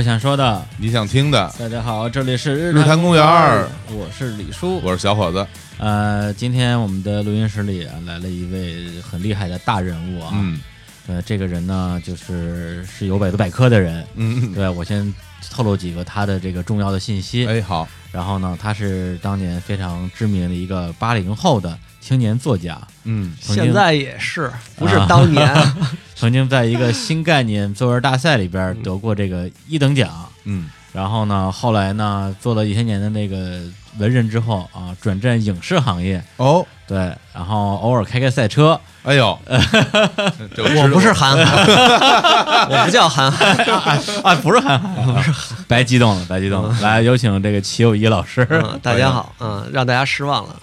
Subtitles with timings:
[0.00, 1.54] 我想说的，你想听的。
[1.58, 4.80] 大家好，这里是日日坛公园儿我是李叔。
[4.80, 5.46] 我是小伙子，
[5.76, 10.30] 呃，今天我们的录音室里啊来了一位很厉害的大人物啊。
[10.32, 10.58] 嗯
[11.06, 14.02] 呃，这个人呢，就是是有百度百科的人。
[14.14, 15.14] 嗯，对我先
[15.50, 17.46] 透露几个他的这个重要的信息。
[17.46, 25.46] 哎，好，然后呢，他是当年非常知名的一个八零后的青年作家，嗯现在也是，不是当年。
[26.20, 30.28] 曾经在一个新概念作文大赛里边得过这个一等奖。
[30.44, 30.68] 嗯。
[30.92, 33.62] 然后呢，后来呢，做了一些年的那个
[33.96, 36.98] 文人之后啊，转战影视行业，哦，对，
[37.32, 39.38] 然后偶尔开开赛车，哎呦，
[40.56, 41.64] 这 我不是韩寒，
[42.68, 43.56] 我不叫韩寒。
[44.24, 45.32] 啊，不是韩寒，不是，
[45.68, 46.76] 白激动了，白激动了。
[46.82, 48.44] 来，有请这个齐友一老师。
[48.50, 50.56] 嗯， 大家好，嗯，让大家失望了，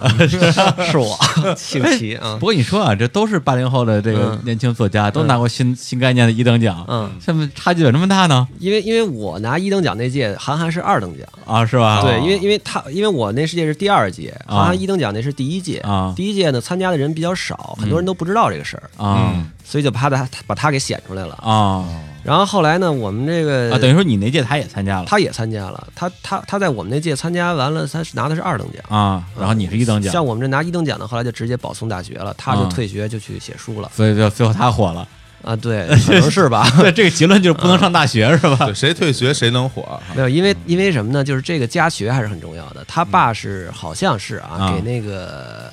[0.92, 1.18] 是我，
[1.56, 4.42] 姓齐啊不，过你说啊，这都是八零后的这个嗯。
[4.44, 8.46] 年轻作家，都拿过新新概念的一等奖，嗯，怎么差距有这么大呢？
[8.60, 12.02] 因为因为我拿一等奖那届，韩寒是二等奖，啊，是吧？
[12.02, 14.58] 对，因为因为他因为我那世界是第二届，啊。
[14.58, 15.78] 韩寒一等奖那是第一届。
[15.80, 21.36] 啊第一届呢参加的人比较少，很多人都不知道这个事儿，啊嗯所以就把他把他给显出来了。
[21.36, 21.86] 啊
[22.24, 28.84] 然后后来呢，我们这个啊，等于说你那届他也参加了他也参加了，他他他在我们那届参加完了，他是拿的是二等奖。
[28.90, 35.08] 啊，然后你是一等奖，像我们这拿一等奖的，后来就直接保送大学了，他就啊退学就去写书了所以就最后他火了。
[35.44, 36.68] 啊，对， 可能是吧。
[36.82, 38.74] 对，这个结论就是不能上大学是吧，？
[38.74, 40.02] 谁退学谁能火啊？
[40.16, 41.24] 没有，因为因为什么呢？
[41.24, 42.84] 就是这个家学还是很重要的。
[42.88, 45.72] 他爸是好像是啊，啊给那个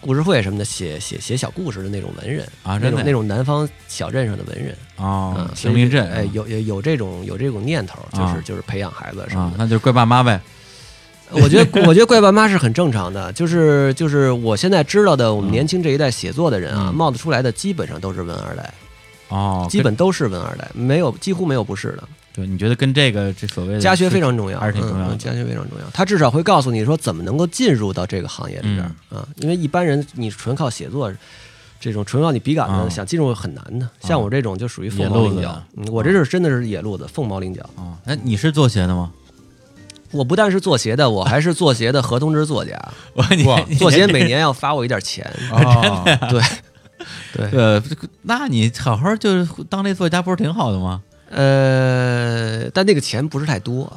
[0.00, 9.50] 故事会什么的写写写小故事的那种文人啊真的那种那种南方小镇上的文人哦嗯，，平民镇，哎，有有有这种有这种念头，就是啊就是培养孩子什么，的。
[9.50, 10.40] 啊那就是怪爸妈呗。
[11.32, 18.74] 我觉得我觉得怪爸妈是很正常的，就是就是我现在知道的，我们年轻这一代写作的人啊，嗯冒得出来的基本上都是文二代，
[19.28, 22.08] 哦，基本都是文二代，没有几乎没有不是的。
[22.32, 31.12] 对，你觉得跟这个这所谓的家学非常重要，还是挺重要的嗯嗯家学非常重要，他至少会告诉你说怎么能够进入到这个行业里边儿嗯啊，因为一般人你纯靠写作。
[31.82, 37.62] 这种纯靠你笔杆啊子想进入很难的，像我这种就属于凤毛麟角我这是真的是野路子，凤毛麟角。
[37.76, 39.10] 哦，那你是做鞋的吗？
[40.10, 42.78] 我不但是做鞋的，我还是做鞋的合同制作家。
[43.16, 45.24] 我你哇做鞋每年要发我一点钱。
[45.50, 46.42] 啊，对，
[47.32, 47.82] 对，呃，
[48.24, 51.00] 那你好好就是当这作家不是挺好的吗？
[51.30, 53.90] 呃，但那个钱不是太多。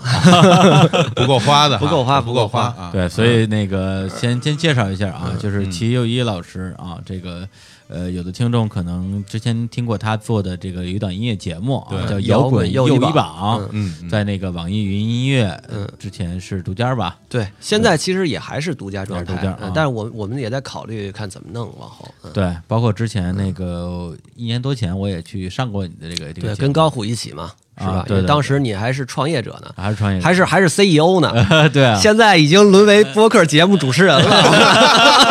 [1.16, 2.90] 不够花的，不够花不够花啊。
[2.92, 7.48] 对，所以那个先先介绍一下啊，嗯就是齐佑一老师啊，这个
[7.94, 13.14] 呃，有的听众可能之前听过他做的这个有一档音乐节目啊，叫《摇滚滚又一一榜。
[13.14, 14.10] 榜》，嗯，嗯。
[14.10, 15.88] 在那个网易云音乐，嗯。
[16.00, 17.20] 之前是独家吧？
[17.30, 22.12] 对，现在其实也还是独家状态独家，但是我我们也在考虑看怎么弄往后。
[22.24, 22.34] 嗯。
[22.34, 26.56] 对，包括之前那个一年多前，我也去上过你的这个这个对，节目。
[26.58, 27.94] 跟高虎一起嘛，是吧？
[27.94, 31.32] 啊对对因为当时你还是创业者呢，还是创业者，还是还是 CEO 呢，
[31.74, 34.24] 对啊，现在已经沦为播客节目主持人了。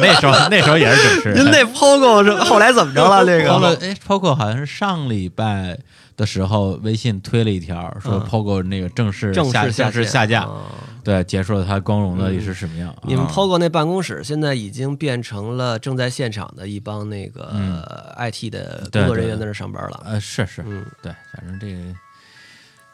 [0.00, 1.38] 那时候那时候也是主持人。
[1.38, 3.24] 您那 POGO 是后来怎么着了？
[3.24, 5.78] 这个哎，POGO 好像是上礼拜
[6.16, 8.20] 的时候，微信推了一条说嗯。
[8.28, 10.62] POGO 那个正式正式线正式下架，啊。
[11.04, 12.92] 对，结束了它光荣的历史使命。
[13.04, 13.30] 你们啊。
[13.32, 17.82] POGO 那办公室现在已经变成了正在现场的一帮那个嗯。
[18.18, 20.02] IT 的工作人员在那上班了。
[20.04, 21.94] 呃是是，嗯，对，反正这个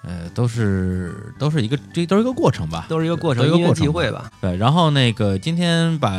[0.04, 4.30] 呃都是都是一个这都是一个过程吧，都是一个过程，一个过程际会吧。
[4.40, 6.10] 对，然后那个今天把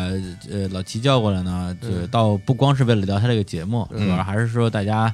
[0.50, 2.08] 呃老齐叫过来呢，就嗯。
[2.10, 5.14] 倒不光是为了聊他这个节目，嗯主要还是说大家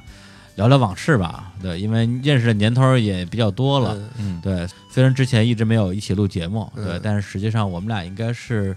[0.60, 1.52] 聊聊往事吧。
[1.62, 3.94] 对，因为认识的年头也比较多了。
[3.96, 8.76] 嗯嗯，对，虽然之前一直没有一起录节目，对，嗯但是实际上我们俩应该是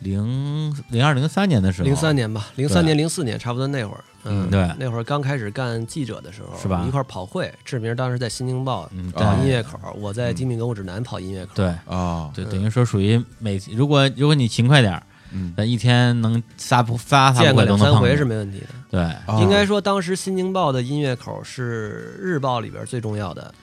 [0.00, 4.70] 零零二零三年的时候，零三年吧，零三年、零四年差不多那会儿，嗯，对。
[4.78, 11.52] 那会儿刚开始干记者的时候，是吧一块儿跑会，志明当时在《新京报》嗯，跑啊音乐口，我在《精品歌舞指南》跑音乐口。
[11.54, 11.72] 对。
[11.86, 15.02] 哦，对，等于说属于每如果如果你勤快点儿，
[15.34, 18.66] 嗯，咱一天能发不仨仨不见过会都能碰见两三回是没问题的。
[18.90, 19.40] 对，哦。
[19.42, 23.54] 应该说，当时《新京报》的音乐口是日报里边最重要的板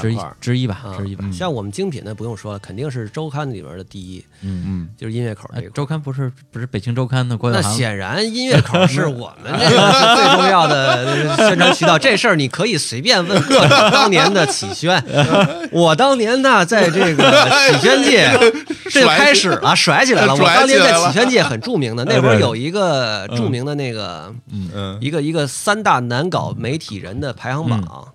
[0.00, 0.18] 之一。
[0.40, 4.64] 之一吧，啊之一吧，嗯像我们精品的不用说了，肯定是周刊里边的第一，嗯。
[4.66, 5.66] 嗯，就是音乐口这个。
[5.66, 11.98] 哎周刊不是不是北京周刊的郭那德纲显然，音乐口是我们这个 最重要的宣传渠道。
[11.98, 15.02] 这事儿你可以随便问各种当年的启轩。
[15.70, 18.30] 我当年呢，在这个启轩界，
[18.90, 20.34] 这就开始了，甩起来了。
[20.34, 28.08] 我当年在启轩界很著名的，那会儿有一个著名的那个嗯，一个一个三大难搞媒体人的排行榜，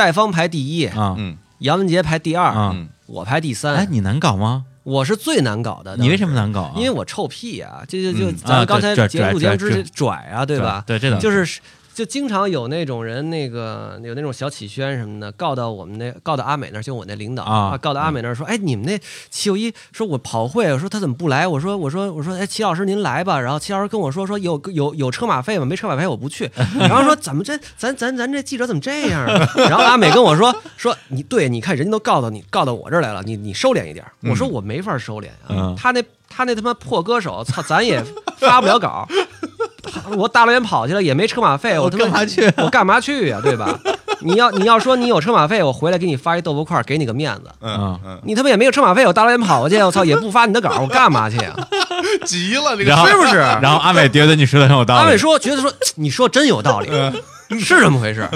[0.00, 2.74] 戴方排第一，啊嗯杨文杰排第二，
[3.04, 3.92] 我排第三哎，三。
[3.92, 4.64] 你难搞吗？
[4.82, 5.94] 我是最难搞的。
[5.98, 6.34] 你为什么？
[6.34, 6.72] 难搞啊？
[6.74, 7.82] 因为我臭屁啊！
[7.86, 10.82] 就就就嗯咱们刚才节目节目之拽拽前拽啊，对吧？
[10.86, 11.60] 对，这倒就是是
[12.00, 18.98] 就经常有那种人，那个有那种小企宣什么的，告到我们那告到阿美那儿，就我那领导啊告到阿美那儿说，哎，你们那
[19.28, 21.46] 齐友一说我跑会，我说他怎么不来？
[21.46, 23.38] 我说我说我说，哎，齐老师您来吧。
[23.38, 25.66] 然后齐老师跟我说说有有有车马费吗？
[25.66, 26.50] 没车马费我不去。
[26.80, 29.46] 然后说怎么这咱咱咱这记者怎么这样啊？
[29.68, 34.02] 然后阿美跟我说说你对，你看人家都告到你告到我这儿来了，你你收敛一点。
[34.22, 38.02] 我说我没法收敛啊，嗯他那他那他妈破歌手，操，咱也
[38.38, 39.06] 发不了稿。
[40.16, 43.78] 我大老远跑去了，也没车马费，我他妈干嘛去啊我干嘛去呀、对吧？
[44.22, 47.50] 你要你要说你有车马费，我回来给你发一豆腐块，给你个面子。
[47.62, 51.54] 嗯嗯，你他妈也没有车马费，我大老远跑过去，我操，也不发你的稿，我干嘛去呀、
[52.26, 56.90] 急了，这个是不是然后阿美觉得你说的很有道理，阿伟说，觉得说 你说真有道理，
[57.58, 58.28] 是这么回事。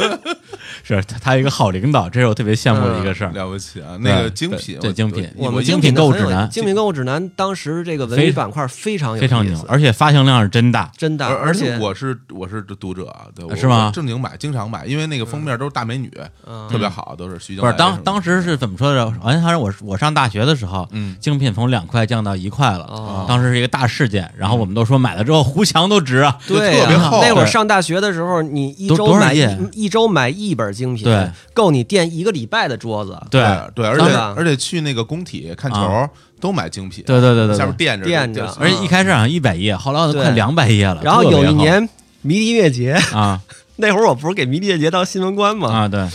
[0.84, 3.32] 是他一个好领导，这是我特别羡慕的一个事儿。
[3.32, 3.96] 了不起啊！
[4.00, 10.92] 那个精品，对精品我我们精品购物指南精品购物指南当时这个文非娱板块非常有非常牛意思，而且发行量是真大。
[10.96, 16.12] 真大，而而且我是我是读者啊，对，我是吗正经买，经常买，因为那个封面都是大美女，
[16.46, 17.72] 嗯特别好，都是徐静不是。
[17.72, 19.10] 当当时是怎么说的？
[19.20, 24.30] 好像好像我我上大学的时候，嗯精品从两块降到一块了，哦当时是一个大事件。
[24.36, 33.16] 然后我们都说买了之后糊墙都值啊，对呀、特别厚那会儿上大学的时候，你一周买一一周买一本精品，对，够你垫一个礼拜的桌子。
[33.30, 33.40] 对。
[33.74, 36.10] 对，而且而且去那个工体看球啊。
[36.40, 38.46] 都买精品，对对对对对，下边垫着垫着。
[38.60, 41.00] 而且一开始好像一百页，后来都快两百页了。
[41.02, 41.88] 然后有一年
[42.20, 43.40] 迷笛音乐节，啊。
[43.76, 45.72] 那会儿我不是给迷笛音乐节当新闻官吗？
[45.72, 46.06] 啊，对，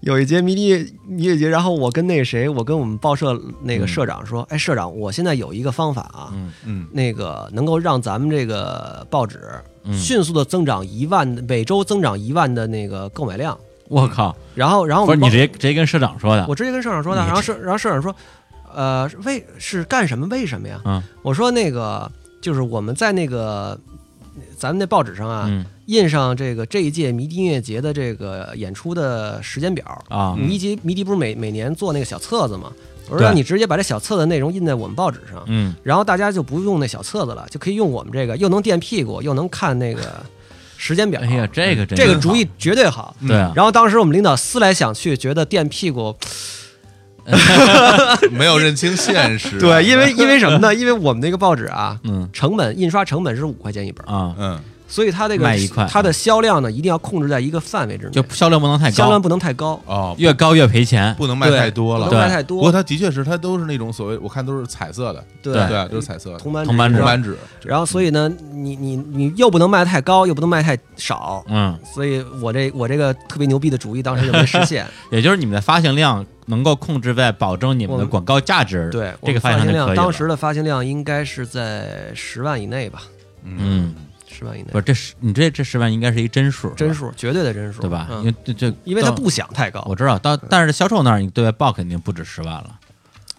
[0.00, 6.52] 有一节迷笛迷笛音乐节，然后我跟那谁，我跟我们报社那个社长说，哎，社长，我现在有一个方法啊，嗯。
[6.64, 6.86] 嗯。
[6.92, 9.40] 那个能够让咱们这个报纸
[9.82, 9.98] 嗯。
[9.98, 13.58] 迅速的增长一万，每周增长一万的那个购买量。
[13.88, 18.14] 我靠，然后，然后不是你直接直接跟社长说的我直接跟社长说的，然后社然后社长说，
[18.74, 20.26] 呃，为是干什么？
[20.26, 20.80] 为什么呀？
[20.84, 23.78] 嗯我说那个就是我们在那个
[24.56, 30.04] 咱们那报纸上啊，嗯印上这个这一届迷笛音乐节的这个演出的时间表。
[30.08, 32.70] 啊迷笛迷笛不是每每年做那个小册子吗？
[33.06, 40.22] 我说对让你直接把这小册子内容印在我们报纸上，嗯然后大家就不用那小册子了，就可以用我们这个，又能垫屁股，又能看那个
[40.78, 41.20] 时间表。
[41.20, 43.14] 哎呀，这个真这个主意绝对好。
[43.26, 46.16] 对啊，然后当时我们领导思来想去，觉得垫屁股
[48.32, 49.58] 没有认清现实。
[49.58, 50.74] 对，因为因为什么呢？
[50.74, 58.96] 因为我们那个报纸啊，嗯成本印刷成本是五块钱一本，啊，嗯所以它这个卖一块它的销量呢一定要控制在一个范围之内，就销量不能太高。
[58.96, 59.80] 销量，不能太高。
[59.86, 61.14] 哦，越高越赔钱。
[61.16, 62.06] 不能卖对太多了。
[62.06, 62.12] 不。
[62.12, 62.34] 能卖对。
[62.36, 62.72] 太不过多。
[62.72, 65.52] 它的确是，它都是那种所谓，我看都是彩色的，对。
[65.52, 66.38] 对对，都是彩色的。
[66.38, 66.64] 铜板
[67.22, 67.36] 纸。
[67.62, 74.86] 然后所以呢，你你你又不能卖太高，又不能卖太少，嗯，所以我这我这个特别牛逼的主意当时就没实现。
[75.12, 80.02] 也就是你们的发行量能够控制在保证你们的广告价值，对，这个发行量就可以了。
[80.02, 83.02] 当时的发行量应该是在十万以内吧，
[83.44, 83.94] 嗯，
[84.28, 84.68] 十万以内。
[84.70, 88.06] 不，是这十你这这十万应该是一真数，真数，绝对的真数，对吧？
[88.10, 92.78] 因嗯为这这因为他不想太高我，知道，到但是销售那儿你对外报肯定不止十万了。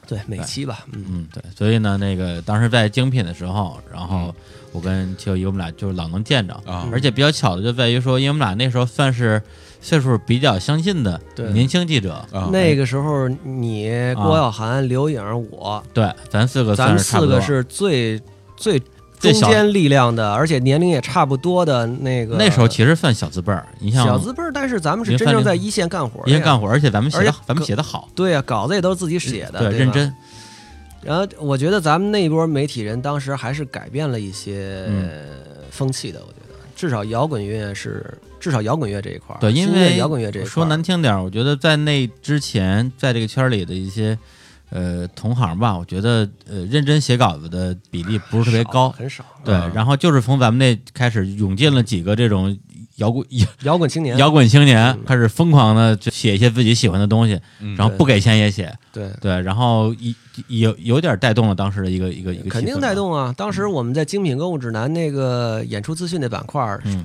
[0.07, 4.33] 对每期吧，嗯，嗯，对，所以呢，那个当时在精品的时候，然后
[4.71, 6.89] 我跟邱一我们俩就是老能见着啊。
[6.91, 9.39] 而且比较巧的就在于说，因为我们俩那时候算是
[9.79, 11.21] 岁数比较相近的
[11.53, 18.19] 年轻记者，啊，那个时候你郭晓涵、刘颖、我，对，咱四个咱四个是最
[18.57, 18.81] 最
[19.19, 22.35] 中间力量的，而且年龄也差不多的那个。
[22.37, 29.91] 那时候其实算小资辈儿，你像小资辈儿，但是咱们是真正在一线干活的呀，一线干活，而且咱们写的咱们写的好，对呀，稿子也都是自己写的，对，吧认。
[29.91, 30.13] 真，
[31.01, 35.11] 然后我觉得咱们那一波媒体人当时还是改变了一些嗯
[35.69, 44.17] 风气的，我觉得至少摇滚乐是至少摇滚乐这一块儿，对，因为摇滚乐这一块儿说难听点儿，我觉得在那之前，在这个圈里的一些
[44.69, 49.23] 呃同行吧，我觉得呃认真写稿子的比例不是特别少高，很少。
[49.43, 49.71] 对，嗯。
[49.73, 52.57] 然后就是从咱们那开始涌进了几个这种
[52.97, 54.99] 摇滚摇 摇滚青年，摇滚青年，嗯。
[55.05, 60.15] 开始疯狂的就写一些自己喜欢的东西，嗯然后不给钱也写，对，对，然后一
[60.47, 63.33] 有有点带动了当时的一个一个一个肯定带动啊！
[63.35, 67.03] 当时我们在精品购物指南那个演出资讯那板块儿，嗯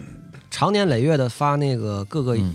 [0.54, 2.54] 常年累月的发那个各个嗯。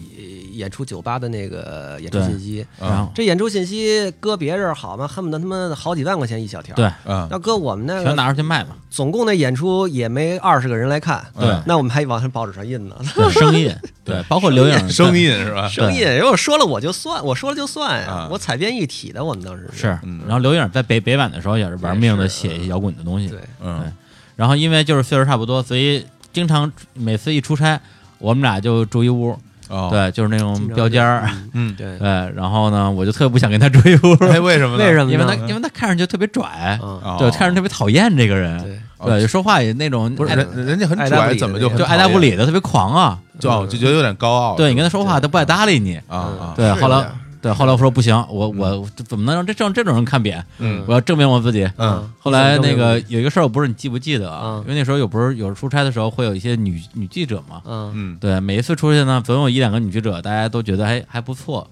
[0.59, 2.65] 演出酒吧的那个演出信息。
[2.81, 3.09] 然后。
[3.15, 5.07] 这演出信息搁别人好吗？
[5.07, 6.75] 恨不得他妈好几万块钱一小条。
[6.75, 11.25] 对，啊，要搁我们那全，拿出去卖嘛，总共那演出也没二十个人来看。
[11.39, 11.47] 对。
[11.65, 12.95] 那我们还往上报纸上印呢。
[13.15, 15.29] 对声音，对， 包括刘颖声音。
[15.31, 15.69] 是吧？
[15.69, 18.27] 生意，如果说了我就算，我说了就算呀啊。
[18.29, 20.19] 我采编一体的，我们当时是，嗯。
[20.25, 23.89] 然后刘颖在北北版的时候也是玩命的写一些摇滚的东西，对，嗯
[24.35, 27.79] 然后因为就是岁数差不多，所以经常每次一出差，
[28.17, 31.69] 我们俩就住一屋，哦，对，就是那种标间儿，嗯。
[31.71, 31.97] 嗯，对。
[31.97, 34.83] 对，然后呢，我就特别不想跟他住一屋，哎，为什么呢？
[34.85, 35.11] 为什么？
[35.11, 36.79] 因为他因为他看上去特别拽，
[37.17, 42.13] 对，看着特别讨厌这个人，对，对，说话也那种不是人人家很拽，怎么就就爱答很讨厌？
[42.13, 43.19] 不理的，特别狂啊。
[43.39, 44.55] 就哦就觉得有点高傲。
[44.55, 45.95] 对你跟他说话，他不爱搭理你。
[46.09, 47.05] 啊啊，对，后来
[47.41, 50.45] 对后来我说不行，我我怎么能让这这种这种人看扁？
[50.57, 51.69] 嗯我要证明我自己。
[51.77, 54.41] 嗯后来那个嗯有一个事儿，我不知道你记不记得啊？
[54.43, 57.61] 嗯因为那时候有不是有时候出差的时候会有一些女女记者嘛。
[57.65, 61.65] 嗯嗯对，每一次出去呢，总有一两个女记者，大家都觉得还还不错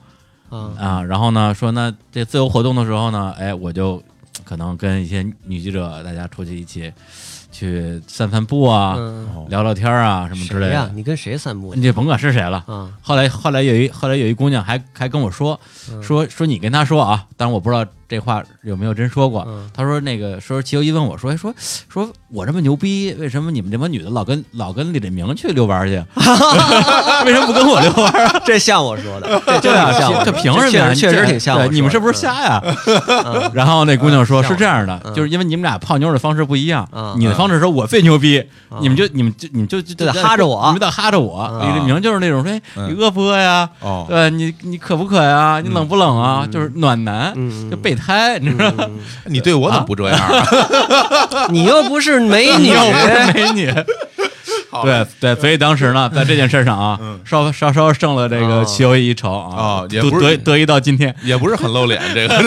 [0.52, 1.04] 嗯啊。
[1.04, 4.02] 然后呢，说那这自由活动的时候呢，哎，我就
[4.46, 6.92] 可能跟一些女记者大家出去一起
[7.58, 10.92] 去散散步啊，嗯，聊聊天啊什么之类谁呀的？。
[10.94, 11.74] 你跟谁散步？
[11.74, 12.64] 你就甭管是谁了。
[12.68, 15.60] 啊后来后来有一后来有一姑娘还还跟我说
[15.92, 19.44] 嗯说说你跟她说啊，但是我不知道这话有没有真说过。
[19.48, 21.54] 嗯她说那个说齐友一问我说哎说
[21.90, 25.96] 说我这么牛逼，为什么你们这帮女的老跟老跟李振明去遛弯儿去？
[27.26, 28.42] 为什么不跟我遛弯啊？
[28.46, 30.94] 这像我说的，对啊，像我这凭什么呀？
[30.94, 32.62] 确实挺像我说的对你们是不是瞎呀？
[33.26, 41.50] 嗯然后那姑娘说嗯是这样的，嗯就是因为你们俩泡妞的方式不一样嗯，你的方式说我最牛逼，嗯你们就你们就你们就就就得哈着我你们得哈着我。
[41.54, 42.52] 嗯李振明就是那种说
[42.88, 43.70] 你饿不饿呀？
[43.82, 45.62] 哦，对你你渴不渴呀？
[45.64, 46.48] 你冷不冷啊？
[46.52, 48.90] 就是暖男，嗯就备胎，你知道
[49.26, 50.48] 你对我怎么不这样啊？
[51.52, 53.74] 你又不是美女，又不是美女。
[54.84, 58.66] 对对，所以当时呢，在这件事上啊，稍稍稍胜了这个哦。
[58.66, 62.38] 齐友一筹啊哦，也得不是得得意到今天，也不是很露脸，这个。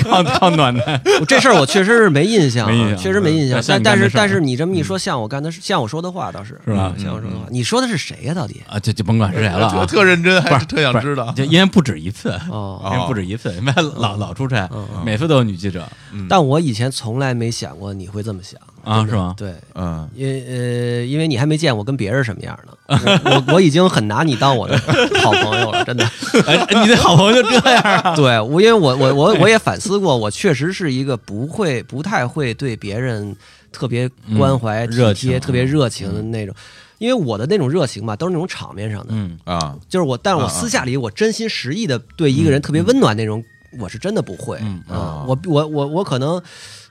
[0.04, 1.00] 靠靠暖男。
[1.26, 3.64] 这事儿我确实是没印象啊，没印象确实没印象嗯。
[3.68, 6.60] 但但是但是你这么一说，像我干的是像我说的话倒是。
[6.64, 8.34] 是吧嗯像我说的话，你说的是谁呀？
[8.34, 8.62] 到底？
[8.68, 11.32] 啊，就就甭管是谁了特啊，特认真，不是还是特想知道。
[11.32, 15.86] 就因为不止一次，哦，因为不止一次，因为老老出差嗯，每次都有女记者。
[16.12, 16.26] 嗯。
[16.28, 19.34] 但我以前从来没想过你会这么想啊，是吗？
[19.36, 22.72] 对，嗯，因呃，因为你还没见我跟别人什么样呢，
[23.24, 24.76] 我我我已经很拿你当我的
[25.22, 26.04] 好朋友了，真的。
[26.46, 28.14] 哎，你的好朋友就这样啊？
[28.16, 33.34] 对，我因为我我我我也反思过，我确实是一个不会不太会对别人
[33.72, 36.54] 特别关怀、体嗯热情贴、特别热情的那种。
[36.98, 43.42] 因为我的那种热情吧，都是那种场面上的，嗯啊，就是我，但是我私下里我真心实意的对一个人特别温暖那种，
[43.78, 44.58] 我是真的不会。
[44.60, 46.42] 嗯啊，我我我我可能，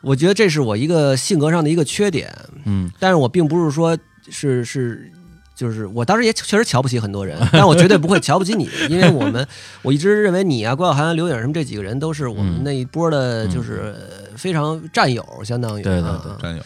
[0.01, 2.33] 我觉得这是我一个性格上的一个缺点，
[2.65, 2.91] 嗯。
[2.99, 3.97] 但是我并不是说
[4.29, 5.11] 是是。
[5.55, 9.45] 就是我当时也确实瞧不起很多人， 但我绝对不会瞧不起你，因为我们
[9.83, 12.63] 我一直认为你啊、郭晓涵、刘颖什么这几个人都是我们嗯。
[12.63, 13.93] 那一波的，就是
[14.39, 16.63] 非常战友，相当于对对啊对啊战友，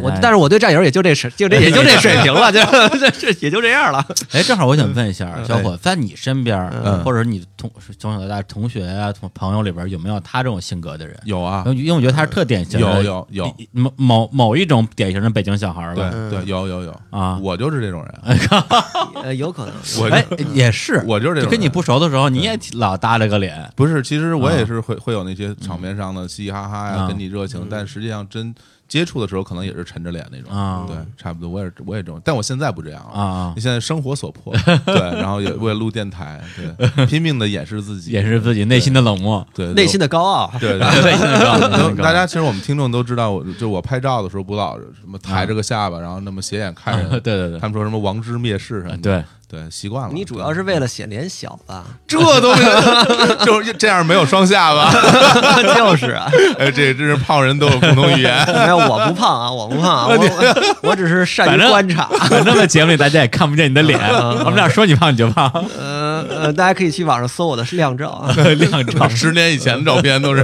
[0.00, 2.60] 我但是我对战友也就这水，就这也就这水平了，就
[2.98, 4.04] 这这也就这样了。
[4.32, 5.44] 哎，正好我想问一下，嗯。
[5.44, 7.02] 小伙，在你身边，嗯。
[7.02, 11.18] 或者你同从小到大同学啊、同朋友里边，有没有他这种性格的人？
[11.24, 13.56] 有啊，因为我觉得他是特典型的，有有有。
[13.72, 16.10] 某某某一种典型的北京小孩儿对吧？
[16.30, 17.38] 对，有有有啊。
[17.42, 18.38] 我就是这种人，
[19.24, 19.74] 呃，有可能。
[20.00, 24.54] 我哎，也是，我就是这种跟你不熟的时候，你也老耷拉个脸，不是，其实我啊。
[24.58, 28.54] 也是会会有那些场面上的嘻嘻哈哈呀，啊跟你热情，但实际上真
[28.88, 30.50] 接触的时候，可能也是沉着脸那种。
[30.50, 30.84] 啊。
[30.88, 33.52] 对，差不多，我也我也这种，但我现在不这样啊啊。
[33.54, 34.54] 你现在生活所迫，
[34.86, 39.46] 对，然后也为了录电台，对，拼命的掩饰自己，掩饰自己内心的冷漠。
[39.54, 41.02] 对内心的高傲，对 对。
[41.02, 41.58] 内心的高傲。
[41.58, 42.02] 内心的高傲。
[42.02, 47.58] 大家其实我们听众都知道，我就我拍照的时候不老什么抬着个下巴，然后那么斜眼看啊人， 对对对。
[47.60, 50.14] 他们说什么王之蔑视什么的，对，对，习惯了。
[50.14, 51.84] 你主要是为了显脸小吧？
[52.06, 52.54] 这都
[53.44, 54.90] 就是这样没有双下巴，
[55.76, 58.46] 就是啊，哎，这真是胖人都有共同语言。
[58.46, 62.04] 没有，我不胖啊， 我不胖啊，我我 我只是善于观察。
[62.28, 68.34] 反正在节目里大家也看不见你的脸，我们俩说你胖你就胖，呃呃，大家可以去网上搜我的靓照啊。
[68.58, 69.08] 亮照。
[69.08, 70.42] 十年以前的照片都是，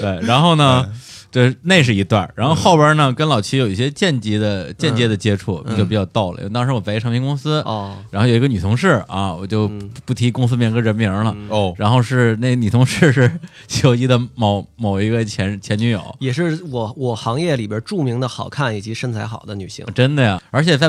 [0.00, 0.84] 对，然后呢，
[1.30, 6.38] 对，那是一段儿，然后后边呢，跟老齐有一些间接的间接的接触，就比较逗了。
[6.38, 9.90] 因为当时我在一唱片公司，哦，然后有一个女同事啊，我就嗯。
[10.04, 11.36] 不提公司名和人名了。
[11.50, 13.30] 哦，然后是那女同事是
[13.66, 19.84] 九一的某某一个前前女友，也是我我行业里边著名的好看以及身材好的女性。
[19.94, 20.42] 真的呀！
[20.50, 20.88] 而且在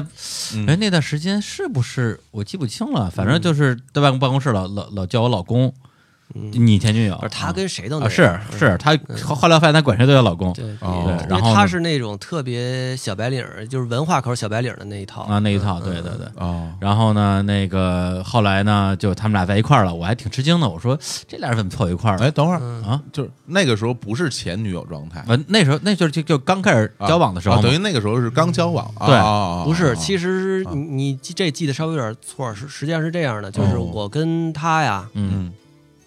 [0.55, 0.65] 嗯。
[0.67, 5.73] 哎那段时间是不是我记不清了，反正就是在办公办公室老老老叫我老公，
[6.33, 10.53] 你前女友而她跟谁都能啊是是，他后后来发现他管谁都叫老公。
[10.53, 10.65] 对
[11.27, 11.53] 然后呢？
[11.53, 15.23] 她是那种特别小白领儿，就是文化口小白领儿的那一套。
[15.23, 16.27] 啊那一套，对对对。
[16.35, 20.69] 哦，然后呢，那个后来呢，就他们俩在一块儿了，我还挺吃惊的。
[20.69, 22.25] 我说这俩人怎么凑一块儿了？
[22.25, 29.15] 哎，等会儿啊，就是那个时候不是前女友状态，呃，那时候那就是就就刚开始交往的时候等于那个时候是刚交往，啊对。
[29.15, 30.71] 啊啊啊不是，啊其实啊。
[30.73, 33.89] 你你记这记得稍微有点错，是实际上是这样的，就是哦。
[33.93, 35.53] 我跟他呀，嗯，嗯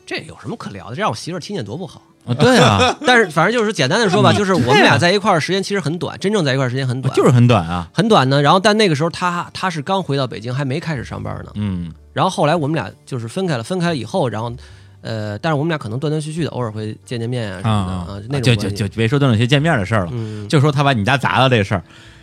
[0.06, 0.96] 这有什么可聊的？
[0.96, 2.02] 这让我媳妇儿听见多不好。
[2.24, 8.40] 啊对啊， 但是反正就是简单的说吧，就是我们俩在一块儿时间其实很短，真正在一块儿时间很短，就是很短啊，很短呢。
[8.40, 11.50] 然后但那个时候他他是刚回到北京，还没开始上班呢。
[11.56, 14.52] 嗯然后后来我们俩就是分开了，分开了以后，然后
[15.00, 21.82] 呃，但是我们俩可能断断续续的，偶尔会见见面啊什么的啊啊，那种就就就别说断断续见面的事儿了，嗯，就说他把你家砸了这事儿，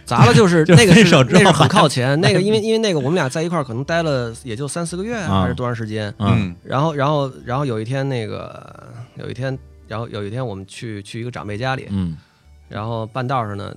[0.10, 6.56] 砸了就是 那个是手那是很靠 前，那个因为因为那个我们俩在一块儿可能待了也就三四个月啊还是多长时间，嗯。
[6.64, 9.56] 然后然后然后有一天那个有一天，
[9.88, 12.18] 然后有一天我们去去一个长辈家里，嗯。
[12.68, 13.76] 然后半道上呢，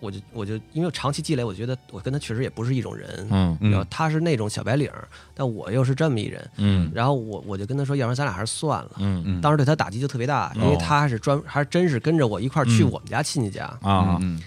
[0.00, 3.56] 我就我就因为长期积累，我觉得我跟他确实也不是一种人，嗯。
[3.60, 4.90] 然后嗯他是那种小白领，
[5.34, 6.90] 但我又是这么一人，嗯。
[6.94, 8.90] 然后我我就跟他说，要不然咱俩还是算了。
[8.98, 14.40] 嗯嗯，当时对他打击就特别大，因为哦他是专还真是跟着我一块儿去嗯我们家亲戚家，啊，嗯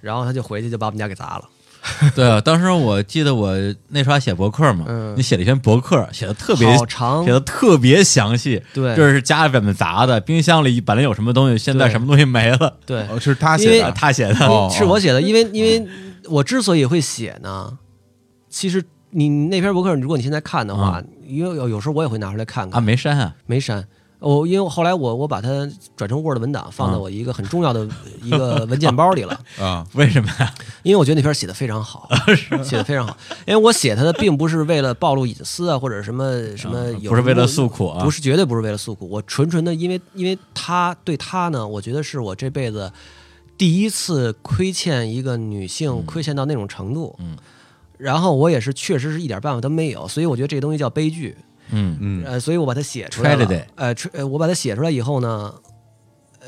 [0.00, 1.44] 然后他就回去就把我们家给砸了。
[2.14, 3.54] 对啊，当时我记得我
[3.88, 5.14] 那时候还写博客嘛，嗯。
[5.16, 7.24] 你写了一篇博客，写的特别好长。
[7.24, 8.94] 写，的特别详细，对。
[8.96, 11.92] 这是家里怎么砸的，冰箱里本来有什么东西，现在对。
[11.92, 14.68] 什么东西没了，对，哦是他因为写的，他写的，哦。
[14.72, 15.86] 是我写的，因为因为
[16.24, 17.78] 我之所以会写呢，
[18.50, 22.72] 其实你那篇博客，如果你现在看的话，因为有有时候我也会拿出来看看。
[22.72, 23.86] 啊，看，没删啊，没删。
[24.20, 25.48] 我因为后来我我把它
[25.96, 27.88] 转成 Word 文档，放在我一个很重要的
[28.22, 29.40] 一个文件包里了。
[29.60, 30.52] 啊，为什么呀？
[30.82, 32.08] 因为我觉得那篇写的非常好，
[32.64, 33.16] 写的非常好。
[33.46, 39.08] 因为我写它的并不是为了暴露隐私啊，或者什么什么有，不是为了诉苦啊，不是绝对不是为了诉苦。
[39.08, 42.92] 我纯纯的因为因为他对他呢，我觉得是我这辈子
[43.56, 47.14] 第一次亏欠一个女性，亏欠到那种程度。
[47.20, 47.36] 嗯，
[47.96, 51.36] 然后我也是确实是一点办法都没有，所以我觉得这东西叫悲剧。
[51.70, 51.96] 嗯。
[52.00, 53.46] 嗯呃，所以我把它写出来了。
[53.46, 53.64] Tragedy。
[54.12, 55.54] 呃，我把它写出来以后呢，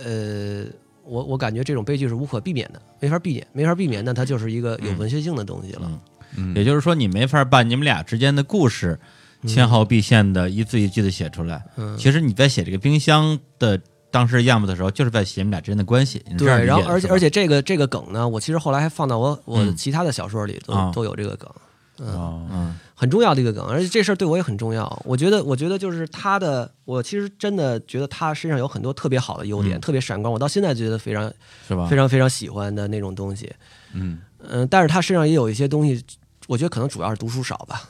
[0.05, 0.65] 呃，
[1.05, 5.83] 我我感觉这种悲剧是无可避免的，没法避免，没法避免，那它就是一个有文学性的东西了。
[5.85, 6.01] 嗯。
[6.37, 6.57] 嗯。
[6.57, 8.99] 也就是说，你没法把你们俩之间的故事
[9.47, 11.65] 纤毫毕现的一字一句的写出来。
[11.77, 16.23] 嗯，其实你在写这个冰箱的当时样子的时候，就是在写你们俩之间的关系。
[16.37, 19.75] 对，然后而且而且且这个这个梗呢，我其实后来还放到我我嗯。
[19.77, 20.93] 其他的小说里都、啊。
[20.95, 21.51] 都有这个梗，
[21.99, 22.47] 嗯，哦。
[22.51, 25.03] 嗯很重要的一个梗，而且这事儿对我也很重要。
[25.07, 31.33] 我觉得我觉得就是他的，我其实真的觉得他身上有很多特别好的优点，嗯特别闪光，我到现在觉得非常
[31.67, 31.87] 是吧？
[31.87, 33.51] 非常非常喜欢的那种东西。
[33.95, 36.05] 嗯嗯，但是他身上也有一些东西，
[36.47, 37.89] 我觉得可能主要是读书少吧，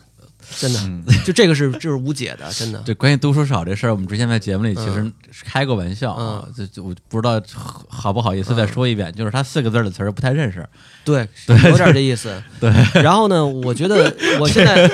[0.58, 1.04] 真的，嗯。
[1.24, 2.78] 就这个是就是无解的，真的。
[2.80, 5.10] 对，关于读书少这事儿，我们之前在节目里其实
[5.44, 6.54] 开过玩笑啊，嗯。
[6.54, 7.40] 就就我不知道
[7.88, 10.66] 好不好意思再说一遍，就是他四个字的词儿不太认识。
[11.04, 11.28] 对，
[11.70, 12.42] 有点这意思。
[12.60, 12.70] 对，
[13.02, 14.90] 然后呢，我觉得 我现在，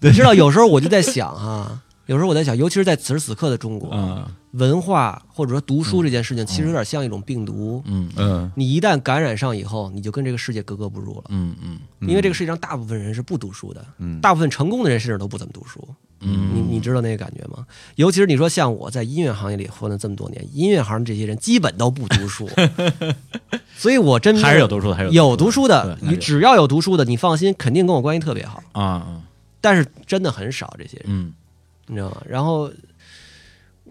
[0.00, 7.82] 你知道，有时候我就在想哈、有时候我在想，尤其是在此时此刻的中国，嗯文化或者说读书这件事情，其实有点像一种病毒。
[7.86, 11.24] 嗯嗯你一旦感染上以后，你就跟这个世界格格不入了。
[11.28, 15.86] 嗯嗯因为这个世界上大部分人是不读书的，嗯大部分成功的人甚至都不怎么读书。
[16.26, 17.66] 嗯，你你知道那个感觉吗？
[17.96, 22.48] 尤其是你说像我在音乐行业里混了这么多年，音乐行这些人基本都不读书，
[23.76, 28.62] 所以我真还是有读书的，还是有读读书的，你只要有读书的，你放心，肯定跟我关系特别好。
[28.72, 29.22] 啊啊
[29.60, 31.32] 但是真的很少这些人，嗯
[31.88, 32.22] 你知道吗？
[32.26, 32.70] 然后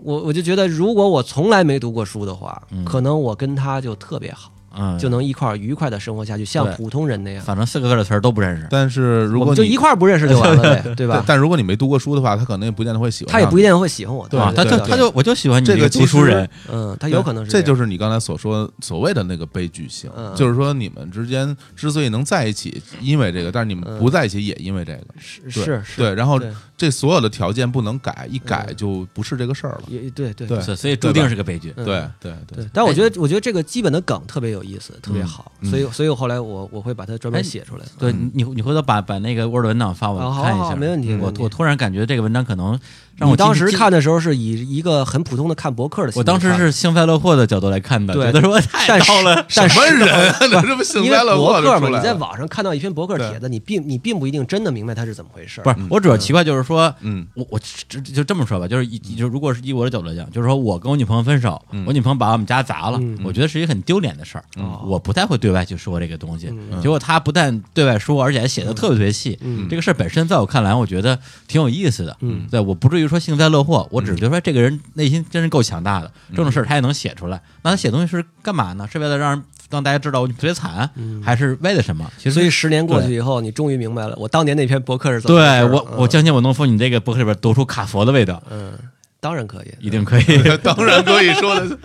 [0.04, 7.44] 我我就觉得，如果我从来没读过书的话，嗯可能我跟他就特别好，嗯，就能一块儿愉快的生活下去，像对普通人那样。
[7.44, 8.68] 反正四个字的词儿都不认识。
[8.70, 11.24] 但是如我果就一块儿不认识就完了呗， 对吧但？
[11.30, 13.44] 但如果你没读过书的话，他可能也不见得会喜欢上你。
[13.44, 28.75] 他也不一定会喜欢我，啊，他对对对就他就我就喜欢你这个读书人，嗯，他有可能是这样就是你刚才所说所谓的那个悲剧性，嗯就是说你们之间之所以能在一起，因为这个，但是你们嗯不在一起也因为这个，是对是是，对，然后对这所有的条件不能改，一改嗯。
[28.75, 29.83] 就不是这个事儿了。
[29.88, 30.47] 也对对。
[30.47, 31.73] 对所以所以注定是个悲剧。
[31.77, 31.86] 嗯。
[31.86, 35.69] 对对对，但我觉得，我觉得这个基本的梗特别有意思，特别嗯好，嗯。
[35.69, 37.86] 所以，所以我后来我我会把它专门写出来。
[37.99, 38.31] 对嗯。
[38.33, 42.79] 你，你回头把把那个 Word 文档发我看一下，好没问题嗯我我突然感觉这个文章可能
[43.17, 48.25] 让我当时看的时候是以一个很普通的看博客的心我，当时是幸灾乐祸的角度来看的，对。
[48.25, 49.45] 觉得说太但是糟了。
[49.55, 50.38] 但是什么人啊？
[50.39, 52.13] 这这不幸因为灾乐祸就博客嘛，你在。
[52.23, 55.59] 网上看到一篇博客帖子，你并你并不一定真的明白它是怎么回事。
[55.62, 66.47] 不是，我主要奇怪就是说，嗯我我就就这么说吧，就是以就如果是以我的角度来讲，就是说我跟我女朋友分手，嗯我女朋友把我们家砸了，嗯我觉得是一个很丢脸的事儿，嗯我不太会对外去说这个东西。
[66.52, 69.38] 嗯结果她不但对外说，而且还写的特别特别细。
[69.41, 72.17] 嗯这个事儿本身在我看来，我觉得挺有意思的。
[72.21, 77.41] 嗯对，我不至于说幸灾乐祸，我只是觉得说这个人内心真是够强大的，嗯这种事儿他也能写出来。
[77.62, 78.88] 那他写东西是干嘛呢？
[78.91, 80.89] 是为了让人让大家知道我特别惨，
[81.23, 82.09] 还是为了什么？
[82.17, 85.36] 其实所以十年过去以后，你终于明白了我当年那篇博客是怎么。
[85.36, 88.71] 对我，我嗯相信我能从你这个博客里边读出卡佛的味道，嗯，
[89.19, 90.23] 当然可以，一定可以。
[90.62, 91.77] 当然可以说的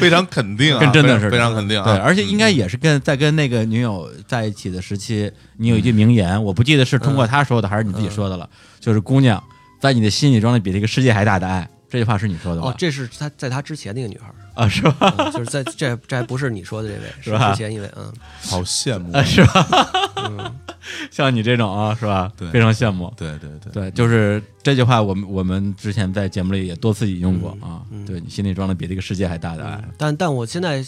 [0.00, 1.84] 非常肯定啊，跟真的是非常肯定啊。
[1.84, 8.48] 对，而且应该也是跟在跟那个女友在一起的时期，你有一句名言，我不记得是通过他说的还是你自己说的了，
[8.80, 9.42] 就是姑娘，
[9.80, 12.68] 在你的心里装的比这个世界还大的爱，这句话是你说的吧？
[12.68, 15.14] 哦，这是他在他之前那个女孩儿，啊，是吧？
[15.18, 18.12] 嗯就是在这这还不是你说的这位，是吧之前一位，嗯
[18.42, 19.90] 好羡慕啊，，是吧？
[20.28, 20.54] 嗯，
[21.10, 22.32] 像你这种啊，是吧？
[22.36, 23.12] 对非常羡慕。
[23.16, 27.82] 对对对，对，就是这句话，我们我们之前在节目里也多次引用过啊。
[27.90, 30.84] 嗯对你心里装的比这个世界还大的爱，但但我现在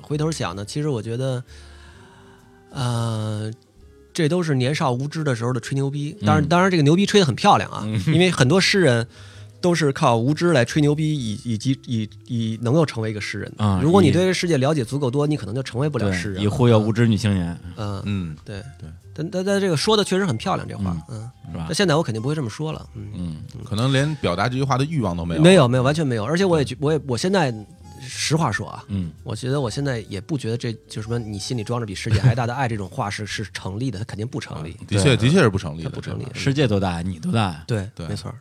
[0.00, 1.42] 回头想呢，其实我觉得，
[2.70, 3.50] 呃，
[4.14, 6.16] 这都是年少无知的时候的吹牛逼。
[6.24, 9.08] 当然，嗯当然这个牛逼吹得很漂亮啊，因为很多诗人。
[9.60, 13.64] 都是靠无知来吹牛逼，以以及以以能够成为一个诗人的。
[13.64, 16.42] 啊如果你对这个世界了解足够多，你可能就成为不了诗人。
[16.42, 18.88] 以忽悠无知女青年，嗯，嗯，对对。
[19.12, 21.74] 但但但这个说的确实很漂亮，这话，嗯，是吧那？
[21.74, 26.24] 现在我肯定不会这么说了，嗯，嗯，可能连表达这句话的欲望都没有，没有没有，完全没有。
[26.24, 27.52] 而且我也觉我也我现在
[28.00, 36.24] 实话说啊，嗯我觉得我现在也不觉得这就什么你心里装着比世界还大的爱这种话是是成立的，它肯定不成立，的确的确是不成立的，不成立。
[36.32, 37.62] 世界多大，你多大？
[37.66, 38.38] 对对没错儿，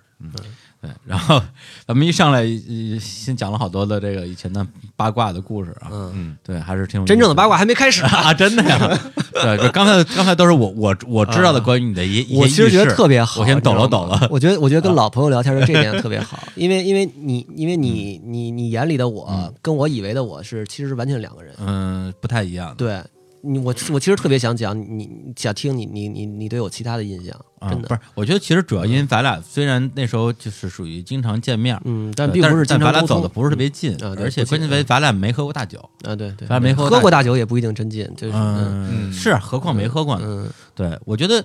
[0.82, 1.42] 对，然后
[1.86, 4.66] 咱们一上来呃先讲了好多的这个以前的
[4.96, 8.02] 八卦的故事啊，嗯，嗯，对，还是挺有真正的八卦还没开始。
[8.06, 9.00] 啊， 真的呀，
[9.34, 13.22] 对，就刚才刚才都是我我我知道的关于你的一一些我其实觉轶事得特别。
[13.24, 21.54] 好，我先抖了抖了，我觉得我觉得跟老朋友聊天的这点 特别好，因为因为你因为你你你眼里的我跟我以为的我是其实是完全两个人。
[21.60, 23.04] 嗯，不太一样，对
[23.42, 40.26] 你我我其实特别想讲你你想听你你你你对我其他的印象，啊，真的不是，我觉得其实主要因为咱俩虽然那时候就是属于经常见面，嗯，但并不是但咱俩经常走的不是特别近嗯啊，而且关键为咱俩没喝过大酒，啊，对对，咱俩没喝过大喝过大酒也不一定真近，就是嗯是，何况没喝过呢。
[40.28, 41.44] 嗯对，我觉得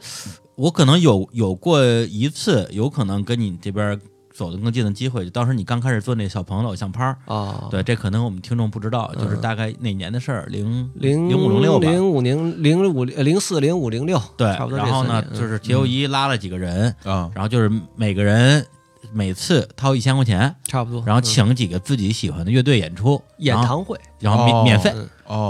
[0.54, 4.00] 我可能有有过一次，有可能跟你这边
[4.34, 5.30] 走得更近的机会。
[5.30, 11.88] 当时你刚开始做那小朋友的偶像拍儿，啊，对，这可能我们听众不知道，就是嗯大概哪年的事儿，零零零五零六吧。
[11.88, 18.66] 零五零零五零四零五零六，对差不，多这然后呢就是杰友一拉了几个人，啊，然后就是每个人
[19.14, 24.62] 每次掏一千块钱，差不多，然后嗯请几个自己喜欢的乐队演出，演唱会，然后免哦。
[24.64, 24.92] 免费，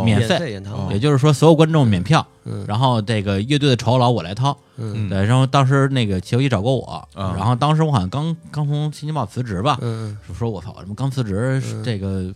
[0.05, 0.39] 免免费。
[0.39, 0.95] 费演堂会。
[0.95, 2.65] 也，就是说所有观众免票，嗯。
[2.69, 4.57] 然后这个乐队的酬劳我来掏。
[4.77, 5.09] 嗯。
[5.09, 7.35] 对，然后当时那个齐友一找过我，啊。
[7.37, 12.33] 然后当时我好像刚刚从新京报辞职吧，嗯就说我操，什么刚辞职，这个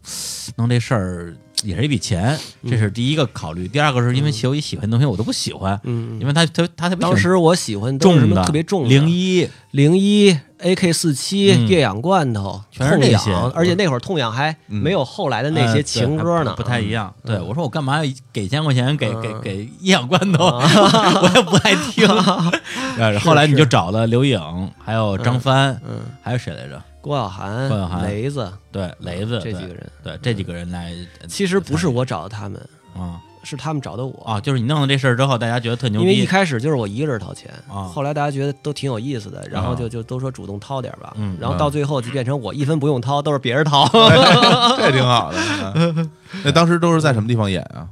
[0.56, 3.68] 弄这事儿也是一笔钱，这是第一个考虑。
[3.68, 11.66] 第二个是因为齐友一喜欢的东西我都不喜欢，嗯，因为他他他特别当时我喜欢重的特别重的零一，零一 AK 四七嗯。
[11.68, 17.12] 越氧罐头，全是那些痒，而且那会儿痛痒还没有后来的那些呃情歌呢，不太一样。
[17.24, 19.40] 对嗯我说我干嘛要给一千块钱给给嗯。
[19.40, 22.06] 给一氧罐头， 我也不爱听。
[22.98, 24.38] 呃后来你就找了刘颖，
[24.84, 26.82] 还有张帆，嗯，还有谁来着？
[27.00, 28.02] 郭晓涵、郭晓涵。
[28.04, 30.92] 雷子对，雷子这几个人，对这几个人来，
[31.28, 32.60] 其实不是我找的他们，
[32.96, 34.24] 啊是他们找的我。
[34.24, 43.88] 啊，就是你弄了这事儿之后，大家觉得特牛逼因为一，开始就是我一个人掏钱，啊后来大家觉得都挺有意思的，然后啊就就都说主动掏点吧，嗯然后到最后就变成我一分不用掏，都是别人掏。
[44.78, 45.38] 这挺好的。
[45.38, 45.74] 啊
[46.44, 47.86] 那当时都是在什么地方演啊？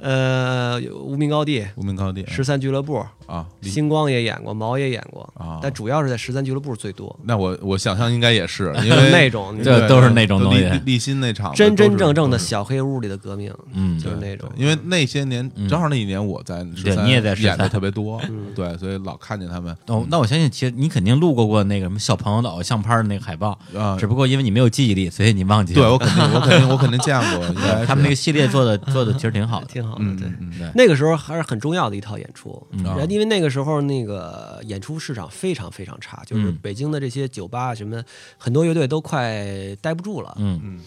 [0.00, 7.14] 呃，无名高地、无名高地十三俱乐部、啊，星光也演过，毛也演过，啊，但主要是在十三俱乐部最多。
[7.24, 10.60] 那我我想象应该也是， 因为那种你这都是那种东西。
[10.64, 14.48] 立立新那场真真正正的小黑屋里的革命，嗯就是那种。
[14.56, 15.68] 因为那些年嗯。
[15.68, 19.76] 正好那一年我在对13你也在13演的特别多嗯，对，所以老看见他们。
[19.86, 23.96] 哦，那我相信，其实你肯定路过过那个什么小朋友的偶像拍的那个海报，啊。
[23.98, 25.80] 只，不过因为你没有记忆力，所以你忘记了。
[25.80, 27.46] 对我肯定我肯定我肯定见过，
[27.86, 30.28] 他们那个系列做的做的其实挺好的， 挺好的，对。
[30.40, 38.02] 嗯对，那个时候还是很重要的一套演出，然后因为那个时候那个演出市场非常非常差，就是嗯北京的这些酒吧什么，
[38.36, 39.44] 很多乐队都快
[39.80, 40.34] 待不住了。
[40.38, 40.60] 嗯。
[40.62, 40.80] 嗯。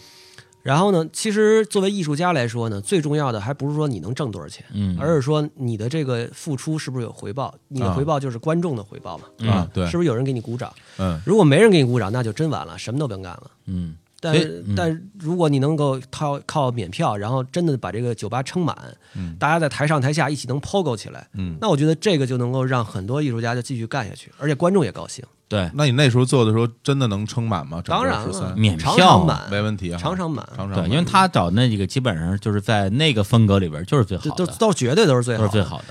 [0.62, 7.54] 然后呢，其实作为艺术家来说呢，最重要的还不是说你能挣多少钱，嗯，而是说你的这个付出是不是有回报？
[7.68, 7.92] 你的啊。
[7.92, 9.84] 回报就是观众的回报嘛，对。
[9.90, 10.72] 是不是有人给你鼓掌？
[10.96, 11.20] 嗯。
[11.26, 13.50] 如果没人给你鼓掌，那就真完了，什么都甭干了。
[13.66, 13.94] 嗯
[14.32, 18.76] 但但如果你能够靠靠免票，然后真的把这个酒吧撑满，
[19.14, 19.36] 嗯。
[19.38, 25.24] 大家在台上台下一起能 POGO 起来，嗯，那我觉得这个就能够让很多艺术家就继续干下去，而且观众也高兴。
[25.46, 27.82] 对，那你那时候做的时候真的能撑满吗？
[27.84, 35.48] 当然了13，免票常满，没问题啊，常常满，常常对，因为他找那几个基本上就是在那个风格里边就是最好的，都都绝对都是最好的。
[35.48, 35.84] 都是最好的。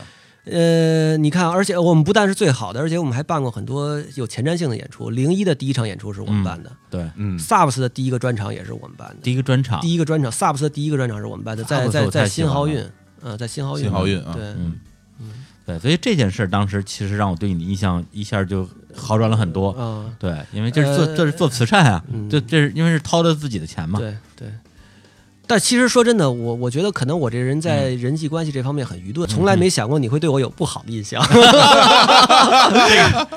[0.45, 5.09] 呃，你看，而且我们不但是最好的，而且我们还办过很多有前瞻性的演出。
[5.09, 9.15] 零一的第一场演出是我们办的、对，嗯萨布斯的第一个专场也是我们办的。
[9.23, 12.83] 第一个专场，第一个专场萨布斯的第一个专场是我们办的，在在在新豪运，
[13.21, 14.75] 嗯，在新豪运，新豪运啊对，嗯，
[15.65, 19.73] 对，所以这件事当时其实让我对你的印象一下就好转了很多。
[19.79, 23.97] 嗯，对，因为这是做呃这是做慈善啊，嗯这这是因为是掏的自己的钱嘛。
[23.97, 24.49] 对对。
[25.53, 31.23] 但其实说真的，我我觉得可能我这人在嗯人际关系这方面很愚钝，从来没想过你会对我有不好的印象。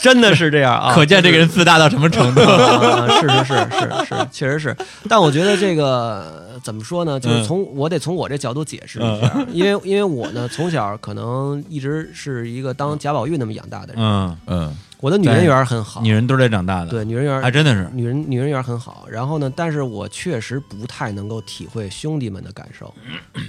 [0.00, 0.94] 真的是这样啊！
[0.94, 2.40] 可见这个人自大到什么程度。
[2.40, 4.74] 啊， 是是是是是，确实是。
[5.10, 7.20] 但我觉得这个呃怎么说呢？
[7.20, 17.88] 就是嗯从我得从我这角度解释一下，因为因为我呢从小可能一直是一个当贾宝玉那么养大的人，嗯，嗯我的女人缘很好，女人堆里长大的，对女人缘还真的是。
[17.92, 22.92] 女人女人缘很好，然后呢，但是我确实不太能够体会兄弟们的感受，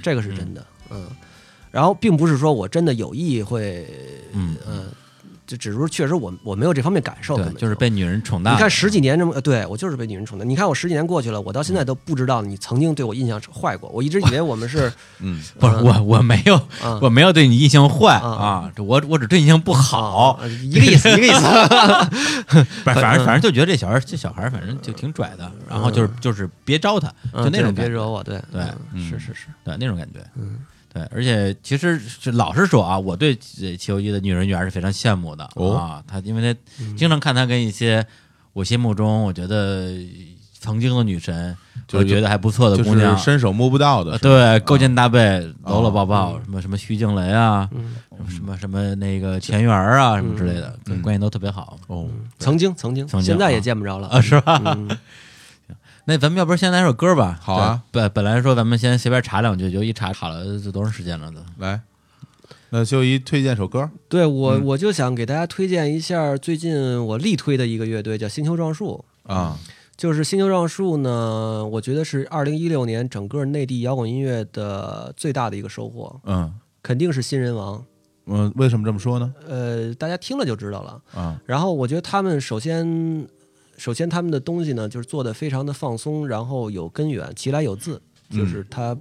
[0.03, 1.07] 这个是真的，嗯。
[1.69, 3.85] 然后并不是说我真的有意会，
[4.31, 4.85] 嗯嗯，
[5.47, 8.57] 就只是说确实我我没有这方面感受，根对，就是被女人宠大的。
[8.57, 10.43] 你看十几年这么，呃对我就是被女人宠大。
[10.43, 21.41] 你看我十几年过去了，我到现在都不知道你曾经对我印象坏过，我一直以为我们是 嗯，不是我，我没有，啊我没有对你印象坏啊我我只对你印象不好，啊一个意思，一个意思。
[22.83, 28.61] 反反正反正就觉得这小孩这小孩反正就挺拽的，然后就是就是别招他，就嗯那种别惹我，对对
[29.01, 30.57] 是是是，对那种感觉，嗯
[30.97, 38.05] 对，而且其实是老实说啊，我对呃齐友一的女人缘是非常羡慕的哦啊，他因为他嗯经常看他跟一些
[38.53, 39.91] 我心目中我觉得
[40.59, 41.55] 曾经的女神，
[41.87, 47.69] 就我觉得还不错的就是姑娘，伸手摸不到的对，勾肩搭背，搂搂抱嗯抱，什么什么徐静蕾啊，
[48.27, 52.07] 什么什么那个田园儿啊，什么之类的，嗯关系都特别好哦，
[52.39, 54.59] 曾经曾经，曾经现在也啊见不着了啊，是吧？
[54.65, 54.89] 嗯
[56.09, 57.37] 那咱们要不然先来首歌吧？
[57.41, 57.83] 好啊。
[57.91, 61.41] 本本来说咱们先随便查两句，就一查查了这多长时间了都。
[61.57, 61.81] 来，
[62.69, 69.03] 那秀一推荐首歌，对我嗯我就想给大家推荐一下最近我力推的一个乐队，叫星球撞树。
[69.23, 69.59] 啊，
[69.97, 77.83] 就是星球撞树呢，我觉得是二零一六年整个内地摇滚音乐的最大的一个收获，嗯肯定是新人王。
[78.27, 79.33] 嗯，为什么这么说呢？
[79.45, 81.01] 呃，大家听了就知道了。
[81.13, 83.27] 啊，然后我觉得他们首先，
[83.77, 88.97] 首先他们的东西呢，就是做的非常的放松，然后有根源，其来有自，就是它，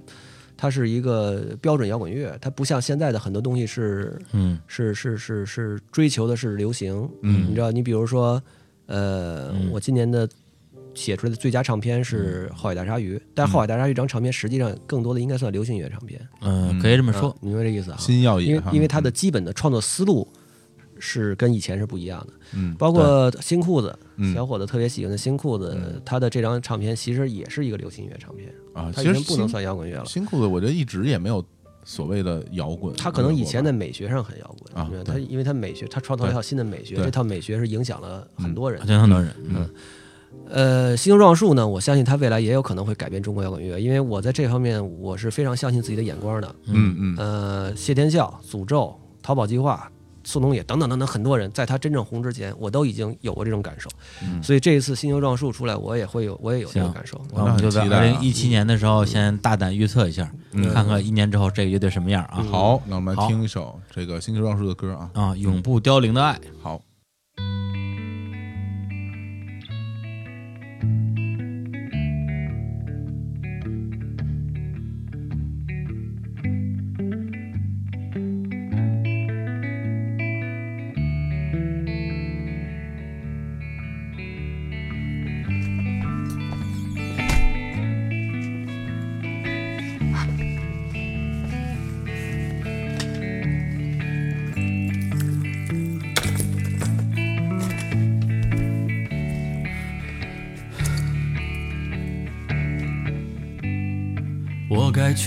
[0.55, 7.09] 它是一个标准摇滚乐，它不像现在的很多东西是嗯是是是是追求的是流行。
[7.23, 8.41] 嗯你知道，你比如说，
[8.85, 10.29] 呃，嗯我今年的
[10.93, 16.19] 写出来的最佳唱片是《后海大鲨鱼》，但是《后海大鲨鱼》这张唱片实际上更多的应该算流行音乐唱片。
[16.41, 17.97] 嗯，嗯可以这么说明白这意思啊？
[17.99, 20.27] 新耀因为，因为它的基本的创作思路
[20.99, 24.33] 是跟以前是不一样的，嗯包括新裤子，嗯。
[24.33, 30.05] 小伙子特别喜欢的新裤子嗯，他的这张唱片其实也是一个流行音乐唱片，啊，它其实已经不能算摇滚乐了。
[30.05, 31.43] 新裤子，我觉得一直也没有
[31.83, 39.69] 所谓的摇滚，他可能以前在美学上很摇滚，啊他因为他美学，他创造了一套新的美学，这套美学是影响了很多人影响很多人，嗯
[40.49, 46.55] 呃，星球撞树呢，我相信他未来也有可能会改变中国摇滚乐，因为我在这方面我是非常相信自己的眼光的。
[46.65, 47.15] 嗯嗯。
[47.17, 49.89] 呃，谢天笑、诅咒、淘宝计划、
[50.27, 53.89] 宋冬野等等等等很多人，在他真正红之前，我都已经有过这种感受。
[54.21, 57.19] 嗯所以这一次星球撞树出来，我也会有，我也有这种感受。
[57.33, 62.43] 那我们就在二零一七年的时候先大胆预测一下，嗯看看一年之后这个乐队什么样啊？
[62.51, 66.37] 好，那我们来听一首这个星球撞树的歌啊，啊，永不凋零的爱。
[66.61, 66.81] 好。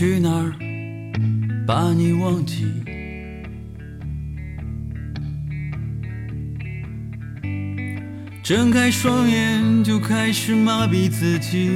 [0.00, 0.54] 去哪儿
[1.66, 2.64] 把你忘记？
[8.42, 11.68] 睁开双眼就开始麻痹自己。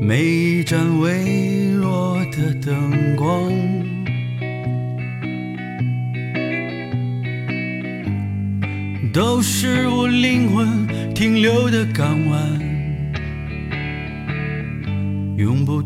[0.00, 3.50] 每一盏微弱的灯光，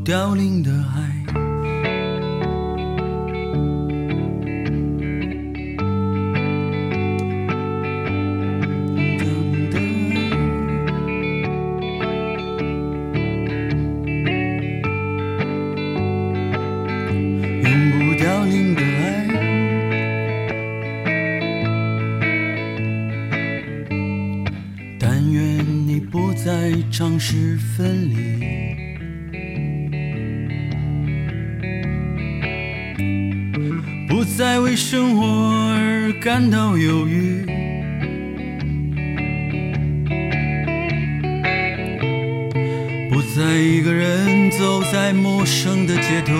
[0.09, 0.97] 凋零的爱
[17.61, 19.29] 永不凋零的爱。
[24.99, 27.58] 但愿你不再尝试
[34.61, 37.45] 为生活而感到忧郁，
[43.11, 46.35] 不再一个人走在陌生的街头，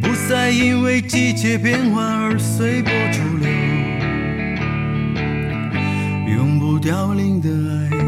[0.00, 3.48] 不再因为季节变换而随波逐流，
[6.36, 7.48] 永不凋零的
[7.90, 8.03] 爱。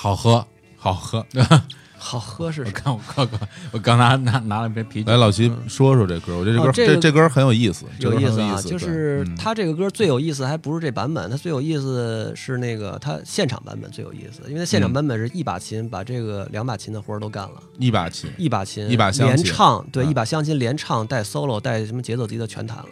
[0.00, 0.46] 好喝。
[0.78, 1.26] 好喝。
[2.02, 2.80] 好喝是我什么？
[2.82, 5.12] 刚我刚刚我刚拿拿拿了杯啤酒。
[5.12, 22.86] 来，老齐说说这歌，我觉得这歌哦这这这歌很有意思，有意思啊，思，就是他这个歌最有意思，还不是这版本，他最有意思是那个他现场版本最有意思，因为他现场嗯版本是一把琴把这个两把琴的活儿都干了，一把琴，一把琴一把琴连唱，对，啊一把乡琴连唱带 solo 带什么节奏级的全弹了，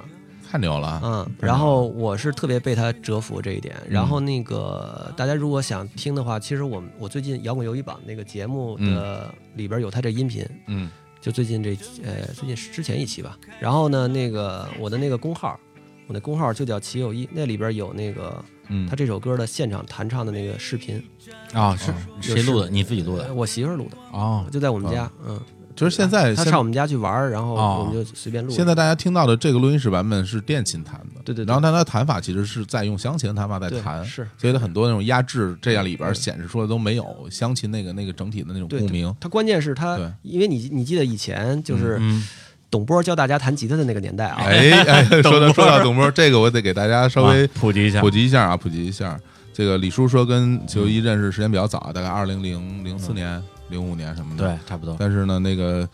[0.51, 0.89] 太牛了。
[0.89, 1.01] 啊！
[1.05, 10.91] 嗯，然后我是特别被他折服这一点，然后那个大家如果想听的话，其实我们我最近摇滚游戏榜那个节目的里边有他这音频，嗯。
[11.21, 11.71] 就最近这
[12.05, 15.59] 呃最近之前一期吧，然后呢那个我的那个公号，
[16.07, 18.89] 我的公号就叫齐友一，那里边有那个嗯。
[18.89, 21.03] 他这首歌的现场弹唱的那个视频，
[21.53, 22.71] 啊，是谁录的？
[22.71, 23.25] 你自己录的？
[23.25, 25.39] 呃我媳妇儿录的，哦，就在我们家，嗯，
[25.79, 27.77] 就是现在他上我们家去玩，然后哦。
[27.79, 28.57] 我们就随便录的。
[28.57, 31.47] 现在大家听到的这个录音室版本是电琴弹的，对对对。
[31.47, 34.27] 然后但它的弹法其实是在用湘琴的弹法在弹，是。
[34.37, 39.15] 所以他很多那种压制，这样里边显示出来都没有湘琴那个那个整体的那种共鸣。
[39.21, 42.27] 他关键是他，因为你你记得以前就是嗯，
[42.71, 48.01] 董波教大家弹吉他的那个年代啊，哎 哎，说到说到董波，这个我得给大家稍微啊普及一下。
[48.01, 49.19] 普及一下啊，普及一下。
[49.53, 54.45] 这个李叔说跟球一认识时间比较早，大概二零零零四年、零五年什么的。
[54.45, 54.97] 对，差不多。
[54.99, 55.89] 但是呢，那个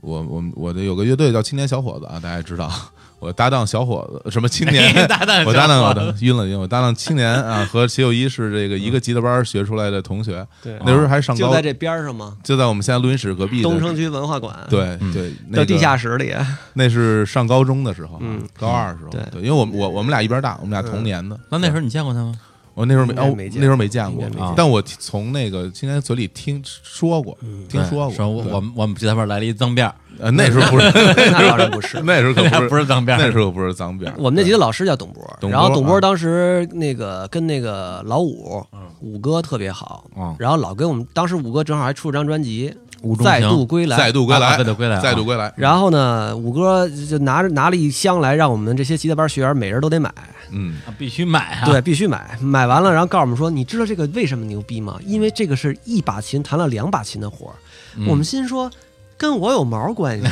[0.00, 2.70] 我我我的有个乐队叫青年小伙子啊，大家也知道，
[3.18, 4.92] 我搭档小伙子什么青年？
[5.08, 10.78] 搭档我搭档我的晕了晕了，我搭档青年啊和齐友一是这个一个吉他班学出来的同学，对。
[10.84, 15.12] 那时候还上高就在，这边儿上吗，就在我们现在录音室隔壁东城区文化馆，，对嗯。
[15.12, 16.34] 对，那地下室里，
[16.74, 18.42] 那是上高中的时候，嗯。
[18.58, 19.20] 高二的时候，对。
[19.32, 21.38] 对，因为我我我们俩一边大，我们俩同年的。
[21.50, 22.38] 那那时候你见过他吗？
[22.76, 27.36] 我那时候没哦，那时候没见过但我从那个青年嘴里听说过，
[27.68, 28.28] 听说过。
[28.28, 30.86] 我我们我们吉他班来了一脏辫儿，呃那时候不是，
[31.32, 31.98] 那当然不是。
[32.04, 34.14] 那时候可不是 脏辫儿，那时候不是脏辫儿。
[34.18, 38.62] 我们那级的老师叫董波，然后董波啊当时那个跟那个老五
[39.00, 42.70] 五哥特别好，嗯然后老跟我们当时五哥正好还出了张专辑
[43.22, 45.52] 《再度归来》，再度归来，啊再度归来啊再度归来。
[45.56, 50.12] 然后呢，五哥就拿着拿了一箱来，让我们这些吉他班学员每人都得买，
[50.50, 51.66] 嗯，啊必须买啊！
[51.66, 52.38] 对，必须买。
[52.40, 54.98] 买完了，然后告诉我们说，你知道这个为什么牛逼吗？
[55.04, 57.54] 因为这个是一把琴弹了两把琴的活儿。
[57.96, 58.70] 嗯我们心说，
[59.16, 60.26] 跟我有毛关系？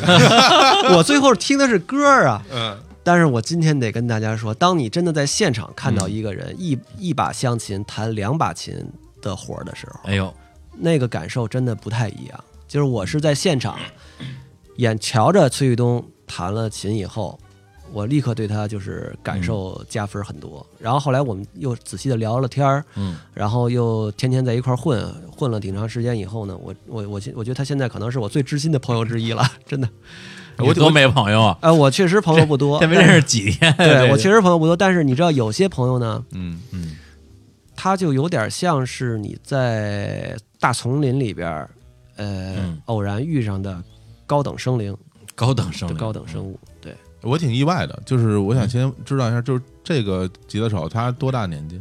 [0.94, 2.42] 我最后听的是歌儿啊。
[2.52, 8.74] 嗯，但是我今天得跟大家说，当你真的在现场看嗯到一个人、一一把香琴弹两把琴
[9.22, 10.32] 的活儿的时候，哎呦，
[10.78, 12.44] 那个感受真的不太一样。
[12.74, 13.78] 就是我是在现场
[14.78, 17.38] 眼瞧着崔玉东弹了琴以后，
[17.92, 20.66] 我立刻对他就是感受加分很多。
[20.80, 29.88] 然后后来我们又仔细的聊了天儿，嗯，然后又天天在一块儿混，混了挺长时间以后呢，我我我我觉得他现在可能是我最知心的朋友之一了，真的。
[30.58, 33.72] 我多没朋友啊，呃，我确实朋友不多， 这没认识几天。
[33.76, 36.96] 对我确实，朋友不多，但是你知道有些朋友呢，嗯嗯，
[37.76, 41.70] 他就有点像是你在大丛林里边儿，
[42.16, 43.82] 呃，嗯偶然遇上的
[44.26, 44.96] 高等生灵，
[45.34, 45.96] 高等生灵。
[45.96, 46.58] 高等生物。
[46.80, 51.80] 对，我挺意外的，就是我想先知道一下，就是这个吉他手他多大年纪？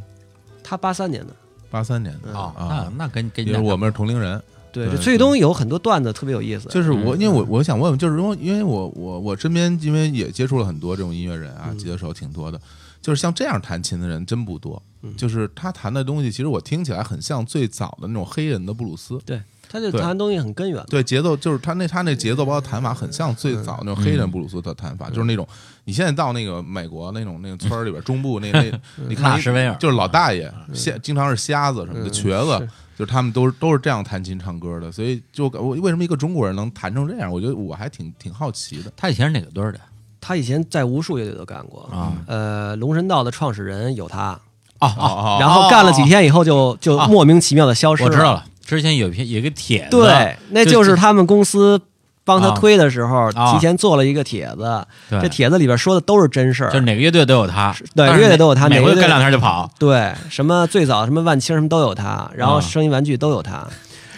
[0.63, 1.35] 他八三年的，
[1.69, 2.35] 八三年的嗯。
[2.35, 4.41] 啊，啊那那跟跟我们是同龄人。
[4.71, 11.77] 对，对这崔玉东有很多段子特别有意思，就是我，嗯因为我我想问问，就是因为因为我我我身边因为也接触了很多这种音乐人啊，嗯。
[11.77, 12.59] 吉他手挺多的，
[12.99, 14.81] 就是像这样弹琴的人真不多。
[15.03, 15.15] 嗯。
[15.15, 19.39] 就是他弹的东西，其实我听起来很像最早的那种黑人的布鲁斯，对，
[19.73, 19.99] 他就对。
[19.99, 20.81] 弹东西很根源。
[20.87, 25.47] 对节奏就是他那他那节奏包括弹法很像最早那种黑人布鲁斯的弹法，就是那种
[25.85, 28.71] 你现在到那个美国那种那个村儿里边 中部那那，
[29.07, 29.35] 你看
[29.79, 37.31] 就是老大爷瞎经常是瞎子什么的嗯瘸子，就是他们都是都是这样弹琴唱歌的，所以就我为什么一个中国人能弹成这样？
[37.31, 38.91] 我觉得我还挺挺好奇的。
[38.95, 39.79] 他以前是哪个队的
[40.21, 41.83] 他以前在无数乐队都干过。
[41.91, 42.13] 啊？
[42.27, 44.39] 呃，龙神道的创始人有他，
[44.79, 45.37] 哦哦哦。
[45.41, 47.07] 然后干了几天以后就就哦。
[47.09, 51.79] 莫名其妙的消失我知道了，之前有一篇有一个帖子，对，那就是他们公司
[52.23, 55.19] 帮他啊推的时候，啊提前做了一个帖子，对。
[55.21, 56.69] 这帖子里边说的都是真事儿。
[56.69, 56.85] 就是。
[56.85, 62.61] 哪个乐队都有他，对但是乐队都有他哪个乐队每回干两天就跑，对，什么最早什么万青什么都有他，然后啊。
[62.61, 63.67] 声音玩具都有他，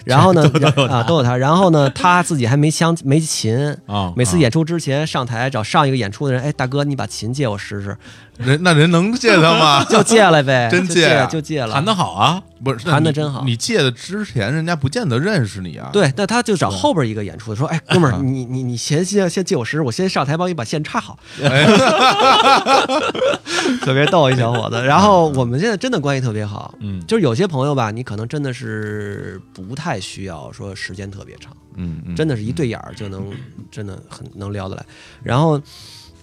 [0.03, 0.43] 然后呢
[0.89, 7.97] 啊都有他，然后呢他自己还没枪没琴，啊，每次演出之前上台找上一个演出的人，哎大哥你把琴借我试试，
[8.37, 9.83] 人那人能借他吗？
[9.89, 15.89] 就借了呗， 真就借啊就借了，谈的好啊，不是谈的真好你借的之前，人家不见得认识你啊。
[15.93, 21.17] 对，那他就找后边一个演出的，说：“哎，哥们儿，啊你你你先先先借我十，我先上台帮你把线插好。
[23.81, 24.81] ”特别逗一小伙子。
[24.83, 33.31] 然后我们现在真的关系特别好，嗯就是有些朋友吧，你可能真的是不太需要说时间特别长，嗯，嗯，真的是一对眼儿就能
[33.71, 34.85] 真的很能聊得来。
[35.23, 35.59] 然后，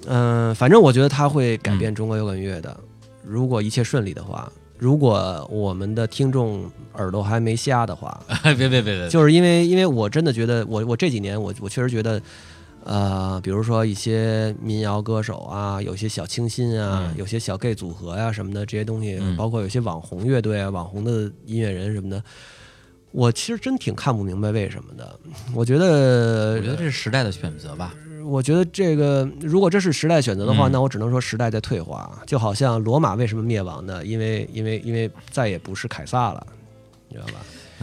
[0.07, 2.77] 嗯、反正我觉得他会改变中国摇滚乐的。
[3.25, 12.21] 如果一切顺利的话，如果我们的听众耳朵还没瞎的话， 别别别别，就是因为因为我真的觉得我我这几年我我确实觉得，
[12.85, 22.21] 呃，比如说一些民谣歌手啊，有些小清新啊，嗯有些小 gay 组合呀、什么的这些东西，嗯包括有些网红乐队啊、网红的音乐人什么的，
[23.13, 25.17] 我其实真挺看不明白为什么的。
[25.55, 27.95] 我觉得，我觉得这是时代的选择吧。
[28.33, 32.19] 我觉得这个，如果这是时代选择的话，嗯那我只能说时代在退化。
[32.27, 34.05] 就好像罗马为什么灭亡呢？
[34.07, 36.47] 因为因为因为再也不是凯撒了，
[37.09, 37.35] 你知道吧？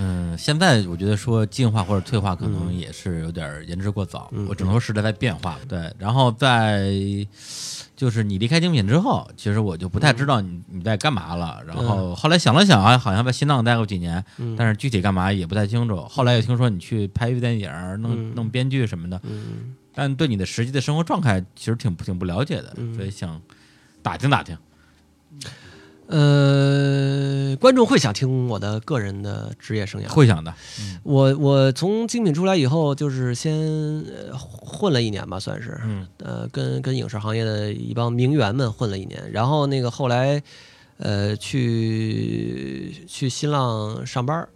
[0.01, 4.29] 嗯，现在我觉得说进化或者退化，可能嗯也是有点儿言之过早。
[4.31, 5.59] 嗯我只能说时代在变化。
[5.67, 6.89] 对，然后在
[7.95, 11.61] 就是你离开精品之后，其实我就不太知道你你在干嘛了。
[11.67, 15.97] 然后后来想了想啊，好像在新浪待过几年，嗯但是具体干嘛也不太清楚。
[16.09, 19.75] 后来又听说你去拍一部电影儿，弄嗯弄编剧什么的，嗯。
[19.99, 23.41] 但对你的实际的生活状态其实挺不挺不了解的，嗯所以想
[24.01, 24.57] 打听打听。
[26.07, 30.07] 呃，观众会想听我的个人的职业生涯。
[30.07, 30.53] 会想的，
[31.03, 33.53] 我我从精品出来以后，就是先
[34.07, 40.41] 呃混了一年吧，算是，嗯呃，跟跟影视行业的一帮名媛们混了一年，然后那个后来，
[40.97, 44.47] 呃，去去新浪上班儿。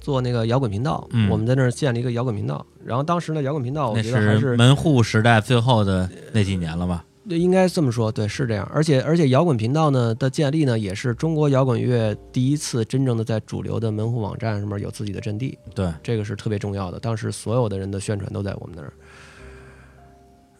[0.00, 2.64] 做那个摇滚频道，嗯我们在那儿建了一个摇滚频道。
[2.84, 7.04] 然后当时呢，摇滚频道我那觉得还是门户时代最后的那几年了吧？
[7.28, 8.68] 对，应该这么说，对，是这样。
[8.72, 16.98] 而且而且摇滚频道呢的建立呢，也是中国摇滚乐第一次真正的在主流的门户网站上面有自己的阵地，对，这个是特别重要的。
[16.98, 18.92] 当时所有的人的宣传都在我们那儿。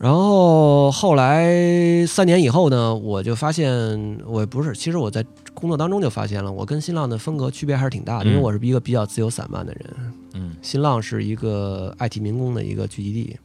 [0.00, 5.22] 然后后来三年以后呢，我就发现我不是，其实我在
[5.52, 10.56] 工作当中就发现了，我跟新浪的风格区别还是挺大的，因为嗯我是一个比较自由散漫的人，嗯。
[10.62, 13.36] 新浪是一个爱替民工的一个聚集地。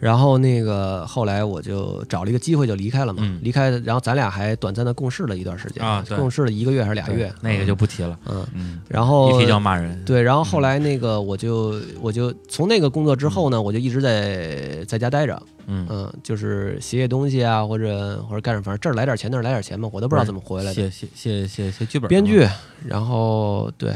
[0.00, 3.38] 然后那个后来我就找了一个机会就离开了嘛，嗯。
[3.42, 6.16] 离开，然后咱俩还短暂的共事了一段时间啊对。
[6.16, 8.18] 共事了一个月还是俩月，那个就不提了。
[8.26, 10.02] 嗯，嗯，然后一提就要骂人。
[10.04, 20.74] 对，然后后来那个我就我就从那个工作之后呢，我就一直在在家待着，嗯，嗯，就是写写东西啊，或者或者干什么，反正这儿来点钱那儿来点钱嘛，我都不知道怎么回来的。
[20.74, 22.48] 写写写写写剧本，编剧，
[22.86, 23.94] 然后对，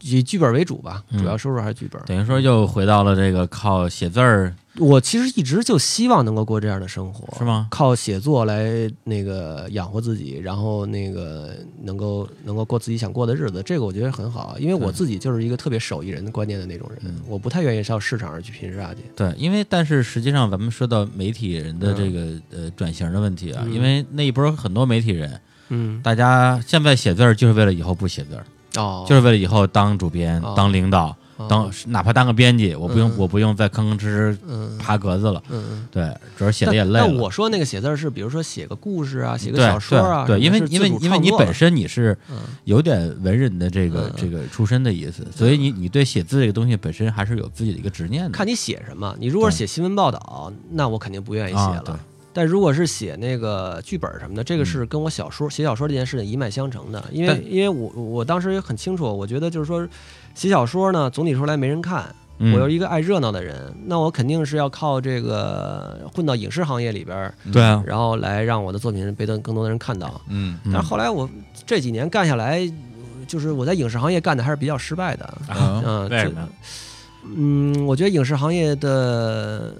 [0.00, 1.20] 以剧本为主吧，嗯。
[1.20, 2.02] 主要收入还是剧本。
[2.06, 7.68] 等于说又回到了这个靠写字儿，我其实一直就希望能够过这样的生活，是吗？
[7.70, 17.20] 靠写作来那个养活自己，然后那个能够能够过自己想过的日子，这个我觉得很好，因为我自己就是一个特别手艺人的观念的那种人，嗯。
[17.26, 19.00] 我不太愿意上市场上去拼杀去。
[19.16, 23.72] 对，因为但是实际上咱们说到媒体人的这个、呃转型的问题啊，嗯。
[23.72, 28.44] 因为那一波很多媒体人，嗯，大家现在写字儿就是为了以后不写字儿，
[28.80, 30.54] 哦，就是为了以后当主编、哦。
[30.56, 31.16] 当领导、哦
[31.48, 35.42] 当哪怕当个编辑，我不用、嗯我不用再吭吭哧哧嗯爬格子了。
[35.48, 35.88] 嗯嗯。
[35.90, 37.00] 对，主要写的也累了。
[37.00, 48.30] 但但我说那个写字是，比如说写个故事啊，写个小说啊，对对，因为因为因为你本身你是嗯有点文人的这个嗯这个出身的意思，所以你你对写字这个东西本身还是有自己的一个执念的。
[48.30, 49.14] 看你写什么。
[49.18, 52.00] 你如果是写新闻报道，那我肯定不愿意写了。
[52.32, 57.02] 但如果是写那个剧本什么的，这个嗯是跟我小说写小说这件事情一脉相承的。
[57.10, 59.88] 因为因为我我当时也很清楚，我觉得就是说，
[60.36, 62.04] 写小说呢，总体说来没人看。
[62.38, 70.20] 嗯我又是一个爱热闹的人，那我肯定是要靠这个混到影视行业里边，对啊，然后来让我的作品被更更多的人看到。
[70.28, 71.26] 嗯嗯但是后来我
[71.64, 72.60] 这几年干下来，
[73.26, 75.24] 就是我在影视行业干的还是比较失败的。
[75.48, 76.48] 啊嗯，为什么？
[77.24, 79.74] 嗯，我觉得影视行业的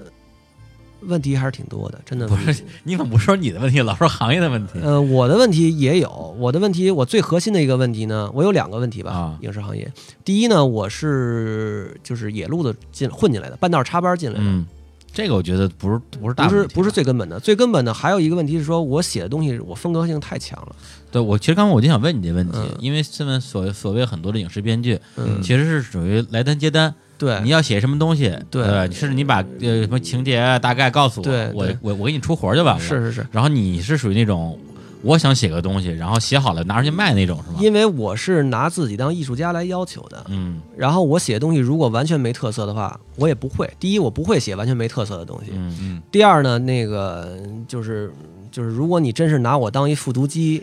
[1.07, 4.79] 问题还是挺多的，真的不是你怎么不说你的问题，老说行业的问题？
[4.83, 9.13] 呃，我的问题也有，我的问题，我最核心的一个问题呢，我有两个问题吧。
[9.13, 9.91] 啊影视行业，
[10.25, 14.67] 第一呢，我是就是野路子进混进来的，半道插班进来的，嗯，
[15.13, 20.75] 这个我觉得不是不是大不是不是最根本的，最根本的还有一个问题是说，我写的东西我风格性太强了。
[21.11, 32.81] 对我其实刚刚我就想问你这问题，嗯因为现在所所谓很多的影视编剧，嗯，其实是属于来单接单，对，你要写什么东西，对呃甚至你把呃什么情节啊大概告诉我，我我我给你出活儿就完了。
[32.81, 34.59] 是，是是，然后你是属于那种
[35.03, 37.59] 我想写个东西，然后写好了拿出去卖那种是吗？
[37.61, 40.25] 因为我是拿自己当艺术家来要求的。
[40.29, 43.71] 嗯然后我写的东西如果完全没特色的话，我也不会。
[43.81, 45.53] 第一，我不会写完全没特色的东西。
[45.55, 47.39] 嗯嗯第二呢，那个
[47.69, 48.13] 就是
[48.51, 50.63] 就是，如果你真是拿我当一复读机，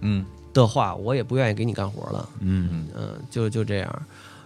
[0.00, 2.28] 嗯的话，我也不愿意给你干活了。
[2.40, 4.02] 嗯嗯，就就这样。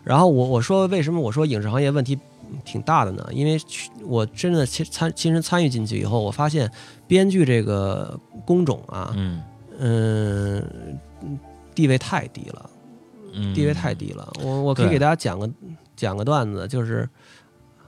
[0.09, 2.19] 然后我我说为什么我说影视行业问题
[2.65, 3.29] 挺大的呢？
[3.31, 6.71] 因为去我真的亲参亲身参与进去以后，我发现
[7.07, 9.43] 编剧这个工种啊，嗯
[9.79, 10.99] 嗯，
[11.75, 12.71] 地位太低了，
[13.35, 14.27] 嗯，地位太低了。
[14.43, 15.51] 我我可以给大家讲个
[15.95, 17.07] 讲个段子，就是，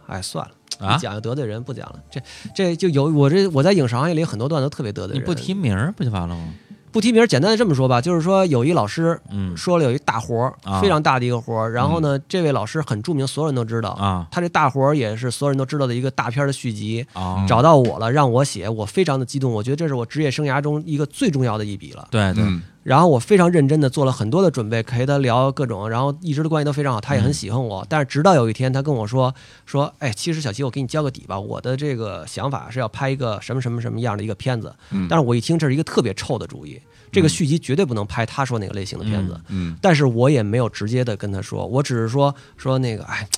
[0.07, 0.53] 哎，算了。
[0.87, 1.99] 啊一，讲就得罪人，不讲了。
[2.11, 2.21] 这
[2.55, 5.23] 这就有我这我在影视行业里很多段子都特别得罪人。
[5.23, 6.55] 你不提名不就完了吗？
[6.93, 9.57] 不提名，简单的这么说吧，就是说有一老师嗯。
[9.57, 10.81] 说了有一大活儿，啊。
[10.81, 13.91] 非常大的一个活儿，然后呢，这位老师很著名，所有人都知道。
[13.91, 14.27] 啊。
[14.31, 22.09] 他这大活儿也是所有人都知道的一个大片的续集，啊，找到我了，让我写，我非常的激动，我觉得这是我职业生涯中一个最重要的一笔了。
[22.11, 27.85] 对对，嗯然后我非常认真的做了很多的准备，陪他聊各种，然后一直的关系都非常好，他也很喜欢我。
[27.89, 29.35] 但是直到有一天，他跟我说
[29.67, 34.75] 说，哎，其实小齐，我给你交个底吧，我的这个想法是要拍一个什么什么什么样的一个片子。
[34.91, 36.81] 嗯但是我一听这是一个特别臭的主意，
[37.13, 39.39] 这个续集绝对不能拍他说那个类型的片子。
[39.49, 43.29] 嗯但是我也没有直接的跟他说，我只是说说那个，哎，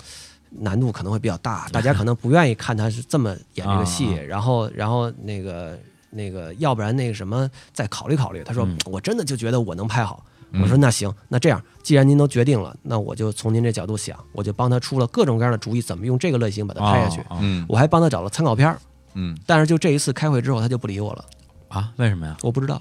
[0.51, 5.77] 难度可能会比较大， 大家可能不愿意看他是这么演这个戏，啊然后然后那个
[6.13, 8.45] 那个，要不然那个什么再考虑考虑。
[8.45, 10.25] 他说、嗯我真的就觉得我能拍好。
[10.55, 17.23] 嗯我说那行，那这样，既然您都决定了，那我就从您这角度想，我就帮他出了各种各样的主意，怎么用这个类型把它拍下去。
[17.23, 18.79] 啊嗯我还帮他找了参考片儿，
[19.15, 21.25] 嗯但是就这一次开会之后，他就不理我了，
[21.69, 21.91] 啊？
[21.97, 22.37] 为什么呀？
[22.43, 22.75] 我不知道，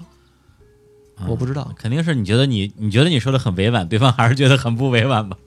[1.16, 1.72] 啊我不知道。
[1.74, 5.38] 肯定是你觉得你你觉得你说的很委婉，对方还是觉得很不委婉吧？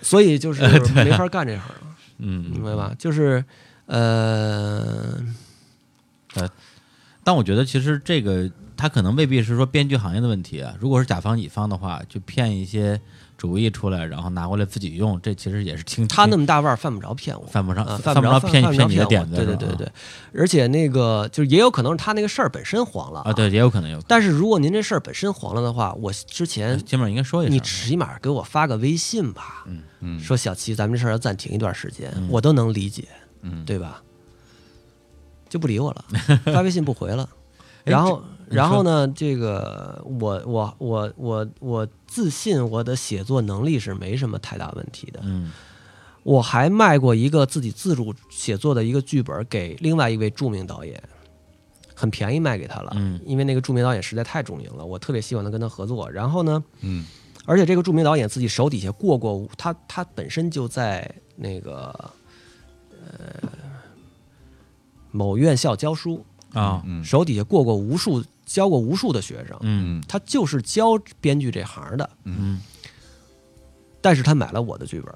[0.00, 0.62] 所以就是
[0.96, 1.96] 没法干这行了。
[2.18, 2.94] 嗯，明白吧？
[2.98, 3.44] 就是，
[3.84, 5.18] 呃，
[7.24, 10.74] 但我觉得其实这个他可能未必是说编剧行业的问题啊。
[10.78, 13.00] 如果是甲方乙方的话，就骗一些
[13.36, 17.44] 主意出来，然后拿过来自己用，这其实也是挺他那么大腕儿犯不着骗我。
[17.46, 19.92] 犯不上啊，犯不着着骗犯不着骗你的点子，对对对对，
[20.32, 29.66] 而且那个就是也有可能是他那个事儿本身黄了啊，对，也有可能有可但是如果您这事儿本身黄了的话，我之前能，基本上应该说一声，你起码给我发个微信吧，
[30.00, 33.08] 嗯说小齐，咱们这事儿要暂停一段时间，嗯我都能理解，
[33.42, 34.00] 嗯对吧？
[35.56, 36.04] 就不理我了，
[36.52, 37.28] 发微信不回了。
[37.84, 39.06] 哎然后，然后呢？
[39.14, 45.20] 这个我我我我我自信我的写作能力是没什么太大问题的。
[45.22, 45.52] 嗯
[46.24, 51.00] 我还卖过一个自己自主写作的一个剧本给另外一位著名导演，
[51.94, 52.90] 很便宜卖给他了。
[52.96, 56.10] 嗯因为那个著名导演实在太著名了，我特别希望能跟他合作。
[56.10, 57.06] 然后呢，嗯
[57.44, 62.10] 而且这个著名导演自己手底下过过，他他本身就在那个
[63.04, 63.40] 呃
[65.16, 66.82] 某院校教书，啊。
[66.84, 72.60] 嗯手底下过过无数教过无数的学生，他就是教编剧这行的，嗯，
[74.00, 75.12] 但是他买了我的剧本，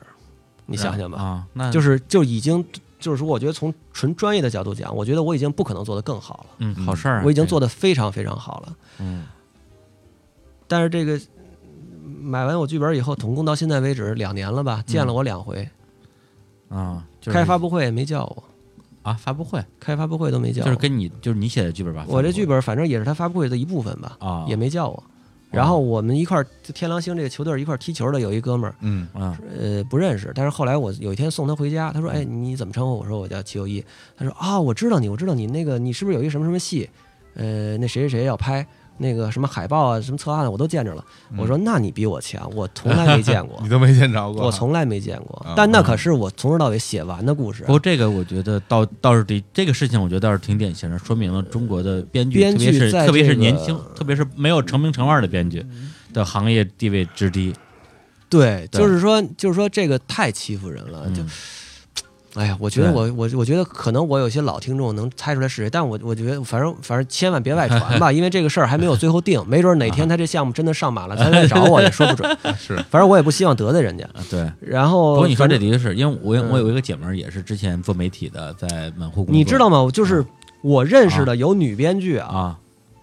[0.66, 2.64] 你想想吧，啊，那就是是就已经
[2.98, 9.26] 就是说，我觉得从纯专业的角度讲，我觉得我已经不可能做得更好了，嗯好事儿啊，我已经做得非常非常好了，嗯。
[10.66, 11.20] 但是这个
[12.02, 15.68] 买完我剧本以后，总共到现在为止两年了吧，见了我两回，
[16.68, 17.36] 啊，就是。
[17.38, 18.44] 开发布会也没叫我，
[19.02, 22.04] 啊发布会，开发布会都没叫我，就是跟你就是你写的剧本吧？
[22.08, 25.02] 我这剧本本反正也是他发布会的一部分吧，啊也没叫我。
[25.50, 33.84] 然后我们一块儿就天狼星这个球队一块儿踢球的有一哥们儿，嗯啊呃，不认识，但是后来我有一天送他回家，他说：“哎，你怎么称呼？”我说：“我叫齐友一。”
[34.16, 36.88] 他说：“啊，我知道你，我知道你那个，你是不是有一个什么什么戏？
[37.34, 38.64] 呃，那谁谁谁要拍
[39.00, 41.04] 那个什么海报啊，什么策划案，我都见着了。”
[41.36, 45.54] 我说：“那你比我强， 我从来没见过你，都没见着过，我从来没见过啊。
[45.56, 47.72] 但那可是我从头到尾写完的故事啊不。
[47.72, 55.64] 过这个我觉得倒倒是得这个事情，我觉得倒是挺典型的，说明了中国的编剧，编剧特别是在特别是年轻，特别是没有成名成腕的编剧
[56.12, 57.54] 的行业地位之低。
[58.28, 61.30] 对，对就是说，就是说这个太欺负人了，就嗯。
[62.34, 72.38] 哎呀，我觉得我我我觉得可能我有些老听众能猜出来是谁，但我我觉得反正反正千万别外传吧， 因为这个事儿还没有最后定，没准哪天他这项目真的上马了，他再找我也说不准。
[72.56, 74.04] 是反正我也不希望得罪人家。
[74.14, 74.50] 啊，对。
[74.60, 79.90] 然后，不过你说这的确是因为我我有一个姐们儿也是之前做媒体的，在门户工作，你知道吗？
[79.92, 80.24] 就是
[80.62, 82.58] 我认识的有女编剧啊，啊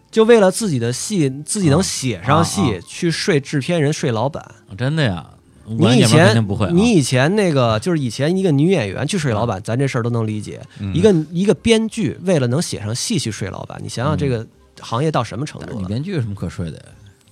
[0.10, 4.44] 就为了自己的戏自己能写上啊戏啊，去睡制片人、睡老板。
[4.78, 5.26] 真的呀？
[5.68, 10.62] 我你以前不会啊，你以前那个就是以前一个女演员去睡老板，咱这事儿都能理解。
[10.80, 14.46] 嗯一个一个编剧为了能写上戏去睡老板，你想想这个
[14.80, 15.88] 行业到什么程度了？
[15.88, 16.84] 编剧有什么可睡的呀？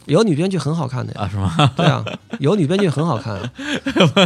[0.06, 1.72] 有女编剧很好看的呀，啊，是吗？
[1.76, 2.06] 对啊，
[2.40, 3.40] 有女编剧很好看，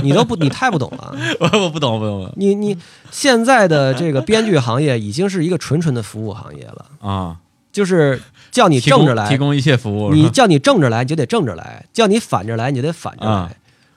[0.04, 1.16] 你都不你太不懂了。
[1.40, 2.78] 我我不懂，不懂，不懂你你
[3.12, 7.38] 现在的这个编剧行业已经是一个纯纯的服务行业了，啊！
[7.72, 8.20] 就是
[8.52, 13.32] 叫你正着来提，供一切服务，你叫你正着来，你就得正着来；叫你反着来，你就得反着来。
[13.32, 13.52] 啊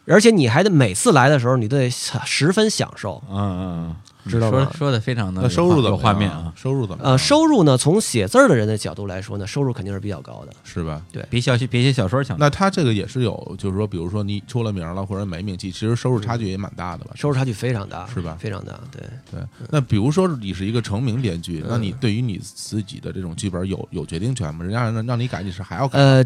[0.07, 3.23] 而且你还得每次来的时候，你都得十分享受。
[3.31, 6.53] 嗯嗯嗯，知道吗说说的非常的那收入怎有么样画面啊？？
[6.57, 7.05] 收入怎么？
[7.05, 10.53] 呃，收入呢，从写字儿的人的角度来说呢，收入肯定是比较高的。
[10.65, 11.03] 是吧？
[11.13, 12.37] 对比小比写小说强。
[12.39, 17.13] 那他这个也是有，就是说，比如说你出了名了或者没名气，其实收入差距也蛮大的吧？
[17.15, 19.03] 收入差距非常大，是吧非常大，对。
[19.31, 19.41] 对。
[19.71, 24.65] 那比如说你是一个成名编剧，嗯那你对于你自己的这种剧本有有决定权吗？
[24.65, 25.99] 人家让让你改，你是还要改？
[25.99, 26.25] 呃，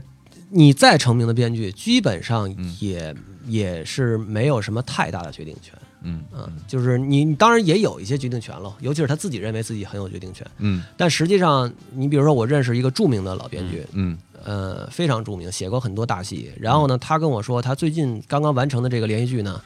[0.50, 3.14] 你再成名的编剧，基本上嗯也、
[3.46, 5.74] 也是没有什么太大的决定权。
[6.02, 10.46] 嗯嗯，就是你你当然也有一些决定权了，尤其是他自己认为自己很有决定权。
[10.58, 16.52] 嗯但实际上，你比如说我认识一个著名的老编剧，嗯呃，非常著名，写过很多大戏。
[16.60, 19.60] 然后呢，他跟我说，他最近刚刚完成的这个连续剧呢，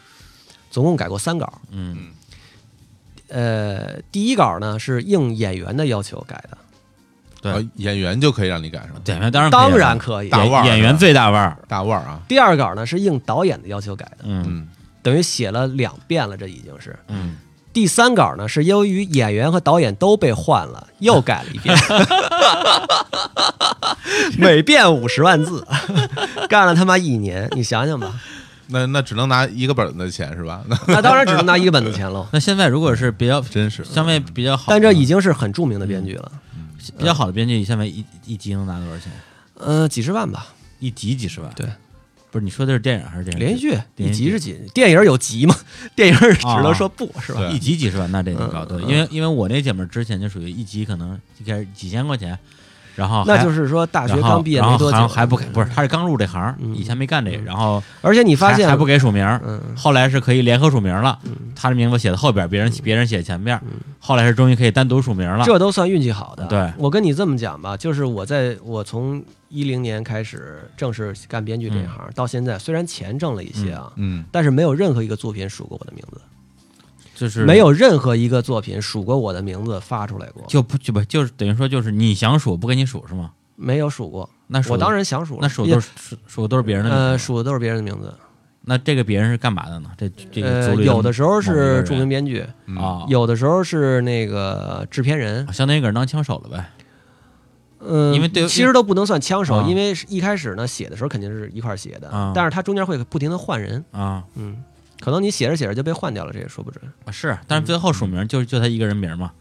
[0.70, 1.60] 总共改过三稿。
[1.70, 2.12] 嗯
[3.28, 6.56] 呃，第一稿呢是应演员的要求改的，
[7.40, 7.52] 对。
[7.52, 9.00] 啊演员就可以让你改是吧？
[9.06, 10.28] 演员当然当可以了然可以。
[10.28, 11.56] 大腕演演员最大腕儿。
[11.68, 14.44] 大腕儿啊，第二稿呢是应导演的要求改的，嗯。
[14.46, 14.68] 嗯
[15.02, 16.94] 等于写了两遍了，这已经是。
[17.08, 17.34] 嗯，
[17.72, 21.74] 第三稿呢，是由于演员和导演都被换了，又改了一遍，
[24.36, 25.66] 每遍五十万字，
[26.50, 28.12] 干了他妈一年，你想想吧，
[28.66, 30.60] 那那只能拿一个本子的钱是吧？
[30.68, 32.26] 那那当然只能拿一个本子钱喽。
[32.32, 36.30] 那现在如果是比较真实相对比较好，但这已经是很著名的编剧了，
[36.98, 39.12] 比较好的编剧，现在一一集能拿多少钱？
[39.54, 41.52] 呃，几十万吧，一集几十万？
[41.54, 41.66] 对，
[42.30, 44.58] 不是你说的是电影还是电视连续剧一集是几？
[44.72, 45.54] 电影有集吗？
[45.94, 47.48] 电影只能说不是吧？
[47.50, 48.66] 一集几十万，那这挺高。
[48.80, 52.38] 因为因为我那姐们儿之前就属于一集可能一开始几千块钱，
[52.96, 56.74] 然后那就是说大学刚毕业没多久，还还不给，不是他是刚入这行，嗯。
[56.74, 59.60] 以前没干这个，然后而且你发现还还不给署名，嗯。
[59.76, 61.32] 后来是可以联合署名了，嗯。
[61.54, 63.60] 他的名字写在后边，别人别人写前边，
[63.98, 65.44] 后来是终于可以单独署名了。
[65.44, 66.44] 这都算运气好的。
[66.46, 66.70] 对。
[66.76, 74.24] 我跟你这么讲吧，就是我在我从一零年开始正式干编剧这一行，到现在，虽然钱挣了一些啊，嗯。
[74.30, 76.20] 但是没有任何一个作品署过我的名字，
[77.20, 83.32] 就是没有任何一个作品数过我的名字发出来过，就不就不就是等于说就是你想数不给你数是吗？
[83.56, 84.30] 没有数过。
[84.46, 88.14] 那数我当然想数了，那数都是数数的都是别人的名字呃数的都是别人的名字。
[88.62, 89.90] 那这个别人是干嘛的呢？
[89.98, 95.46] 这这个有的时候是著名编剧，嗯啊，有的时候是那个制片人。
[95.52, 96.64] 相当于给人当枪手了呗。
[97.80, 104.56] 嗯，因为对其实都不能算枪手，啊因为一开始呢写的时候肯定是一块儿写的，啊但是他中间会不停的换人，啊嗯，
[105.00, 106.84] 可能你写着写着就被换掉了，这也说不准。
[107.04, 109.32] 啊是，但是最后署名就就他一个人名嘛。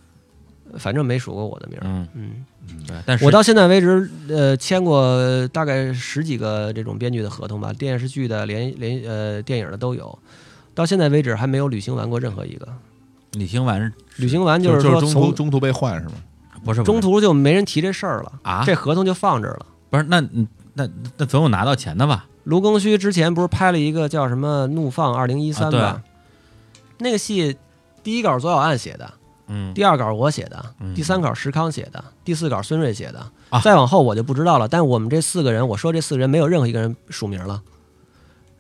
[0.78, 1.84] 反正没署过我的名儿。
[1.86, 2.46] 嗯，嗯，
[2.86, 2.96] 对。
[3.04, 10.18] 但是我到现在为止，呃，签过大概十几个这种编剧的合同吧，电视剧的、连连呃电影的都有。
[10.76, 12.68] 到现在为止还没有履行完过任何一个。
[13.34, 16.14] 履行完履行完就是说中途中途被换是吗？
[16.64, 19.66] 不是不是中途就没人提这事儿了啊这合同就放这儿了。
[19.90, 22.28] 不是那那那那总有拿到钱的吧？
[22.50, 26.04] 卢庚戌之前不是拍了一个叫什么《怒放二零一三》啊对吗？
[26.98, 27.56] 那个戏
[28.02, 29.08] 第一稿左小岸写的，
[29.48, 34.68] 嗯第二稿我写的，嗯第三稿石康写的，第四稿孙瑞写的，啊再往后我就不知道了。
[34.68, 37.62] 但我们这四个人，我说这四个人没有任何一个人署名了。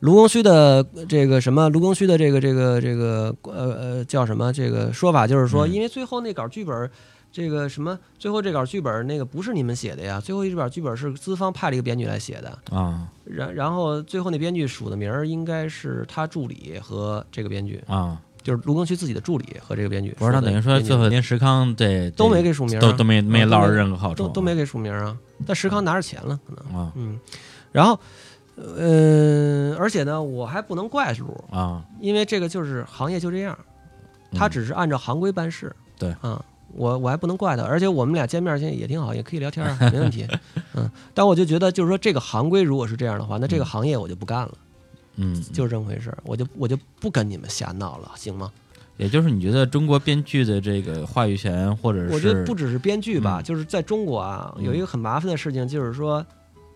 [0.02, 4.54] 卢庚戌的这个什么，卢庚戌的这个这个这个呃呃叫什么？
[4.54, 6.90] 这个说法就是说，嗯因为最后那稿剧本，
[7.32, 20.16] 这个什么，最后这稿剧本那个不是你们写的呀，最后一稿剧本是资方派了一个编剧来写的，啊然然后最后那编剧署的名儿应该是他助理和这个编剧，啊，就是卢庚戌自己的助理和这个编剧。
[20.18, 25.16] 不是他等于说最后连石康这都没给署名啊，都都没没啊落着任何好处，都都没给署名啊。
[25.46, 27.20] 但石康拿着钱了，可能啊嗯，
[27.72, 28.00] 然后
[28.56, 33.56] 呃，而且呢，我还不能怪卢，啊因为这个就是行业就这样，
[34.32, 35.74] 他嗯只是按照行规办事。
[35.98, 36.44] 对啊。
[36.76, 40.28] 我我还不能怪他，而且我们俩见面现在也挺好，也可以聊天啊， 没问题。
[40.76, 44.52] 嗯，但我就觉得，就是说这个行规如果是这样的话，那这个行业我就不干了。
[45.16, 48.52] 嗯，就是这么回事，我就我就不跟你们瞎闹了，行吗？
[48.98, 56.26] 也就是你觉得中国编剧的这个话语权，或者是我觉得不只是编剧吧，嗯就是在中国啊，嗯有一个很麻烦的事情，就是说，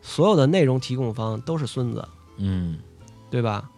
[0.02, 2.06] 所有的内容提供方都是孙子，
[2.38, 2.78] 嗯，
[3.30, 3.70] 对吧？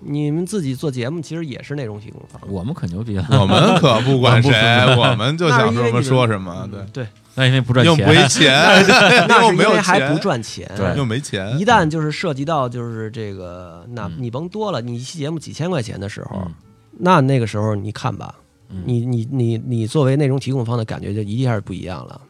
[0.00, 4.50] 你们自己做节目其实也是内容提供方，我们可牛逼了， 我们可不管谁
[4.96, 7.96] 我们，就想说什么说什么，对，对，那因为不赚钱。
[7.96, 8.52] 又钱，没钱，
[9.28, 10.70] 那又没有是因为还不，赚钱。
[10.76, 10.96] 对。
[10.96, 14.16] 又没钱，一旦就是涉及到就是这个，那嗯。
[14.18, 16.54] 你甭多了，你一期节目几千块钱的时候，嗯。
[16.98, 18.34] 那那个时候你看吧，
[18.68, 18.82] 嗯。
[18.84, 22.20] 你你你你作为内容提供方的感觉就一定还是不一样了。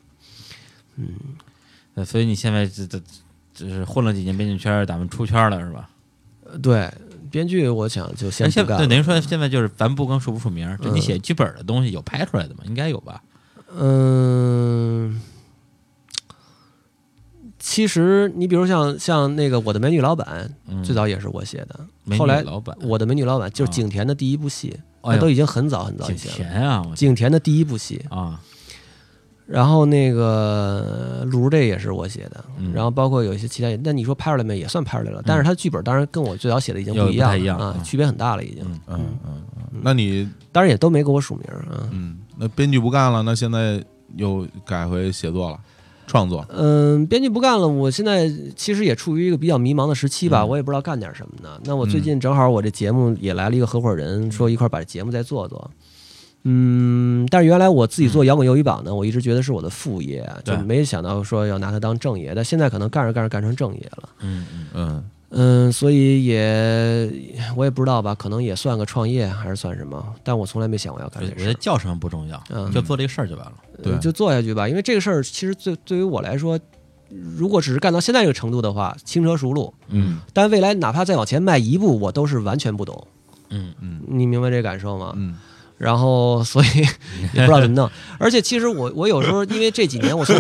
[0.97, 2.05] 嗯。
[2.05, 3.01] 所以你现在这这
[3.53, 5.89] 这是混了几年编剧圈儿，咱们出圈了是吧？
[6.47, 6.91] 呃对，
[7.35, 8.87] 编剧我想就先哎现对，不干了。
[8.87, 12.61] 等于说现在就是咱不光署不署名，就你嗯写剧本的东西有拍出来的吗？
[12.64, 13.20] 应该有吧？
[13.76, 15.20] 嗯，
[17.59, 21.80] 其实你比如像像那个我的美女老板，嗯最早也是我写的。
[22.16, 26.37] 后来老板我的美女老板就是啊景甜的第一部戏，那都已经很早很早景以前了。
[26.37, 28.41] 甜啊，景甜的第一部戏，啊，
[29.47, 34.59] 然后那个卢这也是我写的，嗯然后包括有一些其他也，那你说拍出来没？
[34.59, 38.65] 也算拍出来了，但是他剧本当然跟我最早写的已经又一样不一样啊嗯，区别很大了已经。
[38.87, 39.43] 嗯嗯
[39.83, 41.89] 那你当然也都没给我署名啊。
[41.93, 43.85] 嗯，那编剧不干了，那现在
[44.17, 45.59] 又改回写作了，
[46.07, 46.47] 创作。
[46.49, 51.61] 嗯，编剧不干了，我现在其实也处于一个比较迷茫的时期吧，嗯我也不知道干点什么呢。
[51.65, 55.71] 那我最近正好我这节目也来了一个合伙人，说一块把这节目再做做。
[56.45, 62.35] 嗯，但是原来我自己做摇滚鱿鱼榜呢，我一直觉得是我的副业，就没想到说要拿它当正业。
[62.35, 64.09] 但现在可能干着干着干成正业了。
[64.21, 65.05] 嗯嗯嗯
[65.37, 67.11] 嗯，所以也
[67.57, 71.45] 我也不知道吧，可能也算个创业还是算什么，但我从来没想过要干我这事儿。
[71.45, 73.55] 觉得叫什么不重要，嗯就做这个事儿就完了。
[73.83, 76.61] 对呃就做下去吧，因为这个事儿其实对对于我来说，
[77.37, 79.73] 如果只是干到现在这个程度的话，轻车熟路。
[79.89, 83.07] 嗯但未来哪怕再往前迈一步，我都是完全不懂。
[83.51, 85.15] 嗯嗯你明白这感受吗？
[85.17, 85.35] 嗯
[85.79, 86.66] 然后所以
[87.35, 87.91] 也不知道怎么弄。
[88.18, 90.37] 而且其实我我有时候因为这几年我从，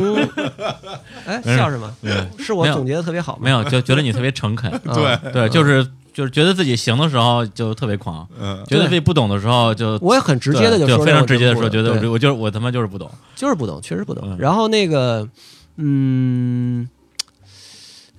[1.26, 1.90] 哎笑什么？
[2.38, 3.40] 是我总结的特别好吗？
[3.44, 4.70] 没有，就觉得你特别诚恳。
[4.70, 13.10] 啊 对对，就是就是觉得自己行的时候就特别狂，嗯觉得自己不懂的时候就我也很直接的对就说，非常直接的说，觉得对我我就是我他妈就是不懂。
[13.34, 14.36] 就是不懂，确实不懂嗯。
[14.38, 15.28] 然后那个，
[15.76, 16.88] 嗯，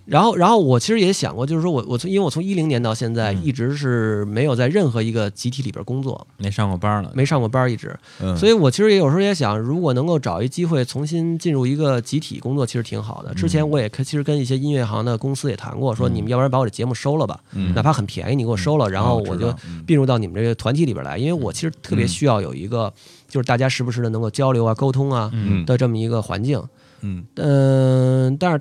[0.05, 3.45] 然后然后我其实也想过，就是说我我从因为我从一零年到现在嗯。
[3.45, 13.33] 一直是没有在任何一个集体里边工作，没上过班了，没上过班一直，嗯，所以我其实也有时候也想，如果能够找一机会重新进入一个集体工作，其实挺好的。
[13.35, 19.53] 之前我也其实跟一些音乐行的公司也谈过，说你们要不然把我这节目收了吧，嗯哪怕很便宜，你给我收了，然后哦我就
[19.85, 22.91] 并入到你们这个团体里边来，因为我其实特别需要有一个，
[23.27, 25.63] 就是大家时不时的能够交流啊、沟通啊嗯。
[25.65, 26.61] 的这么一个环境。
[27.01, 27.23] 嗯。
[27.35, 28.59] 嗯，但是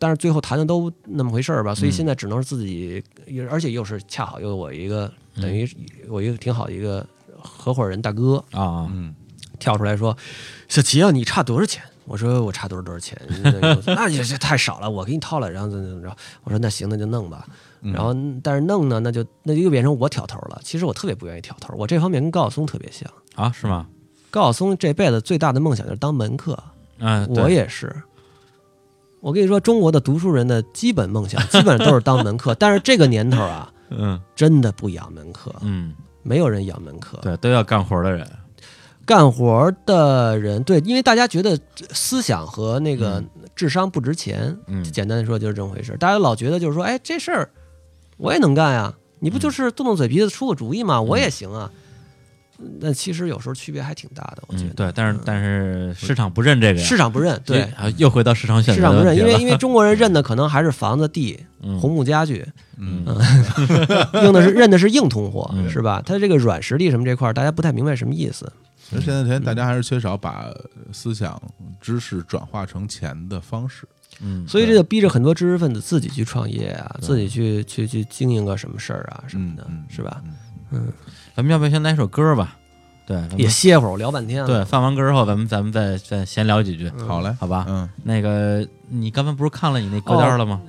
[0.00, 3.00] 但是最后谈的都那么回事儿吧，所以嗯现在只能是自己，
[3.48, 5.68] 而且又是恰好又有我一个等于
[6.08, 7.06] 我一个挺好的一个
[7.38, 9.14] 合伙人大哥啊，嗯
[9.58, 10.16] 跳出来说
[10.68, 13.16] ：“小齐啊，你差多少钱？”我说：“我差多少多少钱？”
[13.86, 16.16] 那也是太少了，我给你掏了，然后怎么怎么着？
[16.44, 17.46] 我说：“那行，那就弄吧。”
[17.82, 20.60] 嗯然后但是弄呢，那就那就又变成我挑头了。
[20.64, 23.10] 其实我特别不愿意挑头，我这方面跟高晓松特别像。
[23.34, 23.86] 啊是吗？
[24.30, 26.58] 高晓松这辈子最大的梦想就是当门客。
[26.98, 27.94] 嗯，我也是。
[29.20, 32.54] 我跟你说，中国的读书人的基本梦想， 基本上都是当门客。
[32.54, 37.18] 但是这个年头啊，嗯真的不养门客，嗯，没有人养门客。
[37.18, 38.26] 对，都要干活的人，
[39.04, 41.58] 干活的人，对，因为大家觉得
[41.92, 45.96] 思想和那个嗯智商不值钱，嗯简单的说就是这么回事。
[45.98, 47.50] 大家老觉得就是说，哎，这事儿
[48.16, 51.00] 我也能干呀，你不就是动动嘴皮子出个主意吗？
[51.00, 51.70] 我也行啊。
[52.80, 54.68] 那其实有时候区别还挺大的，我觉得。
[54.68, 62.46] 嗯对，但是但是市场不认这个呀，市场不认，对，啊，又回到市场选择市场不认，因为因为中国人认的可能还是房子、地、嗯红木家具，
[62.78, 63.04] 嗯
[64.24, 66.02] 用的是认的是硬通货，嗯是吧？
[66.04, 68.50] 它这个软实力什么这块儿，大家不太明白什么意思。
[68.88, 70.46] 其实现在大家还是缺少把
[70.92, 71.40] 思想
[71.80, 73.86] 知识转化成钱的方式。
[74.22, 80.22] 嗯，所以这就逼着很多知识分子自己去创业啊，自己去去去经营个什么事儿啊什么的嗯嗯，是吧？
[81.40, 82.58] 咱们要不要先来首歌吧？
[83.06, 84.46] 对，咱们也歇会儿，我聊半天了。
[84.46, 87.64] 对，放完歌之后，咱们咱们再再闲聊几句，好嘞，好吧？
[87.66, 90.60] 嗯那个，你刚才不是看了你那歌单了吗？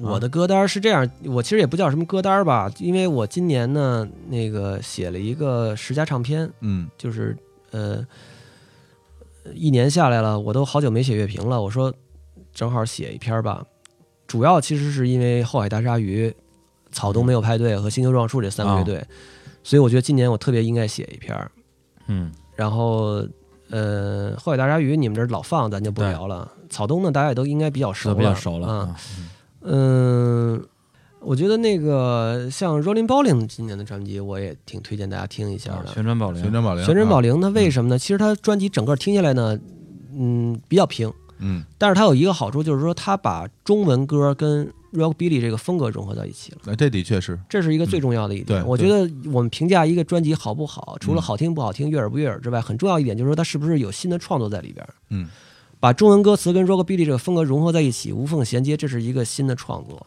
[0.00, 7.36] 我的歌单是这样，我其实也不叫什么歌单吧，因为我今年呢，那个写了一个十佳唱片，嗯就是
[7.72, 8.02] 呃，
[9.54, 11.60] 一年下来了，我都好久没写乐评了。
[11.60, 11.92] 我说
[12.54, 13.62] 正好写一篇吧，
[14.26, 16.34] 主要其实是因为后海大鲨鱼、
[16.96, 19.06] 草东没有派对和星球撞树这三个乐队，
[19.62, 21.50] 所以我觉得今年我特别应该写一篇儿。
[22.08, 23.22] 嗯然后
[23.68, 26.50] 呃，后海大鲨鱼你们这儿老放，咱就不聊了。
[26.70, 28.74] 草东呢，大家也都应该比较熟了，比较熟了啊。
[28.76, 28.96] 啊。
[29.60, 30.64] 嗯，
[31.20, 35.92] 我觉得那个像 Rolling Bowling 今年的专辑，我也挺推荐大家听一下啊的。
[35.92, 37.98] 旋转宝铃，旋转宝铃，旋转宝铃，铃它为什么呢？
[37.98, 39.58] 其实它专辑整个听下来呢，
[40.16, 48.60] 嗯，比较平，嗯但是它有一个好处，就是说它把中文歌跟 Rockabilly 这个风格融合到一起了，那这的确是，这是一个最重要的一点。
[48.60, 54.94] 对我觉得我们评价一个专辑好不好，除了嗯好听不好听、悦耳不悦耳之外，很重要一点就是说它是不是有新的创作在里边儿。
[55.10, 55.28] 嗯
[55.78, 60.06] 把中文歌词跟 Rockabilly 这个风格融合在一起，无缝衔接，这是一个新的创作。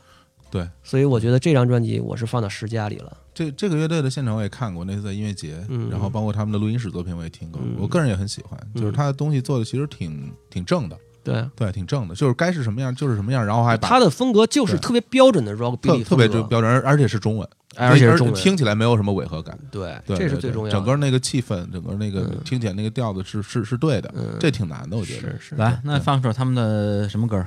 [0.49, 0.67] 对。
[0.83, 3.15] 所以我觉得这张专辑我是放到十佳里了。
[3.35, 10.97] 这这个乐队的现场我也看过，那次在音乐节，嗯然后包括他们的录音室作品我也听过，嗯我个人也很喜欢，就是他的东西做的其实挺挺正的，
[11.29, 19.57] 对，对，挺正的，就是该是什么样就是什么样，然后还把他的风格就是特别标准的 Rockabilly 特别就标准，而而且是中文，哎而且是中文，听起来没有什么违和感。
[19.71, 20.71] 对，对，这是最重要的。
[20.71, 25.21] 整个那个气氛，整个那个嗯听起来那个调子是是是对的，嗯这挺难的，我觉得。
[25.21, 27.45] 是是，来，那放首他们的什么歌？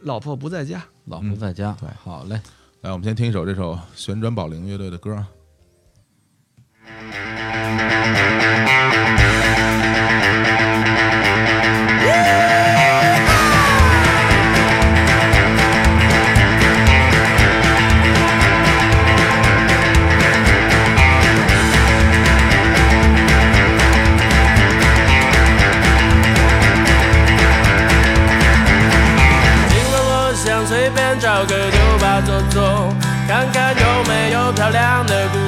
[0.00, 0.82] 老婆不在家。
[1.06, 1.76] 老婆在家。
[1.80, 2.40] 对好嘞。
[2.82, 5.16] 来，我们先听一首这首旋转宝铃乐队的歌
[34.52, 35.45] 漂亮的姑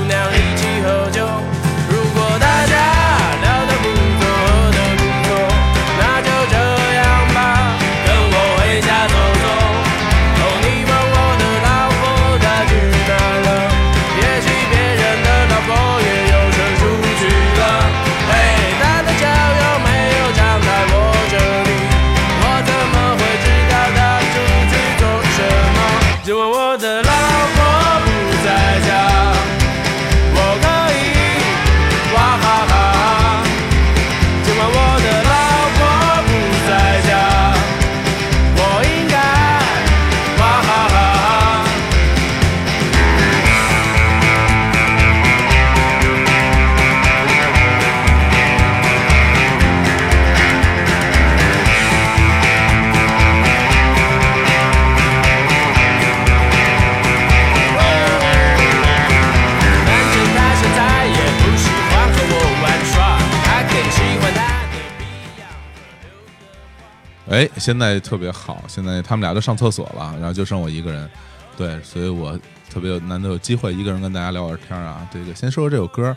[67.39, 71.09] 哎，现在特别好，现在他们俩都上厕所了，然后就剩我一个人，
[71.57, 72.37] 对，所以我
[72.69, 75.09] 特别有难得有机会一个人跟大家聊会儿天儿啊。
[75.13, 76.17] 这个先说说这首歌，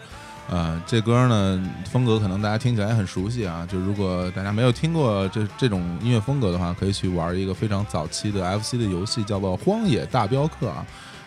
[0.49, 10.83] 呃，这歌呢风格可能大家听起来也很熟悉啊，就如果大家没有听过这这种音乐风格的话，可以去玩一个非常早期的 FC 的游戏，叫做《荒野大镖客》啊，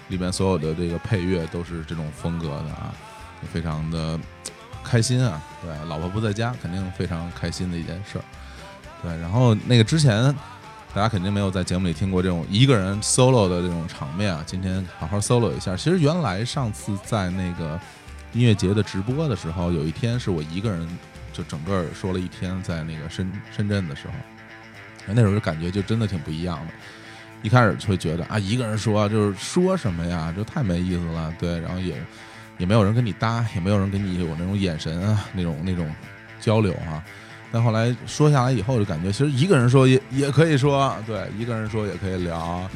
[0.09, 2.92] 里面所有的这个配乐都是这种风格的啊，
[3.53, 4.18] 非常的
[4.82, 5.40] 开心啊。
[5.62, 8.24] 对，老婆不在家，肯定非常开心的一件事儿。
[9.05, 10.34] 对，然后那个之前
[10.94, 15.76] 大家肯定没有在节目里听过这种一个人 solo 的这种场面啊，今天好好 solo 一下。
[15.76, 17.78] 其实原来上次在那个
[18.32, 20.88] 音乐节的直播的时候，有一天是我一个人
[21.34, 24.14] 就整个说了一天，在那个深深圳的时候，
[25.09, 26.72] 那时候就感觉就真的挺不一样的。
[27.42, 31.30] 一开始就会觉得啊，一个人说就是说什么呀，就太没意思了。
[31.38, 32.02] 对，然后也
[32.57, 35.94] 也没有人跟你搭，也没有人跟你有那种眼神啊，那种那种
[36.40, 37.05] 交流啊。
[37.55, 42.68] 但后来说下来以后，就感觉其实一个人说也也可以说，对，一个人说也可以聊，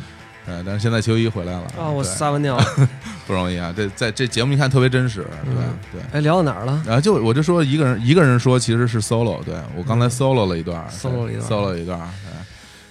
[0.46, 2.56] 呃，但是现在秋衣回来了啊，我撒完尿。
[3.26, 6.00] 不容易啊，这在这节目一看特别真实，对、嗯对。
[6.12, 6.80] 哎，聊到哪儿了？
[6.86, 12.32] 然后就我就说一个人一个人说其实是 solo，对我刚才 solo 了一段嗯 solo 了一段 solo 一段，对，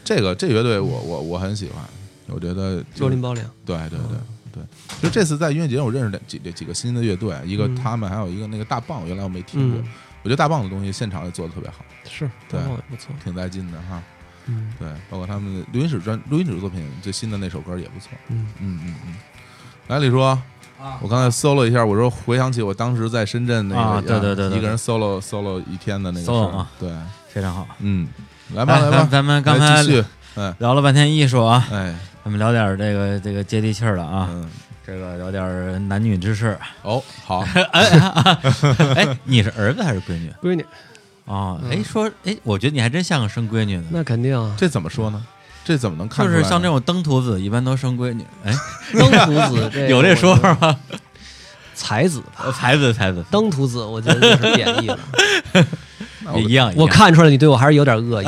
[0.04, 1.82] 这个这乐队我我我很喜欢，
[2.28, 3.10] 我觉得就。
[3.10, 3.18] 对
[3.66, 3.98] 对对
[4.52, 4.64] 对，
[5.02, 9.88] 就这次在音乐节我认识了几几个新的乐队，一个嗯他们，还有一个那个大棒，原来我没听过，嗯，
[10.28, 12.60] 我觉得大棒的东西现场也做的特别好，是，对
[12.90, 13.16] 不错。
[13.24, 14.04] 挺带劲的哈。
[14.48, 18.10] 嗯对，包括他们的录音室专录音室作品最新的那首歌也不错。
[18.28, 19.16] 嗯，嗯嗯嗯，
[19.88, 20.18] 来李叔，
[21.00, 26.92] 我刚才 solo 一下，我说回想起我当时在深圳那个啊对对对对一个人 solo solo 一天的那个事 solo 啊对，
[27.30, 27.66] 非常好。
[27.80, 28.10] 嗯，
[28.54, 30.06] 来吧来吧，咱咱们刚才继续，
[30.36, 34.50] 哎聊了半天艺术啊，哎咱们聊点这个这个接地气儿的啊，嗯，
[34.88, 36.58] 这个有点儿男女之事。
[36.84, 37.46] 哦好，
[38.96, 40.32] 哎，你是儿子还是闺女？
[40.42, 40.66] 闺女，
[41.26, 44.56] 哦，哎，说，哎，我觉得你还真像个生闺女的，那肯定啊。
[44.58, 45.22] 这怎么说呢？
[45.66, 46.44] 这怎么能看就出来就？
[46.46, 48.26] 是像这种登徒子一般都生闺女。
[48.46, 48.54] 哎，
[48.98, 50.80] 登徒子 这有这说法吗？
[51.76, 52.46] 才子吧？
[52.46, 54.98] 呃才子才子，登徒子，我觉得就是贬义了。
[56.36, 56.74] 也一样。
[56.78, 58.26] 我看出来你对我还是有点恶意，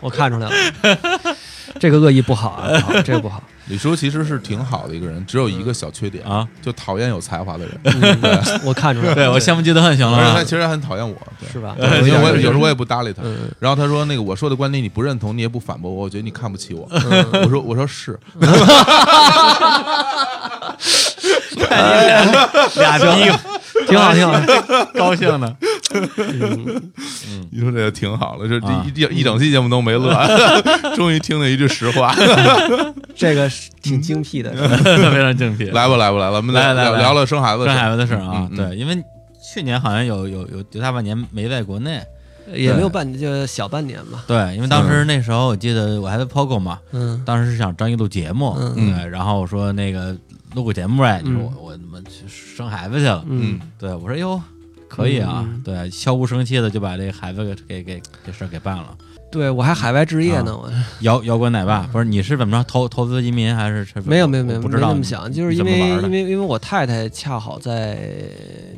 [0.00, 1.36] 我看出来了，
[1.78, 3.42] 这个恶意不好啊，这个不好。
[3.68, 10.22] 李叔其实是挺好的一个人，只有一个小缺点啊，就讨厌有才华的人，嗯我看出来了，对我羡慕嫉妒恨行了啊。
[10.24, 11.74] 而且他其实还很讨厌我，对是吧？
[11.80, 16.88] 因为我有时候我也不搭理他，嗯然后他说那个我说的观点你不认同，你也不反驳我，我觉得你看不起我。
[16.92, 18.16] 嗯 我说我说是，
[22.76, 23.32] 俩逼
[23.88, 24.34] 挺好，挺好。
[24.94, 25.56] 高兴的。
[27.50, 30.12] 你说这个挺好的，这啊一一一整期节目都没乐，
[30.94, 32.14] 终于听了一句实话。
[33.14, 35.66] 这个是挺精辟的，非常精辟。
[35.66, 39.02] 来吧来吧来吧，我们来来来聊聊聊生孩子生，孩子的事儿啊对，因为
[39.42, 42.02] 去年好像有有有有大半年没在国内，
[42.52, 44.24] 也没有半就小半年吧。
[44.26, 50.14] 对，因为当时那时候我记得我还在 POGO 嘛，嗯当时是想张一录节目，嗯然后我说那个
[50.54, 52.26] 录个节目哎，你说嗯我我他妈去
[52.56, 54.40] 生孩子去了，嗯，对我说哟。
[54.88, 58.96] 可以啊，嗯对，悄无声息的就把这个孩子给给给这事儿给办了。
[59.32, 60.70] 对我还海外置业呢，我
[61.02, 67.98] 摇摇滚奶爸不是你是怎么着投投资移民还是是没有没有没有我不知道你没那么想，就是因为怎么玩的因为因为我太太恰好在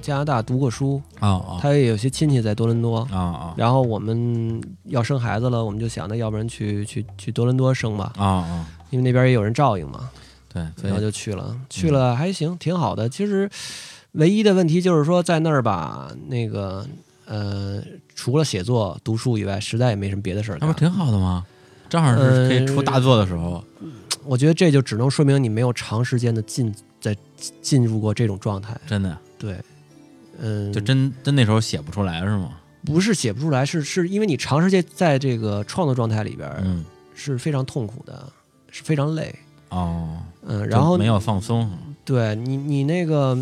[0.00, 8.66] 加拿大读过书，啊啊她也有些亲戚在多伦多，啊啊然后我们要生孩子了，我们就想，着要不然去去去多伦多生吧，啊啊！
[8.90, 10.08] 因为那边也有人照应嘛，
[10.74, 13.08] 对，所然后以就去了，去了还行，挺好的。
[13.08, 13.48] 其实
[14.12, 16.86] 唯一的问题就是说，在那儿吧，那个
[17.26, 17.82] 呃，
[18.14, 20.72] 除了写作、读书以外，实在也没什么别的事儿那不。
[20.72, 21.44] 挺好的吗？
[21.88, 23.62] 正好是可以出大作的时候。
[24.24, 27.16] 我觉得这就只能说明你没有长时间的进在
[27.62, 28.76] 进入过这种状态。
[28.86, 29.56] 真的，对，
[30.38, 32.50] 嗯，就真真那时候写不出来是吗？
[32.84, 36.84] 不是写不出来，是是因为你长时间在这个创作状态里边嗯，
[37.14, 38.30] 是非常痛苦的，
[38.70, 39.34] 是非常累。
[39.68, 40.08] 哦，
[40.46, 41.70] 嗯，然后没有放松，
[42.04, 43.36] 对你，你那个，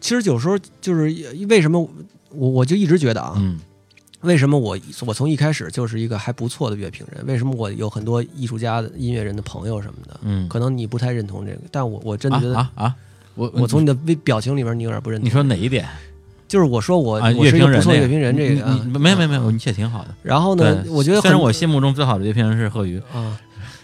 [0.00, 1.14] 其实有时候就是
[1.48, 1.80] 为什么
[2.30, 3.58] 我我就一直觉得啊，嗯
[4.22, 7.24] 为什么我我从一开始就是一个还不错的乐评人？
[7.24, 10.18] 为什么我有很多艺术家的音乐人的朋友什么的？
[10.22, 12.94] 嗯，可能你不太认同这个，但我我真的啊觉得，啊啊！
[13.36, 15.24] 我我从你的微表情里边，你有点不认同。
[15.24, 15.86] 你说哪一点
[16.48, 17.32] 就是我说我、啊？
[17.38, 20.12] 我是一个不错的乐评人，这个啊没有没有没有，你写挺好的。
[20.24, 23.38] 然后呢，我觉得很虽然我心目中最好的乐评人是贺宇，啊，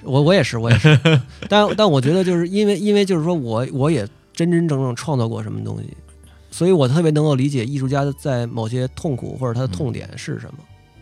[0.05, 0.99] 我我也是，我也是，
[1.49, 5.97] 但但我觉得就是因为因为就是说我我也真真正正创造过什么东西，
[6.51, 10.59] 所以我特别能够理解艺术家的在某些痛苦或者他的痛点是什么，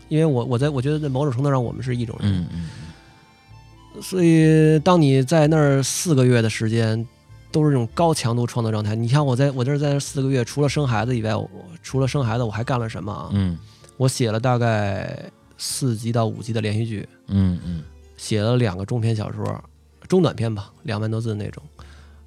[0.08, 7.06] 因为我我在我觉得在某种程度上我们是一种人，嗯嗯所以当你在那儿四个月的时间。
[7.52, 8.94] 都是这种高强度创作状态。
[8.94, 11.46] 你像我在我这儿在那儿四个月，除了生孩子以外，我
[11.82, 13.28] 除了生孩子我还干了什么啊？
[13.34, 13.58] 嗯
[13.98, 15.22] 我写了大概
[15.58, 17.82] 四集到五集的连续剧，嗯嗯
[18.22, 19.64] 写了两个中篇小说，
[20.06, 21.60] 中短篇吧，两万多字那种，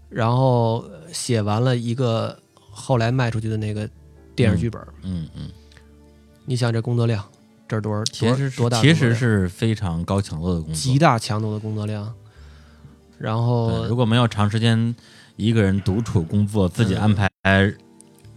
[0.10, 2.38] 然后呃写完了一个
[2.70, 3.89] 后来卖出去的那个
[4.36, 4.82] 电视剧本。
[5.04, 5.50] 嗯嗯，
[6.43, 7.24] 你想这工作量，
[7.66, 8.04] 这是多少？
[8.12, 8.82] 其实多大？
[8.82, 11.00] 其实是非常高强度的工作极。
[11.00, 12.14] 大强度的工作量。
[13.18, 14.93] 然后如果没有长时间
[15.38, 17.30] 一个人独处工作，自己嗯安排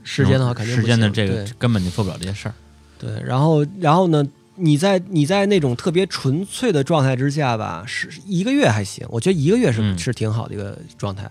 [0.05, 2.55] 时间的话，肯定时间的这个根本就做不了这些事儿。
[3.01, 4.25] 对，然后然后呢？
[4.59, 11.31] 你在你在那种特别纯粹的状态之下吧，是一个月还行，我觉得一个月是、嗯是挺好的一个状态。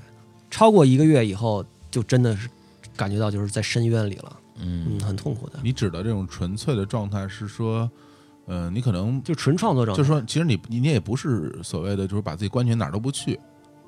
[0.50, 2.50] 超过一个月以后，就真的是
[2.96, 5.60] 感觉到就是在深渊里了，嗯嗯，很痛苦的。
[5.62, 7.90] 你指的这种纯粹的状态是说，
[8.46, 9.98] 呃，你可能就纯创作状态。
[9.98, 13.38] 就是说，其实你你你也不是所谓的就是把自己关起来哪儿都不去，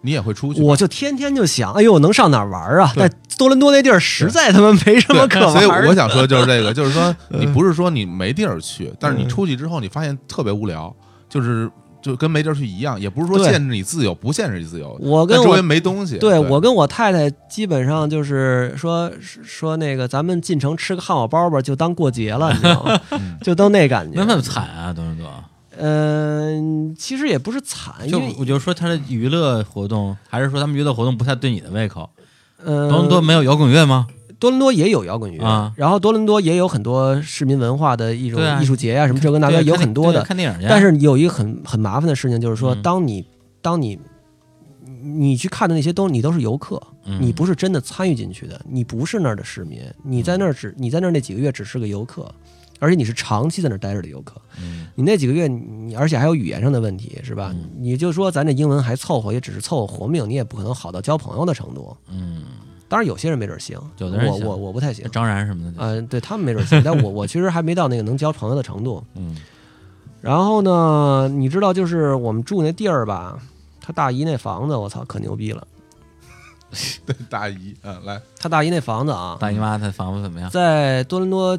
[0.02, 0.62] 你也会出去。
[0.62, 2.91] 我就天天就想，哎呦，能上哪儿玩啊？
[2.93, 5.88] 对但多伦多那地儿实在他妈没什么可玩所以。
[5.88, 10.93] 我想说的就是这个，就是说嗯你不是说你没地儿去，但是你出去之后，你发现特别无聊，
[11.30, 11.70] 就是
[12.02, 14.97] 就跟没地儿去一样，也不是说限制你自由，不限制你自由。
[15.02, 16.18] 我跟我周围没东西。
[16.18, 23.00] 对对我跟我太太基本上就是说说那个，咱们进城吃个汉堡包吧，就当过节了，你知道吗？
[23.12, 24.22] 嗯就都那感觉。
[24.22, 25.28] 那么惨啊，多伦多。
[25.82, 32.10] 嗯、其实也不是惨，因就为我就说他的娱乐活动，还是说他们娱乐活动不太对你的胃口？
[32.64, 34.08] 呃，多伦多没有摇滚乐吗？
[34.38, 40.24] 多伦多也有摇滚乐，啊然后多伦多也有很多市民文化的一种艺术节啊，什么这个那个有很多的。
[40.24, 40.66] 看电影去。
[40.70, 43.26] 但是有一个很很麻烦的事情，就是说，嗯当你
[43.62, 44.00] 当你
[45.04, 52.34] 你去看的那些都你都是游客，嗯你不是真的参与进去的，你不是那儿的市民，你在那儿只你在那儿那几个月只是个游客，
[52.80, 54.42] 而且你是长期在那儿待着的游客。
[54.62, 57.52] 嗯你那几个月你而且还有语言上的问题，是吧？
[57.54, 61.96] 嗯你就说咱这英文还凑合，也只是凑合活命，你也不可能好到交朋友的程度。
[62.10, 62.44] 嗯，
[62.90, 65.10] 当然有些人没准行，有的人我我我不太行。
[65.12, 69.04] 张然什么的，嗯、对他们没准行，但我我其实还没到那个能交朋友的程度。
[69.16, 69.36] 嗯
[70.22, 73.40] 然后呢，你知道，就是我们住那地儿吧，
[73.80, 75.66] 他大姨那房子，我操，可牛逼了。
[77.06, 80.50] 对 大姨，嗯，来，他大姨那房子啊，大姨妈她房子怎么样？
[80.52, 81.58] 在多伦多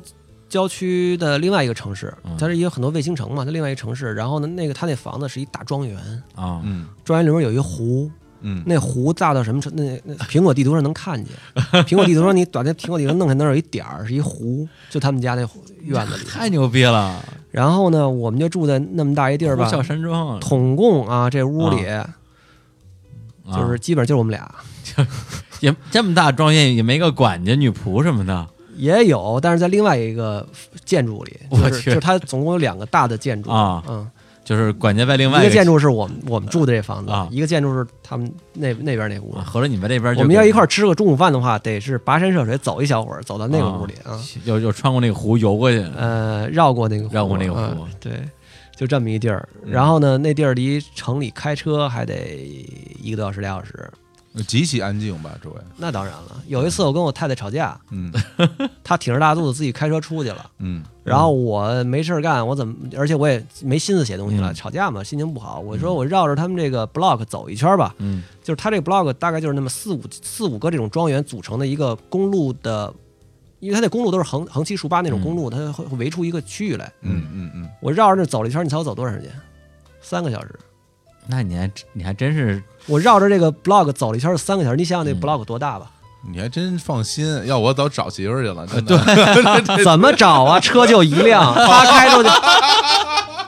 [0.51, 4.13] 郊区的另外一个城市嗯，它是一个很多卫星城嘛，它另外一个城市。
[4.13, 5.97] 然后呢，那个他那房子是一大庄园，
[6.35, 9.83] 啊，嗯庄园里面有一个湖，嗯，那湖大到什么程度？
[9.83, 11.35] 那那苹果地图上能看见。
[11.85, 15.49] 苹果地图上你把那苹果地图弄开，那儿有一点儿是一湖，就他们家那
[15.83, 16.25] 院子里。
[16.25, 17.25] 太牛逼了！
[17.51, 21.79] 然后呢，我们就住在那么大一地儿吧小，山庄，统共啊，这屋里
[23.47, 24.53] 就是啊基本上就是我们俩。
[25.61, 28.49] 也这么大庄园，也没个管家、女仆什么的。
[28.81, 30.47] 也有，但是在另外一个
[30.85, 31.91] 建筑里，我就是去。
[31.91, 33.51] 就是它总共有两个大的建筑。
[33.51, 34.09] 啊嗯，
[34.43, 39.35] 就是管家在另外一个建筑是我们我们住的这房子啊，一个建筑是他们那那边那屋。
[39.37, 39.45] 啊，。
[39.45, 47.61] 合着你们那边我们要一块儿吃个中午饭的话，得是跋山涉水走一小会儿，走到那个屋里啊， 又又穿过那个湖游过去，呃，绕过那个湖绕过那个湖。
[47.61, 48.13] 嗯对，
[48.75, 49.47] 就这么一地儿。
[49.63, 52.39] 嗯然后呢，那地儿离城里开车还得
[53.01, 53.91] 一个多小时俩小时。
[54.47, 55.57] 极其安静吧，周围。
[55.77, 58.13] 那当然了，有一次我跟我太太吵架，嗯
[58.85, 60.51] 她挺着大肚子自己开车出去了。
[60.59, 62.75] 嗯然后我没事儿干，我怎么？
[62.97, 65.59] 而且我也没心思写东西了，嗯吵架嘛，心情不好。
[65.59, 72.93] 我说我绕着他们这个 block 走一圈吧，嗯就是他这个 block 大概就是那么四五四五个这种庄园组成的一个公路的，
[73.59, 76.93] 因为它那公路都是横横七竖八那种公路，它会会围出一个区域来。
[77.01, 79.33] 嗯嗯嗯，我绕着那走了一圈，你猜我走多长时间？
[80.01, 80.57] 三个小时。
[81.27, 85.87] 那你还你还真是我绕着这个 block 走了一圈是三个小时，你想想那嗯 block 多大吧？
[86.31, 88.67] 你还真放心，要我早找媳妇儿去了。
[88.67, 88.99] 真的，
[89.85, 90.59] 怎么找啊？
[90.61, 92.29] 车就一辆， 他开出去。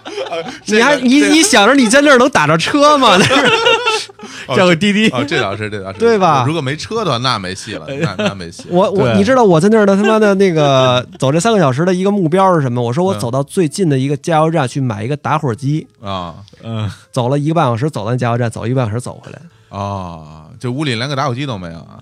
[0.66, 3.16] 你还你你想着你在那儿能打着车吗？
[3.18, 3.24] 那
[3.98, 4.10] 是
[4.46, 8.64] 哦 叫个滴滴哦，这倒是，这倒是，对吧如果没车的话，那没戏了，那那没戏。
[8.68, 12.82] 我我你知道我在那儿的他妈的那个走这三个小时的一个目标是什么？
[12.82, 19.38] 我说我嗯走到最近的一个加油站去买一个打火机，啊嗯走了一个半小时，走到加油站，走一个半小时走回来。
[19.78, 21.98] 啊，这屋里连个打火机都没有啊，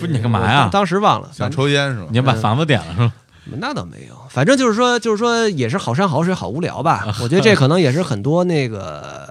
[0.00, 0.68] 不是你干嘛呀？
[0.72, 2.16] 当时忘了，想抽烟是吗你？
[2.16, 3.12] 要把房子点了是吧？
[3.44, 7.06] 那倒没有，反正就是说，就是说，也是好山好水好无聊吧。
[7.22, 9.28] 我觉得这可能也是很多那个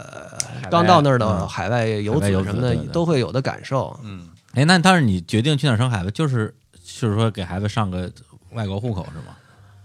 [0.69, 3.97] 刚到那儿的嗯海外游子子什么的都会有的感受。
[4.03, 6.53] 嗯，哎，那当时你决定去哪儿生孩子，就是
[6.83, 8.09] 就是说给孩子上个
[8.51, 9.35] 外国户口是吗？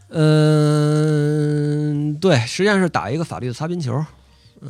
[0.09, 4.05] 嗯，对，实际上是打一个法律的擦边球。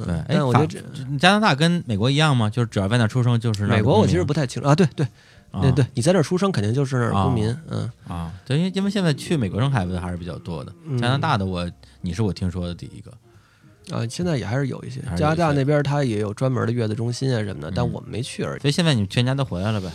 [0.05, 0.81] 对，哎但，我觉得这
[1.19, 2.51] 加拿大跟美国一样吗？
[2.51, 4.75] 就是只要在那儿出生就是美国我其实不太清楚啊。
[4.75, 5.09] 对对啊
[5.63, 7.57] 对对，你在这儿出生肯定就是那儿公民。
[7.69, 13.11] 嗯，啊，对，因为因为现在去美国生孩子还是比较多的，嗯加拿大的我你是我听说的第一个，
[13.97, 18.61] 啊，现在也还是有一些加拿大那边他也有专门的月子中心啊什么的，但嗯我们没去而已。
[18.61, 19.91] 所以现在你们全家都回来了呗？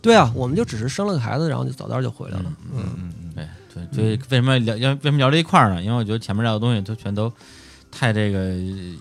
[0.00, 2.52] 对啊，我们就只是生了个孩子，然后就早早就回来了。
[2.72, 5.82] 嗯嗯嗯，对对，所以为什么聊要为什么聊这一块儿呢？
[5.82, 7.32] 因为我觉得前面聊的东西都全都
[7.90, 8.54] 太这个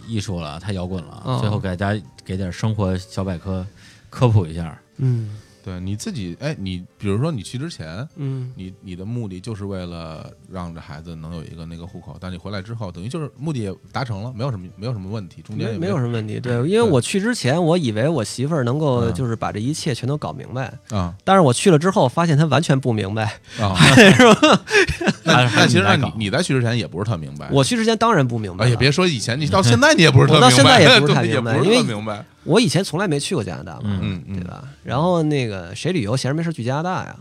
[0.07, 3.65] 艺术了，太摇滚了，哦最后给大家给点生活小百科
[4.09, 4.77] 科普一下。
[4.97, 5.37] 嗯
[5.67, 16.39] 对，你自己，哎，你比如说你去之前，嗯，你你的目的就是为了让这孩子能有一个那个户口，但你回来之后，等于就是目的也达成了，没有什么没有什么问题，中间没没有有什么问题。
[16.39, 23.39] 对，因为我去之前，我以为我媳妇儿能够嗯就是把这一切全都搞明白，啊但是我去了之后，发现她完全不明白。
[23.59, 24.61] 啊， 是吧？
[25.23, 28.71] 那还是那其实你你你在去之前也不是特明白，我去之前当然不明白了。
[28.71, 34.63] 哎，别说以前，你到现在你也不是特明白，现在也不是太明白 因为特明白，我以前从来没去过加拿大嘛，嗯对吧？
[34.83, 37.15] 然后那个谁旅游闲着没事去加拿大呀？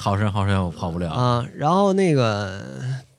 [0.00, 1.10] 好深好深，我跑不了。
[1.10, 2.62] 啊，然后那个，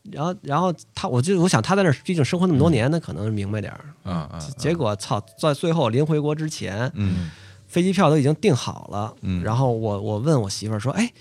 [0.09, 3.85] 然后然后他，我就我想他在那儿毕竟生活那么多年，他可能明白点儿。
[4.09, 7.29] 啊啊，结果操，在最后临回国之前，嗯
[7.67, 9.13] 飞机票都已经订好了。
[9.21, 11.11] 嗯然后我我问我媳妇儿说：“哎，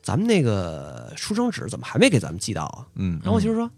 [0.00, 3.70] 咱们那个出生纸怎么还没给咱们寄到啊？”嗯然后我媳妇儿说：“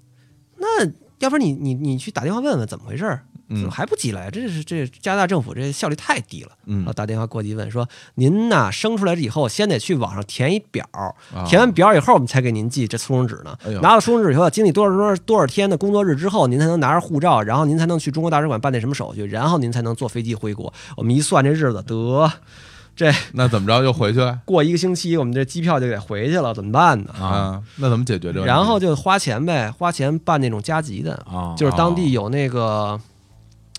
[0.61, 0.87] 那
[1.19, 3.25] 要不然你你你去打电话问问怎么回事儿？
[3.55, 4.31] 怎么嗯还不寄来？
[4.31, 13.57] 这是这加拿大政府这效率太低了。”然后嗯，打电话过去问说：“您呐，生出来以后，先得去网上填一表，啊填完表以后，我们才给您寄这出生纸呢。
[13.65, 20.73] 哎拿到出生纸以后，要经历多少多少多少天的工作日之后，您才能拿着护照，然后您才能去中国大使馆办那什么手续，然后您才能坐飞机回国。
[20.97, 22.31] 我们一算这日子，得
[22.95, 27.11] 这 那怎么着又回去了过一个星期，我们这机票就得回去了，怎么办呢？
[27.19, 27.63] 啊啊？
[27.77, 28.45] 那怎么解决这个？
[28.45, 33.01] 然后就花钱呗，花钱办那种加急的，啊，就是当地有那个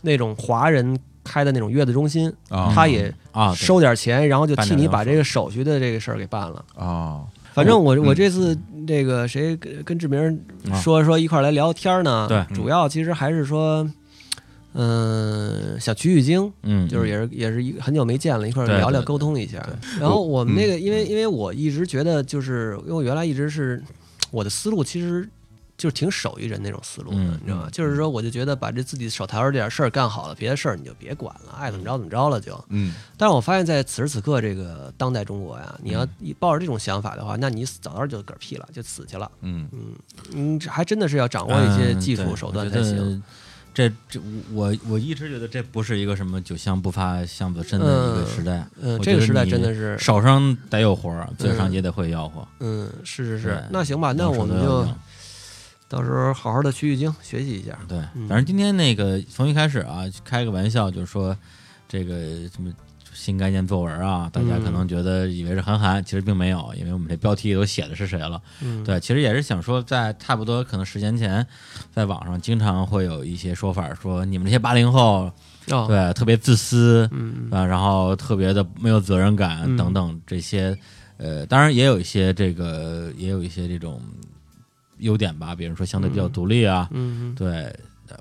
[0.04, 2.72] 那种华人开的那种月子中心，啊。
[2.76, 6.64] 他也啊，收点钱，然后就替你把这个手续的这个事儿给办了。
[6.76, 7.24] 啊。
[7.54, 8.06] 反正我嗯。
[8.06, 10.40] 我这次这个谁跟跟志明
[10.70, 10.80] 啊。
[10.80, 12.46] 说说一块儿来聊天呢，对。
[12.56, 13.90] 主要其实还是说，
[14.74, 19.64] 嗯，想取取经，嗯，就是也是也是一很久没见了，一块儿对聊聊对沟通一下。
[20.00, 23.82] 然后我们那个，因为嗯因为我一直觉得，就是因为我原来一直是
[24.32, 25.30] 我的思路，其实
[25.84, 27.68] 就是挺手艺人那种思路的，嗯你知道吗？
[27.70, 32.58] 就是说，我就觉得把这自己手头上这点事儿干好了，别的事儿你就别管了，爱怎么着怎么着了就。
[32.70, 39.30] 嗯但是我发现，在此时此刻这个当代中国呀，你嗯要一抱着这种想法的话，那你早早就嗝屁了，就死去了。
[39.42, 39.68] 嗯
[40.34, 43.22] 嗯，这还真的是要掌握一些技术手段才行。
[43.74, 44.22] 这这
[44.54, 52.48] 我我一直觉得这不是一个什么酒香不发巷子深的一个时代，嗯，这个时代真的是，手上得有活儿，嘴上嗯也得会吆喝。
[52.60, 53.64] 嗯，是是是。
[53.72, 54.88] 那行吧，那我们就
[55.94, 57.78] 到时候好好的取取经，学习一下。
[57.88, 61.38] 对，嗯反正今天那个从一开始啊，开个玩笑，就是说
[61.88, 62.16] 这个
[62.50, 62.74] 什么
[63.14, 68.42] 新概念作文啊，大家可能觉得以为是韩寒，其实并没有，因为我们这标题都写的是谁了。
[68.62, 71.46] 嗯，对，其实也是想说，在差不多可能十年前，
[71.92, 75.32] 在网上经常会有一些说法，说你们这些八零后，
[75.70, 80.76] 哦，对，特别自私，嗯啊，然后特别的没有责任感嗯等等这些，
[81.18, 84.02] 呃，当然也有一些这个，也有一些这种
[85.04, 87.74] 优点吧，比如说相对比较独立啊，嗯对，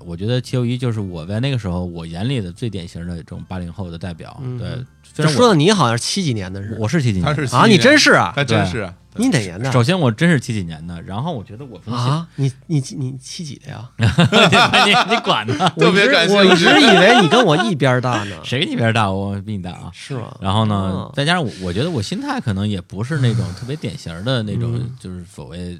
[0.05, 4.39] 我觉得齐友一就是我在那个时候我眼里的最典型的这种八零后的代表。
[4.43, 4.67] 嗯对，
[5.13, 12.27] 这虽然说的你好像是七几年的是我是七几年，啊，你真是啊，他真是啊，你哪年的首先我真是七几年的，然后我觉得我啊？
[12.37, 13.87] 你你你七几的呀？
[13.97, 15.55] 你你管呢？
[15.77, 19.11] 特别我一直感兴趣我一直以为你跟我一边大呢， 谁跟你一边大？
[19.11, 19.91] 我比你大啊。
[19.93, 20.35] 是吗？
[20.41, 25.79] 然后呢哦，再加上我，我觉得我心态可能也不是那种特别典型的那种，嗯就是所谓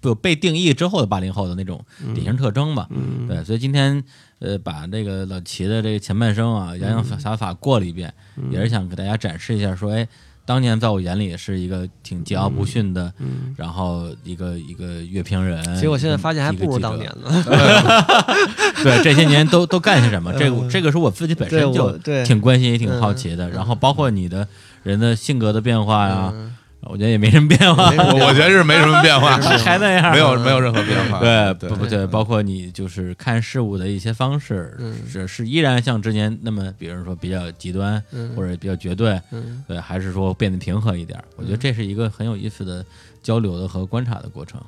[0.00, 1.84] 就被定义之后的八零后的那种
[2.14, 2.86] 典型特征吧。
[2.90, 4.02] 嗯，对，所以今天
[4.38, 10.06] 呃，把这个老齐的这个前半生啊，洋洋洒洒过了一遍，嗯也是想给大家展示一下，说，哎，
[10.44, 15.62] 当年在我眼里是一个挺桀骜不驯的，嗯然后一个一个乐评人。
[15.76, 17.10] 结果现在发现还不如当年。
[17.20, 17.44] 呢。
[18.82, 20.32] 对，这些年都都干些什么？
[20.38, 21.90] 这个这个是我自己本身就
[22.24, 23.50] 挺关心也挺好奇的。
[23.50, 24.46] 然后包括你的
[24.84, 31.18] 人的性格的变化呀，嗯我觉得也没什么变化，我 我觉得是没什么变化， 还那样，没有没有任何变化。
[31.18, 31.68] 对，对。
[31.68, 34.94] 不不对，包括你就是看事物的一些方式，嗯。
[35.10, 38.32] 是是依然像之前那么，比如说比较极端嗯。
[38.36, 39.62] 或者比较绝对，嗯。
[39.66, 41.22] 对，还是说变得平和一点？
[41.36, 42.84] 我觉得这是一个很有意思的
[43.22, 44.60] 交流的和观察的过程。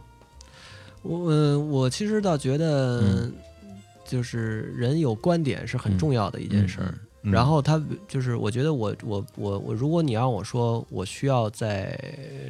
[1.03, 3.33] 我呃我其实倒觉得嗯，
[4.07, 6.87] 就是人有观点是很重要的一件事儿。
[6.89, 11.99] 嗯然后他就是，我觉得我我我我，如果你让我说，我需要在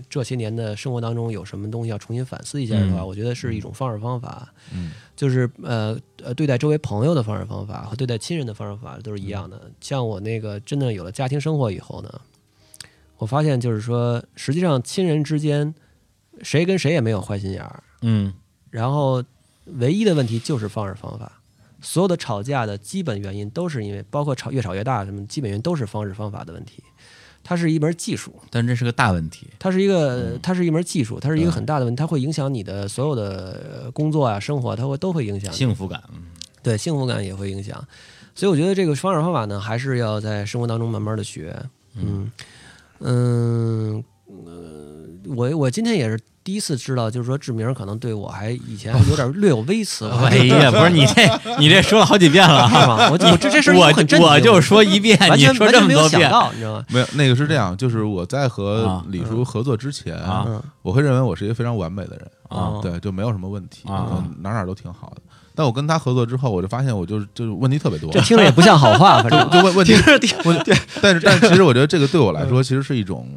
[0.09, 3.07] 这些年的生活当中有什么东西要重新反思一下的话，嗯。
[3.07, 4.93] 我觉得是一种方式方法，嗯。
[5.17, 9.71] 就是呃呃，对待周围朋友的方式方法和对待亲人的方式方法都是一样的。
[9.81, 12.21] 像我那个真的有了家庭生活以后呢，
[13.19, 15.75] 我发现就是说，实际上亲人之间
[16.43, 18.33] 谁跟谁也没有坏心眼儿，嗯。
[18.71, 19.25] 然后
[19.65, 21.40] 唯一的问题就是方式方法。
[21.81, 26.83] 所有的吵架的基本原因都是因为，包括吵越吵越大什么，基本原因都是方式方法的问题。
[27.43, 29.47] 它是一门技术，但这是个大问题。
[29.59, 35.51] 它是一个，嗯它是一门技术，它是一个很大的问题，它会影响你的所有的呃工作啊、生活，它会都会影响。
[35.51, 36.03] 幸福感，
[36.63, 37.83] 对幸福感也会影响。
[38.35, 41.57] 所以我觉得这个方式方法呢，还是要在生活当中慢慢的学。
[41.97, 42.31] 嗯
[43.01, 50.07] 嗯呃，我我今天也是第一次知道，就是说志明可能对我还以前有点略有微词。
[50.07, 53.09] 我 哎呀，不是你这你这说了好几遍了 是吗？
[53.09, 56.85] 我我这这事我我就说一遍，你说完全没有这么多遍，想到，你知道吗？
[56.89, 63.85] 没有那个是这样，就是我在和啊李叔合作之前啊嗯我会认为我是一个非常完美的人啊对，就没有什么问题
[64.41, 65.23] 哪哪都挺好的。
[65.55, 70.59] 但我跟他合作之后，我就发现我就是就是问题特别多，这听着也不像好话，反正就问问题听着听问
[71.03, 73.29] 但是但是其实我觉得这个对我来说，其实是一种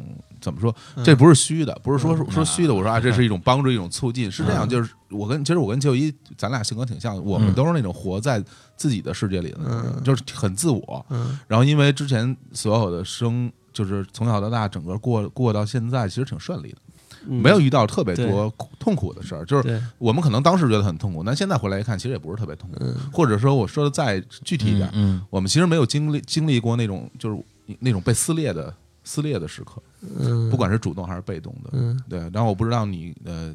[0.44, 0.74] 怎么说？
[1.02, 2.74] 这不是虚的，不是说说虚的。
[2.74, 4.68] 我说啊，这是一种帮助，一种促进，是这样。
[4.68, 8.44] 就是我跟其实我跟邱一，咱俩性格挺像，我们都是那种活在
[8.76, 11.06] 自己的世界里的人，就是很自我。
[11.08, 16.78] 嗯然后因为之前所有的生，就是从小到大，整个过过到现在，其实挺顺利的，
[17.26, 19.44] 嗯没有遇到特别多苦痛苦的事儿。
[19.46, 22.84] 就是我们可能当时觉得很痛苦，但现在回来一看，其实也不是特别痛苦。
[23.12, 27.42] 或者说我说的再具体一点，嗯我们其实没有经历经历过那种就是
[27.78, 29.82] 那种被撕裂的撕裂的时刻，
[30.18, 32.20] 嗯不管是主动还是被动的，嗯对。
[32.32, 33.52] 然后我不知道你呃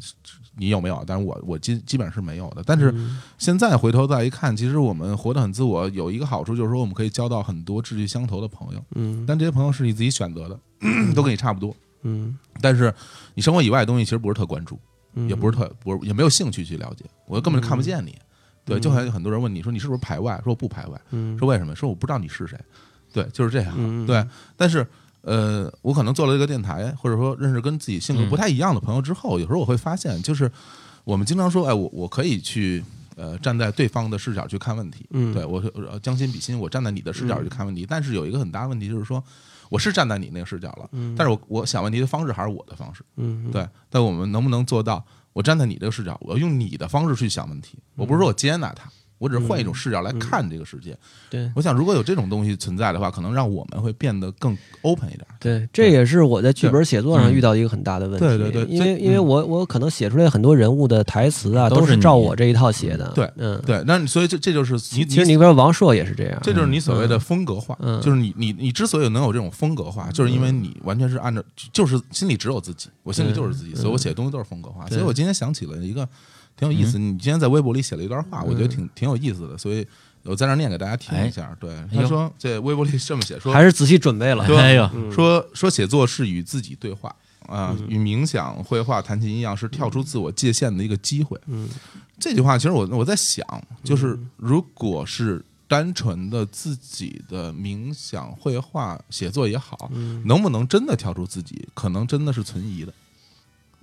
[0.58, 2.64] 你有没有，但是我我基基本上是没有的。
[2.66, 10.60] 但是嗯现在回头再一看，其实我们活得很自我，有一个好处就是说我们可以交到很多志趣相投的朋友，嗯但这些朋友是你自己选择的，
[11.16, 11.76] 都跟你差不多。
[12.04, 12.94] 嗯但是
[13.34, 14.80] 你生活以外的东西其实不是特关注，
[15.14, 18.18] 嗯，也不是特不是也没有兴趣去了解，我根本就看不见你。
[18.66, 21.76] 对，就好像很多人问你说你是不是排外，说我不排外，嗯说为什么？
[21.76, 22.58] 说我不知道你是谁。
[23.12, 23.74] 对，就是这样。
[23.76, 24.24] 嗯对，
[24.56, 24.86] 但是
[25.22, 30.52] 呃，我可能做了这个电台，或者说认识跟自己性格不太一样的朋友之后，有时候我会发现，就是
[31.04, 32.84] 我们经常说，哎，我我可以去。
[33.16, 37.86] 呃，站在对方的视角去看问题，嗯对我呃将心比心，我站在你的视角去看问题。
[37.86, 39.22] 但是有一个很大的问题就是说，
[39.68, 43.68] 我是站在你那个视角了，但是我我想问题的方式还是我的方式，嗯对。
[43.90, 47.78] 但我们能不能做到，我站在你这个视角，我用你的方式去想问题？
[47.98, 48.90] 我不是说我接纳它，
[49.20, 50.98] 我只是换一种视角来看这个世界。
[51.30, 55.26] 对我想，如果有这种东西存在的话，可能让我们会变得更 open 一点。
[55.40, 58.26] 对，这也是我在剧本写作上遇到一个很大的问题。
[58.26, 63.12] 对对对因为这因为我我可能写出来很多人物的台词啊，都是照我这一套写的。
[63.14, 66.40] 对嗯，对，那所以这这就是你其实你比如王朔也是这样。
[66.42, 71.44] 这就是你所谓的风格化，嗯就是你你你之所以能有这种风格化，就是因为你完全是按照
[71.74, 74.88] 就是心里只有自己，我心里就是自己，所以我写的东西都是风格化。
[74.88, 76.08] 所以我今天想起了一个
[76.60, 79.88] 挺有意思，你今天在微博里写了一段话，我觉得挺挺有意思的，所以
[80.24, 81.56] 我在那念给大家听一下。
[81.58, 84.46] 对，他说这微博里这么写说，还是仔细准备了。
[84.46, 87.16] 说哎呦，说说写作是与自己对话
[87.48, 91.40] 啊，与冥想、绘画、弹琴一样，是跳出自我界限的一个机会。
[91.48, 91.70] 嗯，
[92.20, 93.46] 这句话其实我我在想，
[93.82, 99.90] 就是如果是单纯的自己的冥想、绘画、写作也好，
[100.26, 102.94] 能不能真的跳出自己，可能真的是存疑的。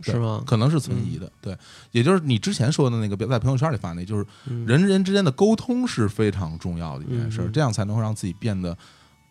[0.02, 0.42] 对是吗？
[0.46, 1.56] 可能是存疑的，对，
[1.92, 4.66] 也就是你之前说的那个，在朋友圈里发那，就是嗯。
[4.66, 7.52] 人与人之间的沟通是非常重要的一件事，嗯。
[7.52, 8.76] 这样才能让自己变得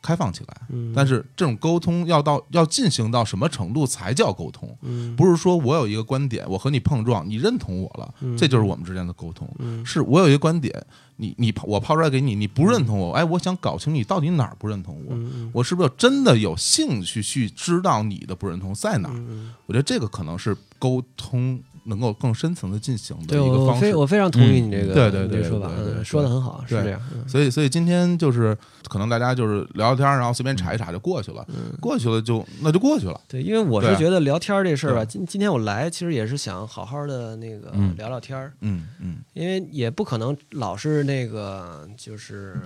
[0.05, 0.61] 开放起来。
[0.69, 4.69] 嗯但是这种沟通要到要进行到什么程度才叫沟通？
[4.81, 9.49] 嗯不是说我有一个观点，我和你碰撞，你认同我了，嗯这就是我们之间的沟通。
[9.59, 19.15] 嗯是我有一个观点，你你我抛出来给你，你不认同我，哎，我想搞清你到底哪儿不认同我，嗯我是不是真的有兴趣去知道你的不认同在哪儿？
[19.15, 23.71] 嗯我觉得这个可能是沟通能够更深层的进行的对，一个方式。
[23.73, 25.59] 我非我非常同意你这个对对对说
[26.21, 27.01] 的很好，是这样。
[27.13, 28.55] 嗯所以，所以今天就是
[28.87, 31.45] 可能大家就是聊聊天儿，然后随便查一查就过去了，
[31.81, 33.19] 过去了就那就过去了。
[33.27, 42.59] 对，因为我是觉得聊天儿这事儿吧，今今天我来其实也是想好好的那个嗯聊聊天儿，嗯嗯因为也不可能老是那个就是。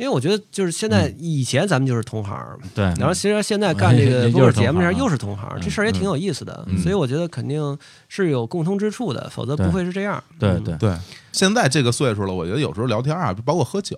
[0.00, 7.76] 因为我觉得，就是现在以前咱们就是同行儿，对，然后其实现在干这 个又播客是节目上又是同行，嗯这事儿也挺有意思的，嗯所以我觉得肯定
[8.08, 10.22] 是有共通之处的，否则不会是这样。
[10.30, 10.96] 嗯对对，对。
[11.32, 13.96] 现在这个岁数了，我觉得有时候聊天啊，包括喝酒，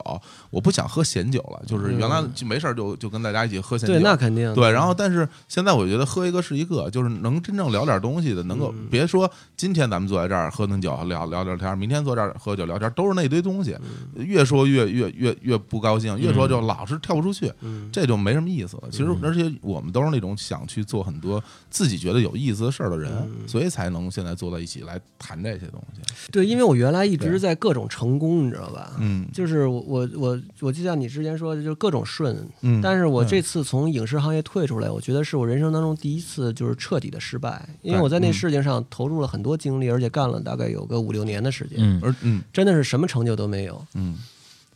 [0.50, 3.94] 我不想喝闲酒了，就是原来就没事儿就就跟大家一起喝闲酒。
[3.94, 13.74] 对，那肯定对，然后但是现在我觉得喝一个是一个，就是能真正聊点东西的，能够嗯别说今天咱们坐在这儿喝顿酒聊聊聊天，明天坐这儿喝酒聊天，都是那堆东西，
[14.16, 17.88] 嗯越说越越越越不高兴，越说就老是跳不出去，嗯。
[17.92, 18.84] 这就没什么意思了。
[18.90, 23.48] 其实而且我们都是那种想去做很多自己觉得有意思的事儿的人，嗯。
[23.48, 26.00] 所以才能现在坐在一起来谈这些东西。
[26.30, 28.92] 对，因为我原来一直在各种成功，你知道吧？
[28.98, 29.26] 嗯。
[29.32, 38.32] 就是我我我我就像你之前说的，就是各种顺，嗯，但是我这次从影视行业退出来，我觉得是我人生当中第一次就是彻底的失败，因为我在那嗯。
[38.32, 42.00] 事情上投入了很多精力，而且干了大概有个五六年的时间，嗯。
[42.02, 42.42] 而嗯。
[42.52, 43.84] 真的是什么成就都没有。
[43.94, 44.18] 嗯，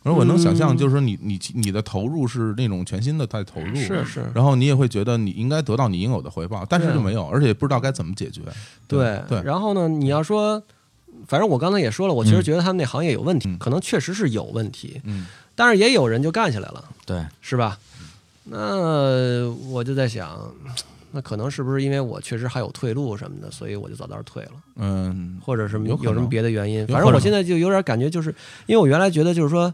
[0.07, 0.77] 而我能想象，嗯。
[0.77, 8.41] 就是说你你你的投入是那种全新的在投入，是是，然后你也会觉得你应该得到你应有的回报，但是就没有，而且也不知道该怎么解决。
[8.87, 10.63] 对对，然后呢，你要说，
[11.27, 12.43] 反正我刚才也说了，我其实嗯。
[12.45, 13.59] 觉得他们那行业有问题，嗯。
[13.59, 15.27] 可能确实是有问题，嗯。
[15.55, 17.79] 但是也有人就干起来了，对，是吧？
[18.45, 20.39] 那我就在想，
[21.11, 26.87] 那可能是不是因为我确实还有退路什么的，所以我就早早退了，嗯或者是有有什么别的原因？
[26.87, 28.29] 反正我现在就有点感觉，就是
[28.67, 29.73] 因为我原来觉得就是说，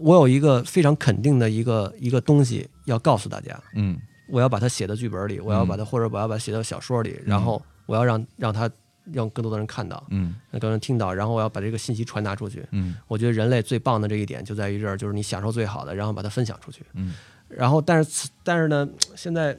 [0.00, 3.98] 我有一个非常肯定的一个一个东西要告诉大家，嗯
[4.28, 8.70] 我要把它写到剧本里，我要把它或者我要把它写到小说里，然后我要让让它
[9.12, 12.66] 让更多的人看到，嗯让更多人听到，然后我要把这个信息传达出去。
[12.70, 16.82] 嗯我觉得人类最棒的这一点就在于这儿，就是你享受最好的，然后把它分享出去。
[16.94, 17.14] 嗯
[17.48, 19.56] 然后，但是但是呢，现在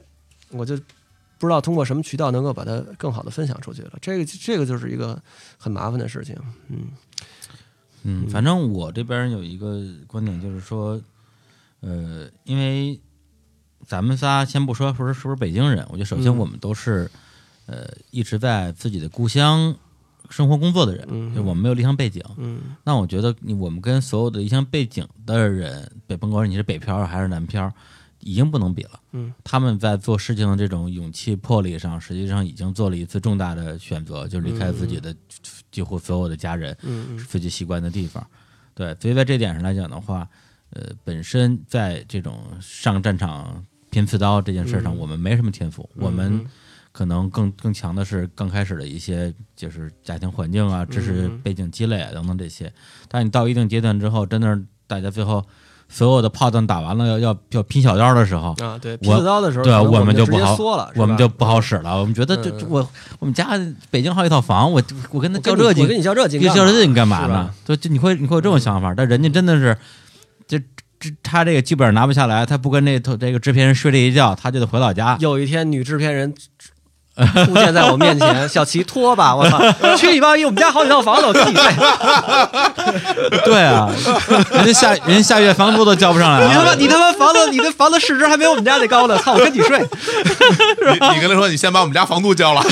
[0.50, 0.76] 我就
[1.38, 3.92] 不知道通过什么渠道能够把它更好的分享出去了。
[4.02, 5.22] 这个这个就是一个
[5.56, 6.36] 很麻烦的事情。
[6.68, 6.88] 嗯
[8.08, 11.00] 嗯，反正我这边有一个观点，就是说，
[11.80, 13.00] 呃，因为
[13.84, 16.38] 咱们仨先不说说是不是北京人，我觉得首先嗯。
[16.38, 17.10] 我们都是、
[17.66, 19.74] 呃一直在自己的故乡
[20.30, 22.22] 生活工作的人，嗯就我们没有离乡背景。
[22.36, 22.60] 嗯。
[22.84, 27.72] 那我觉得你我们跟所有的离乡背景的人，北甭管你是北漂还是南漂，
[28.26, 29.00] 已经不能比了。
[29.12, 35.14] 嗯他们在做事情的这种勇气魄力上，实际上已经做了一次重大的选择，就离开自己的
[35.70, 38.26] 几乎所有的家人，嗯自己习惯的地方。
[38.74, 40.28] 对，所以在这点上来讲的话，
[40.70, 46.46] 呃，本身在这种上战场拼刺刀这件事上，嗯我们没什么天赋，我们嗯
[46.92, 52.72] 可能更更强的是刚开始的一些就是家庭环境啊、知识嗯背景积累啊等等这些。
[53.08, 55.46] 但你到一定阶段之后，真的是大家最后
[55.88, 60.56] 所有的炮弹打完了，要要要拼小刀的时候，啊，对，我拼小刀的时候，对我们就不好
[60.96, 61.98] 我们就不好使了。
[61.98, 63.58] 我们觉得这嗯这我我们家
[63.90, 67.50] 北京好几套房，我我跟他较这劲，跟你较这劲劲干嘛呢？
[67.64, 69.76] 对，就你会你会有这种想法，但人家真的是，
[70.46, 70.58] 这
[70.98, 75.16] 这他这个剧本拿不下来，他不跟这头这个制片人睡这一觉，他就得回老家。
[75.20, 76.34] 有一天女制片人
[77.46, 79.58] 出现在我面前， 小齐拖吧，我操，
[79.96, 80.44] 去你妈逼！
[80.44, 81.64] 我们家好几套房子，我跟你睡，
[83.44, 83.90] 对啊，
[84.52, 86.46] 人家下人家下月房租都交不上来了。
[86.48, 89.78] 你他妈你他妈房子你的房子市值还没有我们家那高呢，操，我跟你睡。
[89.80, 92.62] 你你跟他说，你先把我们家房租交了，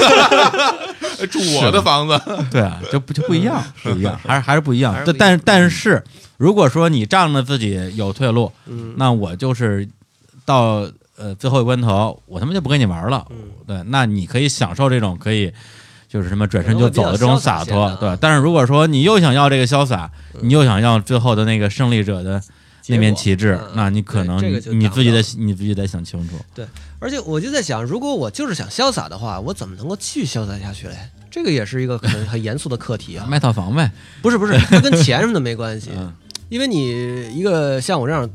[1.30, 2.20] 住我的房子。
[2.50, 6.04] 对啊，就不就不一样，不一样，还是还是不一样但但是
[6.36, 9.88] 如果说你仗着自己有退路，嗯那我就是
[10.44, 10.86] 到
[11.16, 13.26] 呃最后一关头，我他妈就不跟你玩了。
[13.30, 13.36] 嗯
[13.66, 15.52] 对，那你可以享受这种可以
[16.08, 17.96] 就是什么转身就走的这种洒脱。
[18.00, 20.10] 对但是如果说你又想要这个潇洒，
[20.42, 22.42] 你又想要最后的那个胜利者的
[22.88, 26.36] 那面旗帜，嗯那你可能你这个你自己得你自己得想清楚。
[26.54, 26.66] 对
[26.98, 30.96] 而且我就在想，如果我就是想潇洒的话，我怎么能够继续潇洒下去嘞？
[31.30, 33.26] 这个也是一个很很严肃的课题啊。
[33.30, 33.90] 卖套房呗，
[34.22, 36.12] 不是不是， 它跟钱什么的没关系，嗯
[36.48, 38.28] 因为你一个像我这样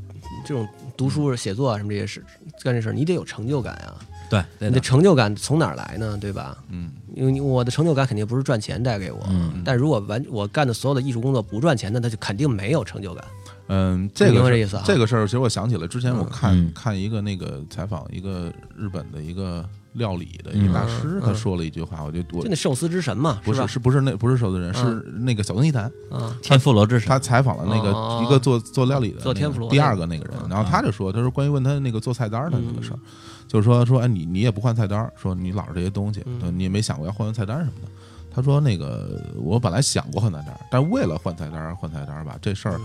[0.45, 2.21] 这种读书、写作啊什么这些事
[2.61, 3.95] 干这事儿，你得有成就感啊。
[4.29, 6.15] 对对你的成就感从哪儿来呢？
[6.21, 6.55] 对吧？
[6.69, 13.25] 嗯因为你我的成就感肯定不是赚钱带给我，嗯但如果完我干的所有的艺术工作不赚钱，那他就肯定没有成就感。
[13.71, 23.67] 嗯，这个是明白这意思啊这个事儿，其实我想起来，之前我看、嗯看一个那个采访一个日本的一个料理的一个大师，嗯他说了一句话，我觉得我就那寿司之神嘛，不是？
[23.67, 27.09] 是不是那不是寿司人，是那个小东一谈，啊，天妇罗之神。
[27.09, 28.23] 他采访了那个哦。
[28.23, 30.49] 一个做做料理的做天妇罗第二个那个人，嗯。
[30.49, 32.99] 然后他就说，他说关于问他那个做菜单的那个事儿，
[33.47, 37.87] 就是说说哎你你也不换菜单，说你老是这些东西，你也没想过要换换菜单什么的。
[38.31, 42.79] 他说那个我本来想过换菜单，但为了换菜单而换菜单吧，这事儿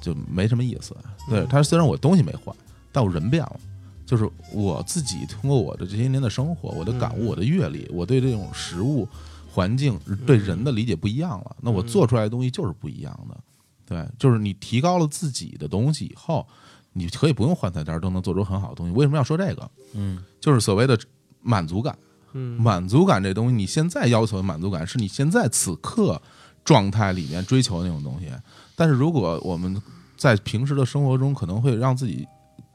[0.00, 0.96] 就没什么意思。
[1.28, 2.56] 对他虽然我东西没换，
[2.90, 3.56] 但我人变了。
[4.06, 9.06] 就是我自己通过我的这些年的生活，我的感悟，我的阅历，我对这种食物、
[9.50, 11.56] 环境、对人的理解不一样了。
[11.60, 13.36] 那我做出来的东西就是不一样的。
[13.84, 16.46] 对，就是你提高了自己的东西以后，
[16.92, 18.92] 你可以不用换菜单都能做出很好的东西。
[18.94, 19.70] 为什么要说这个？
[19.94, 20.98] 嗯，就是所谓的
[21.42, 21.98] 满足感。
[22.32, 26.20] 嗯满足感这东西，你现在要求的满足感是你现在此刻
[26.64, 28.30] 状态里面追求的那种东西。
[28.74, 29.80] 但是如果我们
[30.16, 32.26] 在平时的生活中，可能会让自己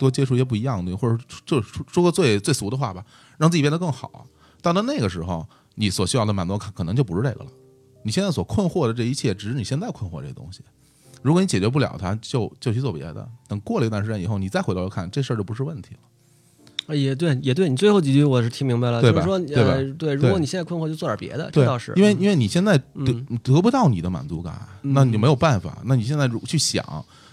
[0.01, 3.05] 多接触一些不一样的东西，或者就说说个最最俗的话吧，
[3.37, 4.25] 让自己变得更好。
[4.61, 7.51] 到了那个时候，你所需要的满足可能就不是这个了。
[8.03, 10.61] 你现在所困惑的这一切，只是你现在困惑这东西。
[11.21, 13.29] 如果你解决不了它，就就去做别的。
[13.47, 15.99] 等过了一段时间以后，你再回头看，这事儿就不是问题了。
[16.87, 25.77] 啊也对，也对你最后几句我是听明白了，就是说，对呃，对，如果你现在困惑，就做点别的，这倒是，因为因为你现在得嗯得不到你的满足感，那你就没有办法。
[25.85, 26.83] 那你现在如去想、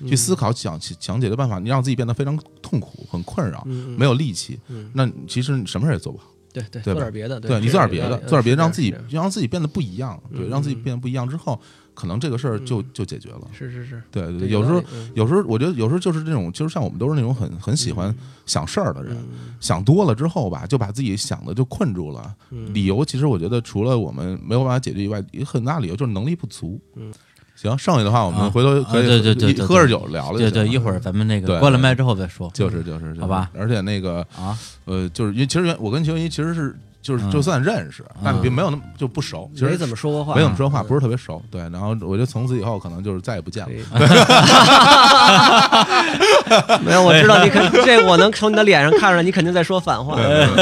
[0.07, 3.65] 去思考、想想解决办法，你让自己变得非常痛苦、很困扰，
[3.97, 6.25] 没有力气嗯，那其实你什么事也做不好。
[6.51, 10.21] 对对，对做点别的，对你做点别的，做点别的，让自己是让自己变得不一样。
[10.35, 11.61] 对，嗯让自己嗯变得不一样之后，
[11.99, 13.41] 可能这个事儿就就解决了。
[13.53, 18.15] 是是是，对对，有时候嗯有时候我觉得有时候就是这种，就是像我们都是那种很很喜欢
[18.47, 22.33] 想事儿的人，嗯想多了之后吧，就把自己想的就困住了。
[22.53, 26.81] 嗯理由其实我觉得除了我们没有办法解决以外，一个很大理由就是能力不足。
[26.95, 27.13] 嗯，
[27.57, 30.51] 行，剩下的话我们啊回头可以啊对对对喝着酒聊了就行了。
[30.53, 37.31] 对对，一会儿咱们那个关了麦之后再说，就是就是就是好吧而且那个啊，呃，就是因为其实原我跟邱一其实是就是嗯。
[37.31, 40.87] 就算认识，但并没有那么就不熟，其实没怎么说过话，没怎么说话，嗯。
[40.87, 41.41] 不是特别熟。
[41.51, 43.71] 对，然后我觉得从此以后可能就是再也不见了。
[46.83, 50.17] 没有，我知道你肯 这，我能从你的脸上看出来，你肯定在说反话，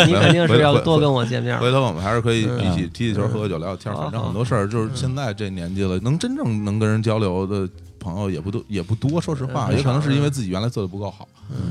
[0.06, 1.58] 你肯定是要多跟我见面。
[1.58, 2.66] 回头我们还是可以嗯。
[2.66, 3.94] 一起踢踢球、喝喝酒、聊聊天。
[3.94, 7.68] 反正很多事儿就是现在这年纪了，能真正能跟人交流的
[8.00, 9.20] 朋友也不多，也不多。
[9.20, 9.76] 说实话，嗯。
[9.76, 11.26] 也可能是因为自己原来做的不够好，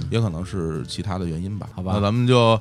[0.10, 1.68] 也可能是其他的原因吧。
[1.76, 1.92] 好吧。
[1.96, 2.60] 那咱们就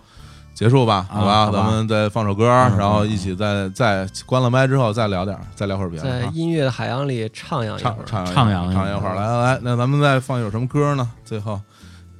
[0.55, 1.51] 结束吧，啊好吧？
[1.53, 6.31] 咱们再放首歌，嗯然后一起再再关了麦之后再聊点，再聊会儿别的在啊。
[6.33, 8.05] 音乐的海洋里徜徉一会儿。
[8.07, 11.11] 徜徉一会儿徜徉一会儿，来来来，那咱们再放一首什么歌呢？
[11.25, 11.61] 最后，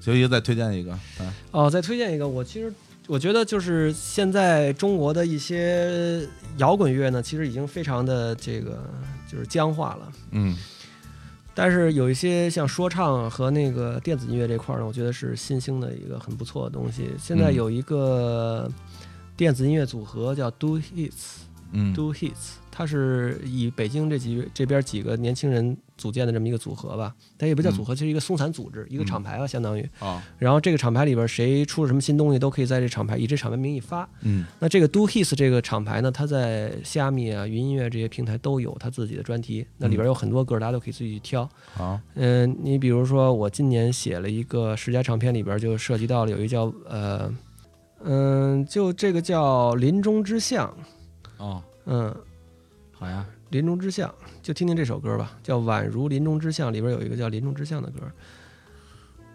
[0.01, 2.73] 九姨再推荐一个，哎哦，再推荐一个，我其实
[3.07, 8.83] 我觉得就是现在中国的一些摇滚乐呢，其实已经非常的这个
[9.31, 10.13] 就是僵化了。
[10.33, 10.57] 嗯
[11.55, 17.11] 但是有一些像说唱和那个电子音乐这块儿呢，我觉得是新兴的一个很不错的东西。
[17.19, 18.69] 现在嗯有一个
[19.37, 21.37] 电子音乐组合叫 Do Hits，
[21.73, 29.89] 嗯 Do Hits，它是以北京这几这边几个年轻人组建的这么一个组合吧，它也不叫组合，就是一个松散组织，一个厂牌吧，相当于。
[30.01, 34.09] 啊然后这个厂牌里边谁出了什么新东西，都可以在这厂牌以这厂牌名义发。
[34.23, 34.45] 嗯。
[34.59, 41.49] 那这个 Do His 这个厂牌呢，它在虾米啊、云音乐这些平台都有它自己的专题，那里边有很多歌，大家都可以自己去挑。
[41.79, 47.33] 啊嗯、你比如说我今年写了一个十佳唱片，里边就涉及到了有一个叫呃，
[48.03, 50.77] 嗯、就这个叫《林中之象》，
[51.45, 52.15] 哦，嗯，
[53.05, 54.13] 好呀，林中之象，
[54.43, 58.01] 就听听这首歌吧，叫《宛如林中之象》，里边有一个叫林中之象的歌。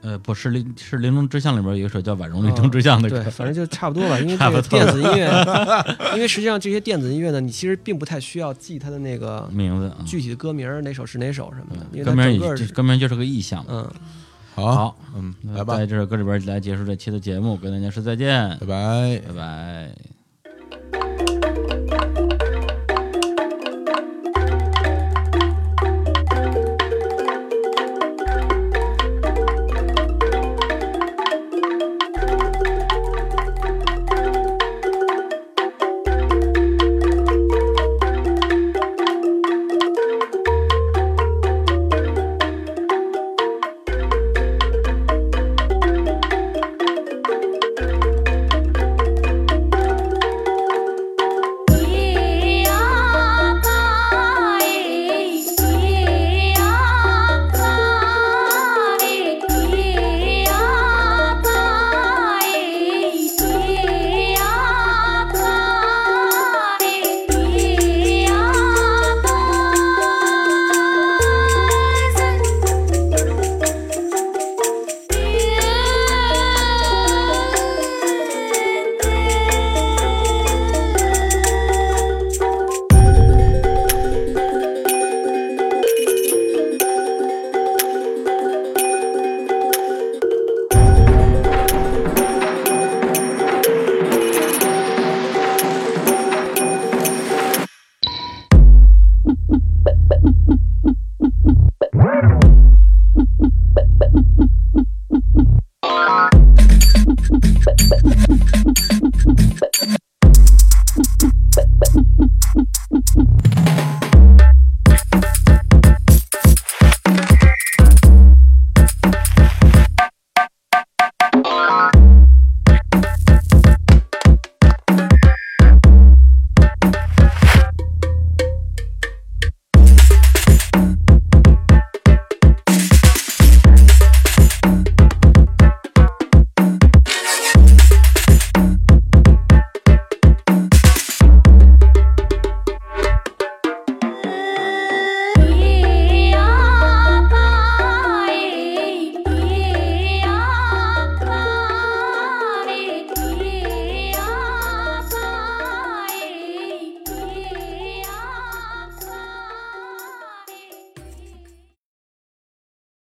[0.01, 5.29] 呃，不是林是林中之象里边有一首叫《宛如林中之象》的对，歌，反正就差不多吧， 因为这个电子音乐，
[6.15, 12.39] 因为实际上这些电子音乐呢，你其实并不太需要记它的那个名字，嗯具体的歌名儿哪首是哪首什么的，因为歌名
[12.73, 13.63] 歌名就是个意象。
[13.67, 13.91] 嗯，
[14.55, 19.21] 好好，嗯，来吧在，这首歌里边来结束这期的节目，跟大家说再见，拜拜。
[19.27, 20.18] 拜拜。